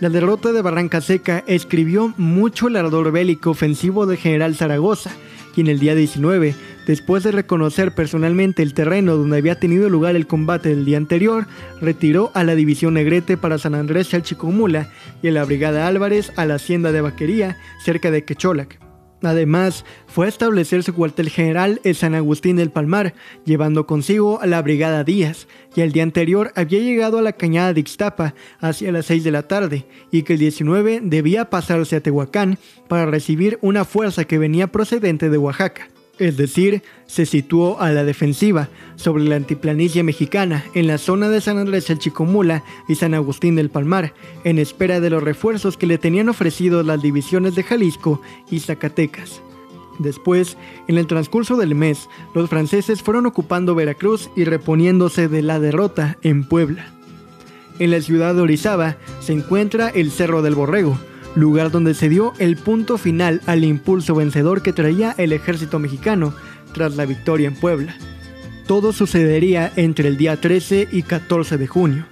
La 0.00 0.08
derrota 0.08 0.52
de 0.52 0.62
Barranca 0.62 1.02
Seca 1.02 1.44
escribió 1.46 2.14
mucho 2.16 2.68
el 2.68 2.76
ardor 2.76 3.12
bélico 3.12 3.50
ofensivo 3.50 4.06
del 4.06 4.16
general 4.16 4.54
Zaragoza, 4.54 5.10
quien 5.54 5.66
el 5.66 5.78
día 5.78 5.94
19 5.94 6.54
Después 6.86 7.22
de 7.22 7.32
reconocer 7.32 7.94
personalmente 7.94 8.62
el 8.62 8.74
terreno 8.74 9.16
donde 9.16 9.38
había 9.38 9.58
tenido 9.58 9.88
lugar 9.88 10.16
el 10.16 10.26
combate 10.26 10.68
del 10.68 10.84
día 10.84 10.98
anterior, 10.98 11.46
retiró 11.80 12.30
a 12.34 12.44
la 12.44 12.54
división 12.54 12.94
Negrete 12.94 13.38
para 13.38 13.58
San 13.58 13.74
Andrés 13.74 14.10
Chalchicomula 14.10 14.90
y 15.22 15.28
a 15.28 15.32
la 15.32 15.44
brigada 15.44 15.86
Álvarez 15.86 16.32
a 16.36 16.44
la 16.44 16.56
hacienda 16.56 16.92
de 16.92 17.00
Vaquería, 17.00 17.56
cerca 17.82 18.10
de 18.10 18.24
Quecholac. 18.24 18.78
Además, 19.22 19.86
fue 20.06 20.26
a 20.26 20.28
establecer 20.28 20.82
su 20.82 20.92
cuartel 20.92 21.30
general 21.30 21.80
en 21.84 21.94
San 21.94 22.14
Agustín 22.14 22.56
del 22.56 22.70
Palmar, 22.70 23.14
llevando 23.46 23.86
consigo 23.86 24.42
a 24.42 24.46
la 24.46 24.60
Brigada 24.60 25.02
Díaz, 25.02 25.48
que 25.74 25.82
el 25.82 25.92
día 25.92 26.02
anterior 26.02 26.52
había 26.54 26.80
llegado 26.80 27.16
a 27.16 27.22
la 27.22 27.32
cañada 27.32 27.72
de 27.72 27.80
Ixtapa 27.80 28.34
hacia 28.60 28.92
las 28.92 29.06
6 29.06 29.24
de 29.24 29.30
la 29.30 29.44
tarde 29.44 29.86
y 30.10 30.24
que 30.24 30.34
el 30.34 30.40
19 30.40 31.00
debía 31.02 31.48
pasarse 31.48 31.96
a 31.96 32.02
Tehuacán 32.02 32.58
para 32.86 33.06
recibir 33.06 33.58
una 33.62 33.86
fuerza 33.86 34.24
que 34.24 34.36
venía 34.36 34.66
procedente 34.66 35.30
de 35.30 35.38
Oaxaca 35.38 35.88
es 36.18 36.36
decir, 36.36 36.82
se 37.06 37.26
situó 37.26 37.80
a 37.80 37.90
la 37.90 38.04
defensiva 38.04 38.68
sobre 38.96 39.24
la 39.24 39.36
antiplanicie 39.36 40.02
mexicana 40.02 40.64
en 40.74 40.86
la 40.86 40.98
zona 40.98 41.28
de 41.28 41.40
San 41.40 41.58
Andrés 41.58 41.90
el 41.90 41.98
Chicomula 41.98 42.64
y 42.88 42.94
San 42.94 43.14
Agustín 43.14 43.56
del 43.56 43.70
Palmar, 43.70 44.14
en 44.44 44.58
espera 44.58 45.00
de 45.00 45.10
los 45.10 45.22
refuerzos 45.22 45.76
que 45.76 45.86
le 45.86 45.98
tenían 45.98 46.28
ofrecido 46.28 46.82
las 46.82 47.02
divisiones 47.02 47.54
de 47.54 47.64
Jalisco 47.64 48.20
y 48.50 48.60
Zacatecas. 48.60 49.42
Después, 49.98 50.56
en 50.88 50.98
el 50.98 51.06
transcurso 51.06 51.56
del 51.56 51.74
mes, 51.74 52.08
los 52.34 52.50
franceses 52.50 53.02
fueron 53.02 53.26
ocupando 53.26 53.74
Veracruz 53.74 54.30
y 54.36 54.44
reponiéndose 54.44 55.28
de 55.28 55.42
la 55.42 55.60
derrota 55.60 56.18
en 56.22 56.48
Puebla. 56.48 56.86
En 57.78 57.90
la 57.90 58.00
ciudad 58.00 58.34
de 58.34 58.42
Orizaba 58.42 58.96
se 59.20 59.32
encuentra 59.32 59.88
el 59.88 60.10
Cerro 60.10 60.42
del 60.42 60.54
Borrego, 60.54 60.98
lugar 61.34 61.70
donde 61.70 61.94
se 61.94 62.08
dio 62.08 62.32
el 62.38 62.56
punto 62.56 62.98
final 62.98 63.40
al 63.46 63.64
impulso 63.64 64.14
vencedor 64.14 64.62
que 64.62 64.72
traía 64.72 65.14
el 65.18 65.32
ejército 65.32 65.78
mexicano 65.78 66.34
tras 66.72 66.96
la 66.96 67.06
victoria 67.06 67.48
en 67.48 67.54
Puebla. 67.54 67.96
Todo 68.66 68.92
sucedería 68.92 69.72
entre 69.76 70.08
el 70.08 70.16
día 70.16 70.40
13 70.40 70.88
y 70.90 71.02
14 71.02 71.58
de 71.58 71.66
junio. 71.66 72.06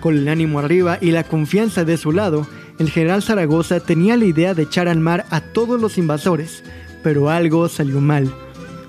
Con 0.00 0.16
el 0.16 0.28
ánimo 0.28 0.58
arriba 0.58 0.98
y 1.00 1.10
la 1.10 1.24
confianza 1.24 1.84
de 1.84 1.96
su 1.96 2.12
lado, 2.12 2.46
el 2.78 2.90
general 2.90 3.22
Zaragoza 3.22 3.80
tenía 3.80 4.16
la 4.16 4.24
idea 4.24 4.54
de 4.54 4.62
echar 4.62 4.86
al 4.86 5.00
mar 5.00 5.26
a 5.30 5.40
todos 5.40 5.80
los 5.80 5.98
invasores, 5.98 6.62
pero 7.02 7.30
algo 7.30 7.68
salió 7.68 8.00
mal. 8.00 8.32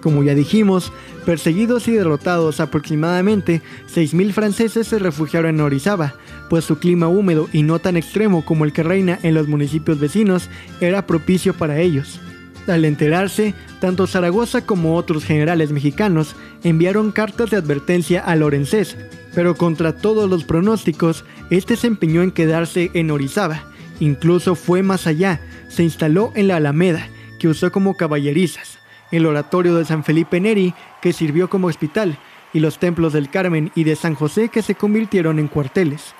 Como 0.02 0.24
ya 0.24 0.34
dijimos, 0.34 0.91
perseguidos 1.26 1.88
y 1.88 1.91
derrotados 1.91 2.60
aproximadamente 2.60 3.62
6.000 3.93 4.32
franceses 4.32 4.88
se 4.88 5.00
refugiaron 5.00 5.56
en 5.56 5.62
Orizaba, 5.62 6.16
pues 6.50 6.66
su 6.66 6.80
clima 6.80 7.08
húmedo 7.08 7.50
y 7.52 7.64
no 7.64 7.80
tan 7.80 7.97
extremo 7.97 8.45
como 8.45 8.66
el 8.66 8.74
que 8.74 8.84
reina 8.84 9.20
en 9.24 9.34
los 9.34 9.47
municipios 9.47 10.00
vecinos 10.00 10.50
era 10.80 11.06
propicio 11.06 11.54
para 11.54 11.80
ellos. 11.80 12.20
Al 12.68 12.86
enterarse, 12.86 13.56
tanto 13.80 14.08
Zaragoza 14.08 14.66
como 14.66 14.95
otros 14.95 15.26
generales 15.26 15.72
mexicanos 15.72 16.36
enviaron 16.64 17.12
cartas 17.12 17.50
de 17.50 17.58
advertencia 17.58 18.22
a 18.22 18.36
Lorenzés, 18.36 18.95
pero 19.34 19.56
contra 19.56 19.95
todos 19.95 20.30
los 20.30 20.43
pronósticos, 20.43 21.26
este 21.50 21.76
se 21.76 21.88
empeñó 21.88 22.22
en 22.22 22.32
quedarse 22.32 22.91
en 22.93 23.12
Orizaba. 23.12 23.64
Incluso 24.00 24.56
fue 24.56 24.84
más 24.84 25.08
allá, 25.08 25.41
se 25.68 25.84
instaló 25.84 26.32
en 26.36 26.47
la 26.47 26.58
Alameda, 26.58 27.08
que 27.39 27.47
usó 27.47 27.72
como 27.72 27.95
caballerizas, 27.95 28.79
el 29.12 29.26
oratorio 29.26 29.76
de 29.76 29.86
San 29.86 30.03
Felipe 30.03 30.39
Neri, 30.39 30.74
que 31.01 31.14
sirvió 31.14 31.49
como 31.49 31.68
hospital, 31.68 32.18
y 32.53 32.60
los 32.60 32.80
templos 32.80 33.14
del 33.14 33.30
Carmen 33.30 33.72
y 33.76 33.84
de 33.84 33.95
San 33.95 34.16
José 34.16 34.49
que 34.49 34.62
se 34.62 34.76
convirtieron 34.76 35.39
en 35.39 35.47
cuarteles. 35.47 36.14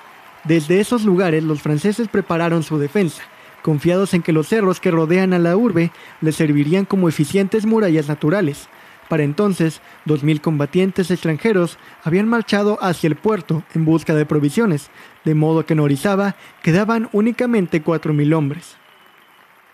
Desde 0.44 0.80
esos 0.80 1.04
lugares 1.04 1.44
los 1.44 1.60
franceses 1.60 2.08
prepararon 2.08 2.62
su 2.62 2.78
defensa, 2.78 3.22
confiados 3.62 4.14
en 4.14 4.22
que 4.22 4.32
los 4.32 4.48
cerros 4.48 4.80
que 4.80 4.90
rodean 4.90 5.32
a 5.32 5.38
la 5.38 5.56
urbe 5.56 5.90
les 6.20 6.36
servirían 6.36 6.84
como 6.84 7.08
eficientes 7.08 7.66
murallas 7.66 8.08
naturales. 8.08 8.68
Para 9.08 9.24
entonces, 9.24 9.80
2.000 10.06 10.40
combatientes 10.40 11.10
extranjeros 11.10 11.78
habían 12.04 12.28
marchado 12.28 12.78
hacia 12.80 13.08
el 13.08 13.16
puerto 13.16 13.64
en 13.74 13.84
busca 13.84 14.14
de 14.14 14.24
provisiones, 14.24 14.88
de 15.24 15.34
modo 15.34 15.66
que 15.66 15.72
en 15.72 15.80
Orizaba 15.80 16.36
quedaban 16.62 17.08
únicamente 17.12 17.84
4.000 17.84 18.34
hombres. 18.34 18.76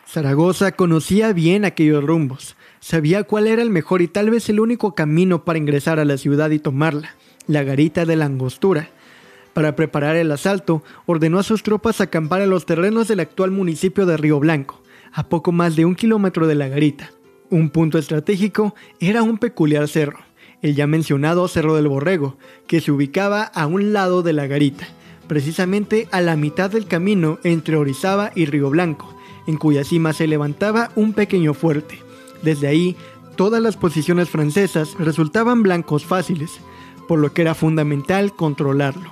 Zaragoza 0.07 0.73
conocía 0.73 1.33
bien 1.33 1.65
aquellos 1.65 2.03
rumbos, 2.03 2.57
sabía 2.87 3.25
cuál 3.25 3.49
era 3.49 3.63
el 3.63 3.71
mejor 3.71 4.01
y 4.01 4.07
tal 4.07 4.31
vez 4.31 4.49
el 4.49 4.61
único 4.61 4.95
camino 4.95 5.45
para 5.45 5.59
ingresar 5.59 5.99
a 5.99 6.05
la 6.05 6.17
ciudad 6.17 6.51
y 6.51 6.61
tomarla, 6.61 7.17
la 7.49 7.65
garita 7.65 8.05
de 8.05 8.15
la 8.15 8.27
angostura. 8.27 8.91
Para 9.55 9.75
preparar 9.75 10.15
el 10.15 10.31
asalto, 10.31 10.85
ordenó 11.05 11.41
a 11.41 11.43
sus 11.43 11.65
tropas 11.65 12.01
acampar 12.01 12.43
en 12.43 12.51
los 12.51 12.65
terrenos 12.65 13.09
del 13.09 13.19
actual 13.19 13.51
municipio 13.51 14.07
de 14.07 14.17
Río 14.17 14.39
Blanco, 14.39 14.85
a 15.13 15.29
poco 15.29 15.51
más 15.51 15.75
de 15.75 15.85
un 15.85 15.97
kilómetro 15.97 16.47
de 16.47 16.55
la 16.55 16.69
garita. 16.69 17.11
Un 17.51 17.71
punto 17.71 17.99
estratégico 17.99 18.77
era 19.01 19.25
un 19.25 19.39
peculiar 19.39 19.89
cerro, 19.89 20.21
el 20.63 20.77
ya 20.77 20.87
mencionado 20.87 21.49
Cerro 21.49 21.75
del 21.75 21.89
Borrego, 21.89 22.37
que 22.69 22.81
se 22.81 22.93
ubicaba 22.93 23.43
a 23.43 23.67
un 23.67 23.93
lado 23.93 24.23
de 24.23 24.33
la 24.33 24.47
garita, 24.47 24.87
precisamente 25.27 26.07
a 26.13 26.21
la 26.21 26.37
mitad 26.37 26.71
del 26.71 26.87
camino 26.87 27.41
entre 27.43 27.75
Orizaba 27.75 28.31
y 28.37 28.47
Río 28.47 28.71
Blanco, 28.71 29.13
en 29.49 29.57
cuya 29.57 29.83
cima 29.83 30.13
se 30.13 30.29
levantaba 30.29 30.93
un 30.95 31.15
pequeño 31.15 31.53
fuerte. 31.53 32.06
Desde 32.47 32.69
ahí, 32.69 32.97
todas 33.35 33.61
las 33.61 33.77
posiciones 33.77 34.31
francesas 34.31 34.95
resultaban 35.01 35.65
blancos 35.65 36.05
fáciles, 36.05 36.61
por 37.09 37.19
lo 37.19 37.33
que 37.33 37.43
era 37.43 37.57
fundamental 37.57 38.37
controlarlo. 38.37 39.11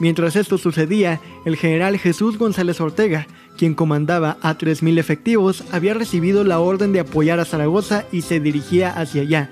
Mientras 0.00 0.36
esto 0.36 0.56
sucedía, 0.56 1.20
el 1.44 1.56
general 1.58 1.98
Jesús 1.98 2.38
González 2.38 2.80
Ortega, 2.80 3.26
quien 3.58 3.74
comandaba 3.74 4.38
a 4.40 4.56
3.000 4.56 4.98
efectivos, 4.98 5.64
había 5.70 5.92
recibido 5.92 6.44
la 6.44 6.60
orden 6.60 6.94
de 6.94 7.00
apoyar 7.00 7.40
a 7.40 7.44
Zaragoza 7.44 8.06
y 8.10 8.22
se 8.22 8.40
dirigía 8.40 8.88
hacia 8.88 9.20
allá. 9.20 9.50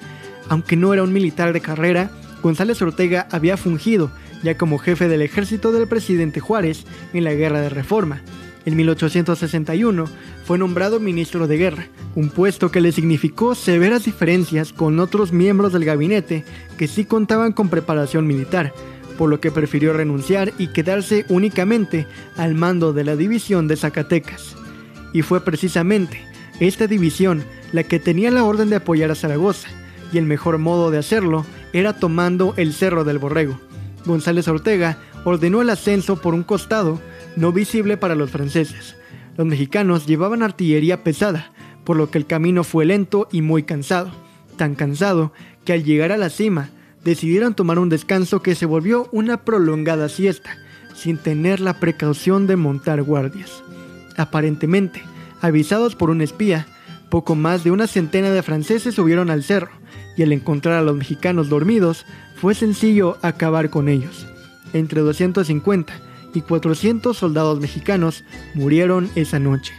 Aunque 0.48 0.76
no 0.76 0.94
era 0.94 1.02
un 1.02 1.12
militar 1.12 1.52
de 1.52 1.60
carrera, 1.60 2.10
González 2.42 2.80
Ortega 2.80 3.28
había 3.30 3.58
fungido 3.58 4.10
ya 4.42 4.56
como 4.56 4.78
jefe 4.78 5.08
del 5.08 5.20
ejército 5.20 5.72
del 5.72 5.88
presidente 5.88 6.40
Juárez 6.40 6.86
en 7.12 7.24
la 7.24 7.34
Guerra 7.34 7.60
de 7.60 7.68
Reforma. 7.68 8.22
En 8.66 8.76
1861 8.76 10.04
fue 10.44 10.58
nombrado 10.58 11.00
ministro 11.00 11.46
de 11.46 11.56
guerra, 11.56 11.86
un 12.14 12.28
puesto 12.28 12.70
que 12.70 12.80
le 12.80 12.92
significó 12.92 13.54
severas 13.54 14.04
diferencias 14.04 14.72
con 14.72 15.00
otros 15.00 15.32
miembros 15.32 15.72
del 15.72 15.84
gabinete 15.84 16.44
que 16.76 16.86
sí 16.86 17.04
contaban 17.04 17.52
con 17.52 17.70
preparación 17.70 18.26
militar, 18.26 18.72
por 19.16 19.30
lo 19.30 19.40
que 19.40 19.50
prefirió 19.50 19.92
renunciar 19.92 20.52
y 20.58 20.68
quedarse 20.68 21.24
únicamente 21.28 22.06
al 22.36 22.54
mando 22.54 22.92
de 22.92 23.04
la 23.04 23.16
división 23.16 23.68
de 23.68 23.76
Zacatecas. 23.76 24.56
Y 25.12 25.22
fue 25.22 25.42
precisamente 25.42 26.22
esta 26.58 26.86
división 26.86 27.42
la 27.72 27.82
que 27.84 27.98
tenía 27.98 28.30
la 28.30 28.44
orden 28.44 28.68
de 28.68 28.76
apoyar 28.76 29.10
a 29.10 29.14
Zaragoza, 29.14 29.68
y 30.12 30.18
el 30.18 30.26
mejor 30.26 30.58
modo 30.58 30.90
de 30.90 30.98
hacerlo 30.98 31.46
era 31.72 31.94
tomando 31.94 32.54
el 32.56 32.72
Cerro 32.72 33.04
del 33.04 33.18
Borrego. 33.18 33.58
González 34.04 34.48
Ortega 34.48 34.98
ordenó 35.24 35.62
el 35.62 35.70
ascenso 35.70 36.20
por 36.20 36.34
un 36.34 36.42
costado, 36.42 37.00
no 37.36 37.52
visible 37.52 37.96
para 37.96 38.14
los 38.14 38.30
franceses. 38.30 38.96
Los 39.36 39.46
mexicanos 39.46 40.06
llevaban 40.06 40.42
artillería 40.42 41.04
pesada, 41.04 41.52
por 41.84 41.96
lo 41.96 42.10
que 42.10 42.18
el 42.18 42.26
camino 42.26 42.64
fue 42.64 42.84
lento 42.84 43.28
y 43.32 43.42
muy 43.42 43.62
cansado, 43.62 44.10
tan 44.56 44.74
cansado 44.74 45.32
que 45.64 45.72
al 45.72 45.84
llegar 45.84 46.12
a 46.12 46.16
la 46.16 46.30
cima 46.30 46.70
decidieron 47.04 47.54
tomar 47.54 47.78
un 47.78 47.88
descanso 47.88 48.42
que 48.42 48.54
se 48.54 48.66
volvió 48.66 49.08
una 49.12 49.44
prolongada 49.44 50.08
siesta, 50.08 50.58
sin 50.94 51.16
tener 51.16 51.60
la 51.60 51.80
precaución 51.80 52.46
de 52.46 52.56
montar 52.56 53.02
guardias. 53.02 53.62
Aparentemente, 54.16 55.02
avisados 55.40 55.94
por 55.96 56.10
un 56.10 56.20
espía, 56.20 56.66
poco 57.08 57.34
más 57.34 57.64
de 57.64 57.70
una 57.70 57.86
centena 57.86 58.30
de 58.30 58.42
franceses 58.42 58.94
subieron 58.94 59.30
al 59.30 59.42
cerro, 59.42 59.70
y 60.16 60.22
al 60.22 60.32
encontrar 60.32 60.74
a 60.74 60.82
los 60.82 60.96
mexicanos 60.96 61.48
dormidos, 61.48 62.04
fue 62.40 62.54
sencillo 62.54 63.18
acabar 63.20 63.68
con 63.68 63.90
ellos. 63.90 64.26
Entre 64.72 65.02
250 65.02 65.92
y 66.32 66.40
400 66.40 67.14
soldados 67.14 67.60
mexicanos 67.60 68.24
murieron 68.54 69.10
esa 69.14 69.38
noche. 69.38 69.74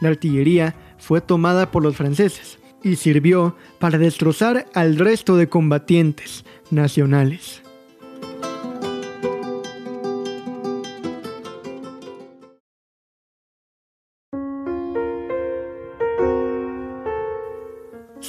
La 0.00 0.10
artillería 0.10 0.76
fue 0.98 1.20
tomada 1.20 1.72
por 1.72 1.82
los 1.82 1.96
franceses 1.96 2.58
y 2.84 2.96
sirvió 2.96 3.56
para 3.80 3.98
destrozar 3.98 4.66
al 4.74 4.96
resto 4.96 5.36
de 5.36 5.48
combatientes, 5.48 6.44
nacionales. 6.70 7.63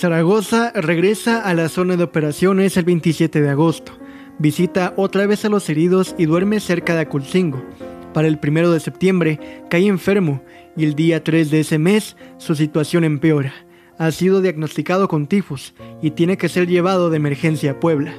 Zaragoza 0.05 0.71
regresa 0.75 1.39
a 1.39 1.55
la 1.55 1.67
zona 1.67 1.95
de 1.95 2.03
operaciones 2.03 2.77
el 2.77 2.85
27 2.85 3.41
de 3.41 3.49
agosto. 3.49 3.93
Visita 4.37 4.93
otra 4.97 5.25
vez 5.25 5.45
a 5.45 5.49
los 5.49 5.67
heridos 5.67 6.13
y 6.15 6.27
duerme 6.27 6.59
cerca 6.59 6.93
de 6.93 7.01
Aculcingo. 7.01 7.65
Para 8.13 8.27
el 8.27 8.39
1 8.39 8.69
de 8.69 8.79
septiembre 8.79 9.39
cae 9.67 9.87
enfermo 9.87 10.43
y 10.77 10.83
el 10.83 10.93
día 10.93 11.23
3 11.23 11.49
de 11.49 11.61
ese 11.61 11.79
mes 11.79 12.17
su 12.37 12.53
situación 12.53 13.03
empeora. 13.03 13.51
Ha 13.97 14.11
sido 14.11 14.41
diagnosticado 14.41 15.07
con 15.07 15.25
tifus 15.25 15.73
y 16.03 16.11
tiene 16.11 16.37
que 16.37 16.49
ser 16.49 16.67
llevado 16.67 17.09
de 17.09 17.17
emergencia 17.17 17.71
a 17.71 17.79
Puebla. 17.79 18.13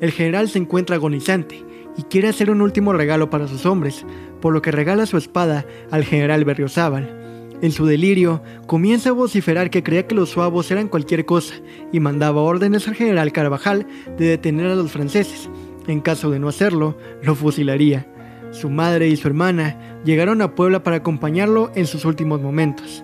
El 0.00 0.10
general 0.10 0.48
se 0.48 0.58
encuentra 0.58 0.96
agonizante 0.96 1.66
y 1.98 2.04
quiere 2.04 2.28
hacer 2.28 2.50
un 2.50 2.62
último 2.62 2.94
regalo 2.94 3.28
para 3.28 3.46
sus 3.46 3.66
hombres, 3.66 4.06
por 4.40 4.54
lo 4.54 4.62
que 4.62 4.72
regala 4.72 5.04
su 5.04 5.18
espada 5.18 5.66
al 5.90 6.02
general 6.04 6.46
Berriozábal. 6.46 7.23
En 7.64 7.72
su 7.72 7.86
delirio, 7.86 8.42
comienza 8.66 9.08
a 9.08 9.14
vociferar 9.14 9.70
que 9.70 9.82
creía 9.82 10.06
que 10.06 10.14
los 10.14 10.28
suavos 10.28 10.70
eran 10.70 10.86
cualquier 10.86 11.24
cosa 11.24 11.54
y 11.92 11.98
mandaba 11.98 12.42
órdenes 12.42 12.86
al 12.88 12.94
general 12.94 13.32
Carvajal 13.32 13.86
de 14.18 14.26
detener 14.26 14.66
a 14.66 14.74
los 14.74 14.92
franceses. 14.92 15.48
En 15.86 16.02
caso 16.02 16.30
de 16.30 16.38
no 16.38 16.48
hacerlo, 16.48 16.98
lo 17.22 17.34
fusilaría. 17.34 18.06
Su 18.50 18.68
madre 18.68 19.08
y 19.08 19.16
su 19.16 19.28
hermana 19.28 19.78
llegaron 20.04 20.42
a 20.42 20.54
Puebla 20.54 20.82
para 20.82 20.96
acompañarlo 20.96 21.72
en 21.74 21.86
sus 21.86 22.04
últimos 22.04 22.42
momentos. 22.42 23.02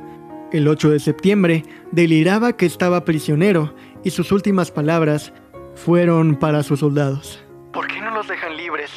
El 0.53 0.69
8 0.69 0.91
de 0.91 1.01
septiembre 1.01 1.63
deliraba 1.91 2.55
que 2.55 2.67
estaba 2.67 3.07
prisionero 3.07 3.75
y 4.05 4.11
sus 4.11 4.31
últimas 4.31 4.71
palabras 4.71 5.33
fueron 5.75 6.37
para 6.37 6.63
sus 6.65 6.81
soldados. 6.81 7.43
¿Por 7.73 7.87
qué 7.87 7.99
no 8.03 8.11
los 8.11 8.29
dejan 8.29 8.59
libres? 8.59 8.91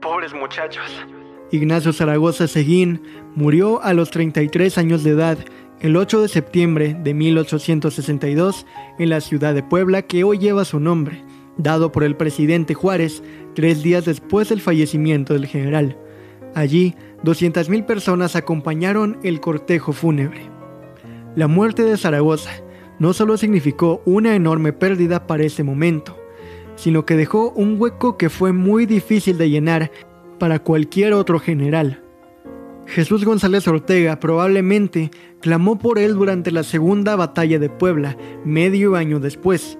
Pobres 0.00 0.32
muchachos. 0.32 1.04
Ignacio 1.52 1.92
Zaragoza 1.92 2.48
Seguín 2.48 3.02
murió 3.34 3.82
a 3.82 3.94
los 3.94 4.10
33 4.10 4.78
años 4.78 5.04
de 5.04 5.10
edad 5.10 5.38
el 5.80 5.96
8 5.96 6.22
de 6.22 6.28
septiembre 6.28 6.96
de 7.02 7.14
1862 7.14 8.66
en 8.98 9.10
la 9.10 9.20
ciudad 9.20 9.54
de 9.54 9.62
Puebla 9.62 10.02
que 10.02 10.24
hoy 10.24 10.38
lleva 10.38 10.64
su 10.64 10.80
nombre, 10.80 11.22
dado 11.56 11.92
por 11.92 12.02
el 12.02 12.16
presidente 12.16 12.74
Juárez 12.74 13.22
tres 13.54 13.82
días 13.82 14.06
después 14.06 14.48
del 14.48 14.60
fallecimiento 14.60 15.34
del 15.34 15.46
general. 15.46 15.96
Allí, 16.54 16.94
200.000 17.22 17.84
personas 17.84 18.34
acompañaron 18.34 19.18
el 19.22 19.40
cortejo 19.40 19.92
fúnebre. 19.92 20.50
La 21.36 21.46
muerte 21.46 21.82
de 21.82 21.96
Zaragoza 21.96 22.50
no 22.98 23.12
solo 23.12 23.36
significó 23.36 24.02
una 24.06 24.34
enorme 24.34 24.72
pérdida 24.72 25.26
para 25.26 25.44
ese 25.44 25.62
momento, 25.62 26.16
sino 26.76 27.04
que 27.04 27.16
dejó 27.16 27.50
un 27.50 27.80
hueco 27.80 28.16
que 28.16 28.30
fue 28.30 28.52
muy 28.52 28.86
difícil 28.86 29.38
de 29.38 29.50
llenar 29.50 29.90
para 30.38 30.58
cualquier 30.58 31.12
otro 31.12 31.38
general. 31.38 32.02
Jesús 32.86 33.24
González 33.24 33.66
Ortega 33.66 34.20
probablemente 34.20 35.10
clamó 35.40 35.78
por 35.78 35.98
él 35.98 36.14
durante 36.14 36.52
la 36.52 36.62
segunda 36.62 37.16
batalla 37.16 37.58
de 37.58 37.68
Puebla, 37.68 38.16
medio 38.44 38.94
año 38.94 39.18
después, 39.18 39.78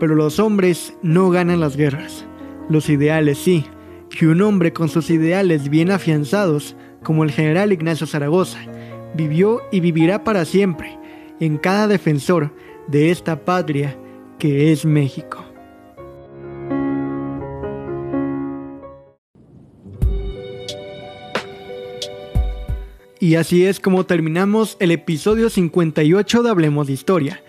pero 0.00 0.14
los 0.14 0.40
hombres 0.40 0.94
no 1.02 1.30
ganan 1.30 1.60
las 1.60 1.76
guerras, 1.76 2.26
los 2.68 2.88
ideales 2.88 3.38
sí, 3.38 3.64
y 4.20 4.24
un 4.24 4.42
hombre 4.42 4.72
con 4.72 4.88
sus 4.88 5.08
ideales 5.10 5.68
bien 5.68 5.90
afianzados, 5.90 6.76
como 7.02 7.24
el 7.24 7.30
general 7.30 7.72
Ignacio 7.72 8.06
Zaragoza, 8.06 8.58
vivió 9.14 9.60
y 9.70 9.80
vivirá 9.80 10.24
para 10.24 10.44
siempre 10.44 10.98
en 11.40 11.58
cada 11.58 11.88
defensor 11.88 12.52
de 12.88 13.10
esta 13.10 13.44
patria 13.44 13.96
que 14.38 14.72
es 14.72 14.84
México. 14.84 15.51
Y 23.22 23.36
así 23.36 23.64
es 23.64 23.78
como 23.78 24.04
terminamos 24.04 24.76
el 24.80 24.90
episodio 24.90 25.48
58 25.48 26.42
de 26.42 26.50
Hablemos 26.50 26.88
de 26.88 26.94
Historia, 26.94 27.40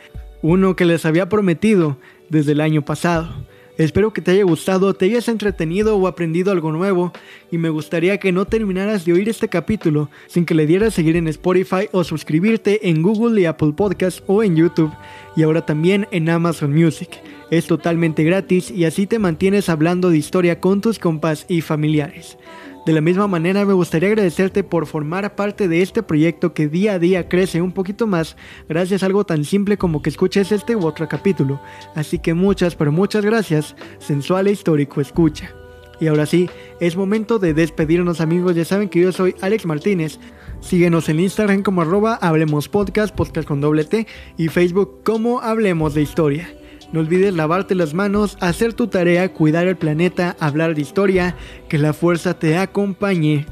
uno 0.44 0.76
que 0.76 0.86
les 0.86 1.04
había 1.04 1.30
prometido 1.30 1.98
desde 2.30 2.52
el 2.52 2.62
año 2.62 2.86
pasado. 2.86 3.34
Espero 3.80 4.14
que 4.14 4.22
te 4.22 4.30
haya 4.30 4.44
gustado, 4.44 4.94
te 4.94 5.06
hayas 5.06 5.28
entretenido 5.30 5.98
o 5.98 6.06
aprendido 6.06 6.52
algo 6.52 6.72
nuevo 6.72 7.12
y 7.50 7.58
me 7.58 7.70
gustaría 7.70 8.20
que 8.20 8.32
no 8.32 8.46
terminaras 8.46 9.04
de 9.04 9.14
oír 9.14 9.28
este 9.30 9.48
capítulo 9.48 10.12
sin 10.28 10.46
que 10.46 10.54
le 10.54 10.68
dieras 10.68 10.94
seguir 10.94 11.16
en 11.16 11.28
Spotify 11.28 11.90
o 11.92 12.04
suscribirte 12.04 12.88
en 12.88 13.02
Google 13.02 13.42
y 13.42 13.46
Apple 13.46 13.74
Podcasts 13.76 14.22
o 14.28 14.44
en 14.44 14.56
YouTube 14.56 14.94
y 15.36 15.42
ahora 15.42 15.66
también 15.66 16.08
en 16.12 16.30
Amazon 16.30 16.72
Music. 16.72 17.10
Es 17.50 17.66
totalmente 17.66 18.24
gratis 18.24 18.70
y 18.70 18.86
así 18.86 19.08
te 19.08 19.18
mantienes 19.18 19.70
hablando 19.70 20.12
de 20.12 20.20
historia 20.20 20.60
con 20.60 20.82
tus 20.82 21.00
compas 21.00 21.48
y 21.50 21.62
familiares. 21.62 22.38
De 22.86 22.92
la 22.92 23.00
misma 23.00 23.28
manera 23.28 23.66
me 23.66 23.72
gustaría 23.72 24.10
agradecerte 24.10 24.62
por 24.62 24.88
formar 24.88 25.36
parte 25.36 25.70
de 25.70 25.82
este 25.82 26.04
proyecto 26.04 26.54
que 26.54 26.68
día 26.68 26.94
a 26.94 27.00
día 27.00 27.30
crece 27.30 27.62
un 27.62 27.72
poquito 27.72 28.08
más 28.08 28.36
gracias 28.68 29.04
a 29.04 29.06
algo 29.06 29.24
tan 29.26 29.46
simple 29.46 29.78
como 29.78 30.02
que 30.02 30.10
escuches 30.10 30.52
este 30.52 30.76
u 30.76 30.86
otro 30.86 31.08
capítulo. 31.08 31.62
Así 31.96 32.20
que 32.20 32.34
muchas, 32.34 32.76
pero 32.76 32.92
muchas 32.92 33.24
gracias, 33.24 33.78
sensual 34.00 34.48
e 34.48 34.52
histórico 34.52 35.00
escucha. 35.00 35.54
Y 36.02 36.08
ahora 36.08 36.26
sí, 36.26 36.50
es 36.82 36.98
momento 36.98 37.40
de 37.40 37.54
despedirnos 37.54 38.20
amigos, 38.20 38.56
ya 38.56 38.66
saben 38.66 38.90
que 38.90 39.00
yo 39.00 39.14
soy 39.14 39.34
Alex 39.40 39.66
Martínez. 39.66 40.20
Síguenos 40.60 41.08
en 41.08 41.22
Instagram 41.22 41.64
como 41.64 41.82
arroba 41.82 42.16
Hablemos 42.16 42.68
Podcast, 42.68 43.16
podcast 43.16 43.48
con 43.48 43.62
doble 43.62 43.86
T, 43.86 44.08
y 44.36 44.50
Facebook 44.50 45.04
como 45.06 45.40
Hablemos 45.40 45.94
de 45.94 46.02
Historia. 46.02 46.50
No 46.94 47.00
olvides 47.00 47.34
lavarte 47.34 47.74
las 47.74 47.96
manos, 47.96 48.38
hacer 48.40 48.76
tu 48.76 48.88
tarea, 48.88 49.34
cuidar 49.34 49.66
el 49.66 49.76
planeta, 49.76 50.38
hablar 50.40 50.76
de 50.76 50.82
historia, 50.82 51.36
que 51.68 51.80
la 51.80 51.92
fuerza 51.92 52.38
te 52.38 52.56
acompañe 52.56 53.48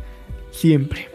siempre. 0.51 1.09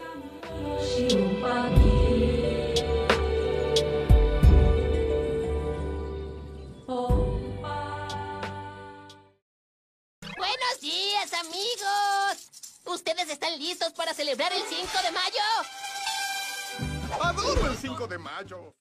Buenos 10.35 10.81
días, 10.81 11.31
amigos. 11.33 12.81
¿Ustedes 12.87 13.29
están 13.29 13.57
listos 13.57 13.93
para 13.93 14.13
celebrar 14.13 14.51
el 14.51 14.63
5 14.63 14.85
de 15.01 15.11
mayo? 15.13 15.39
Adoro 17.23 17.71
el 17.71 17.77
5 17.77 18.05
de 18.05 18.17
mayo. 18.17 18.73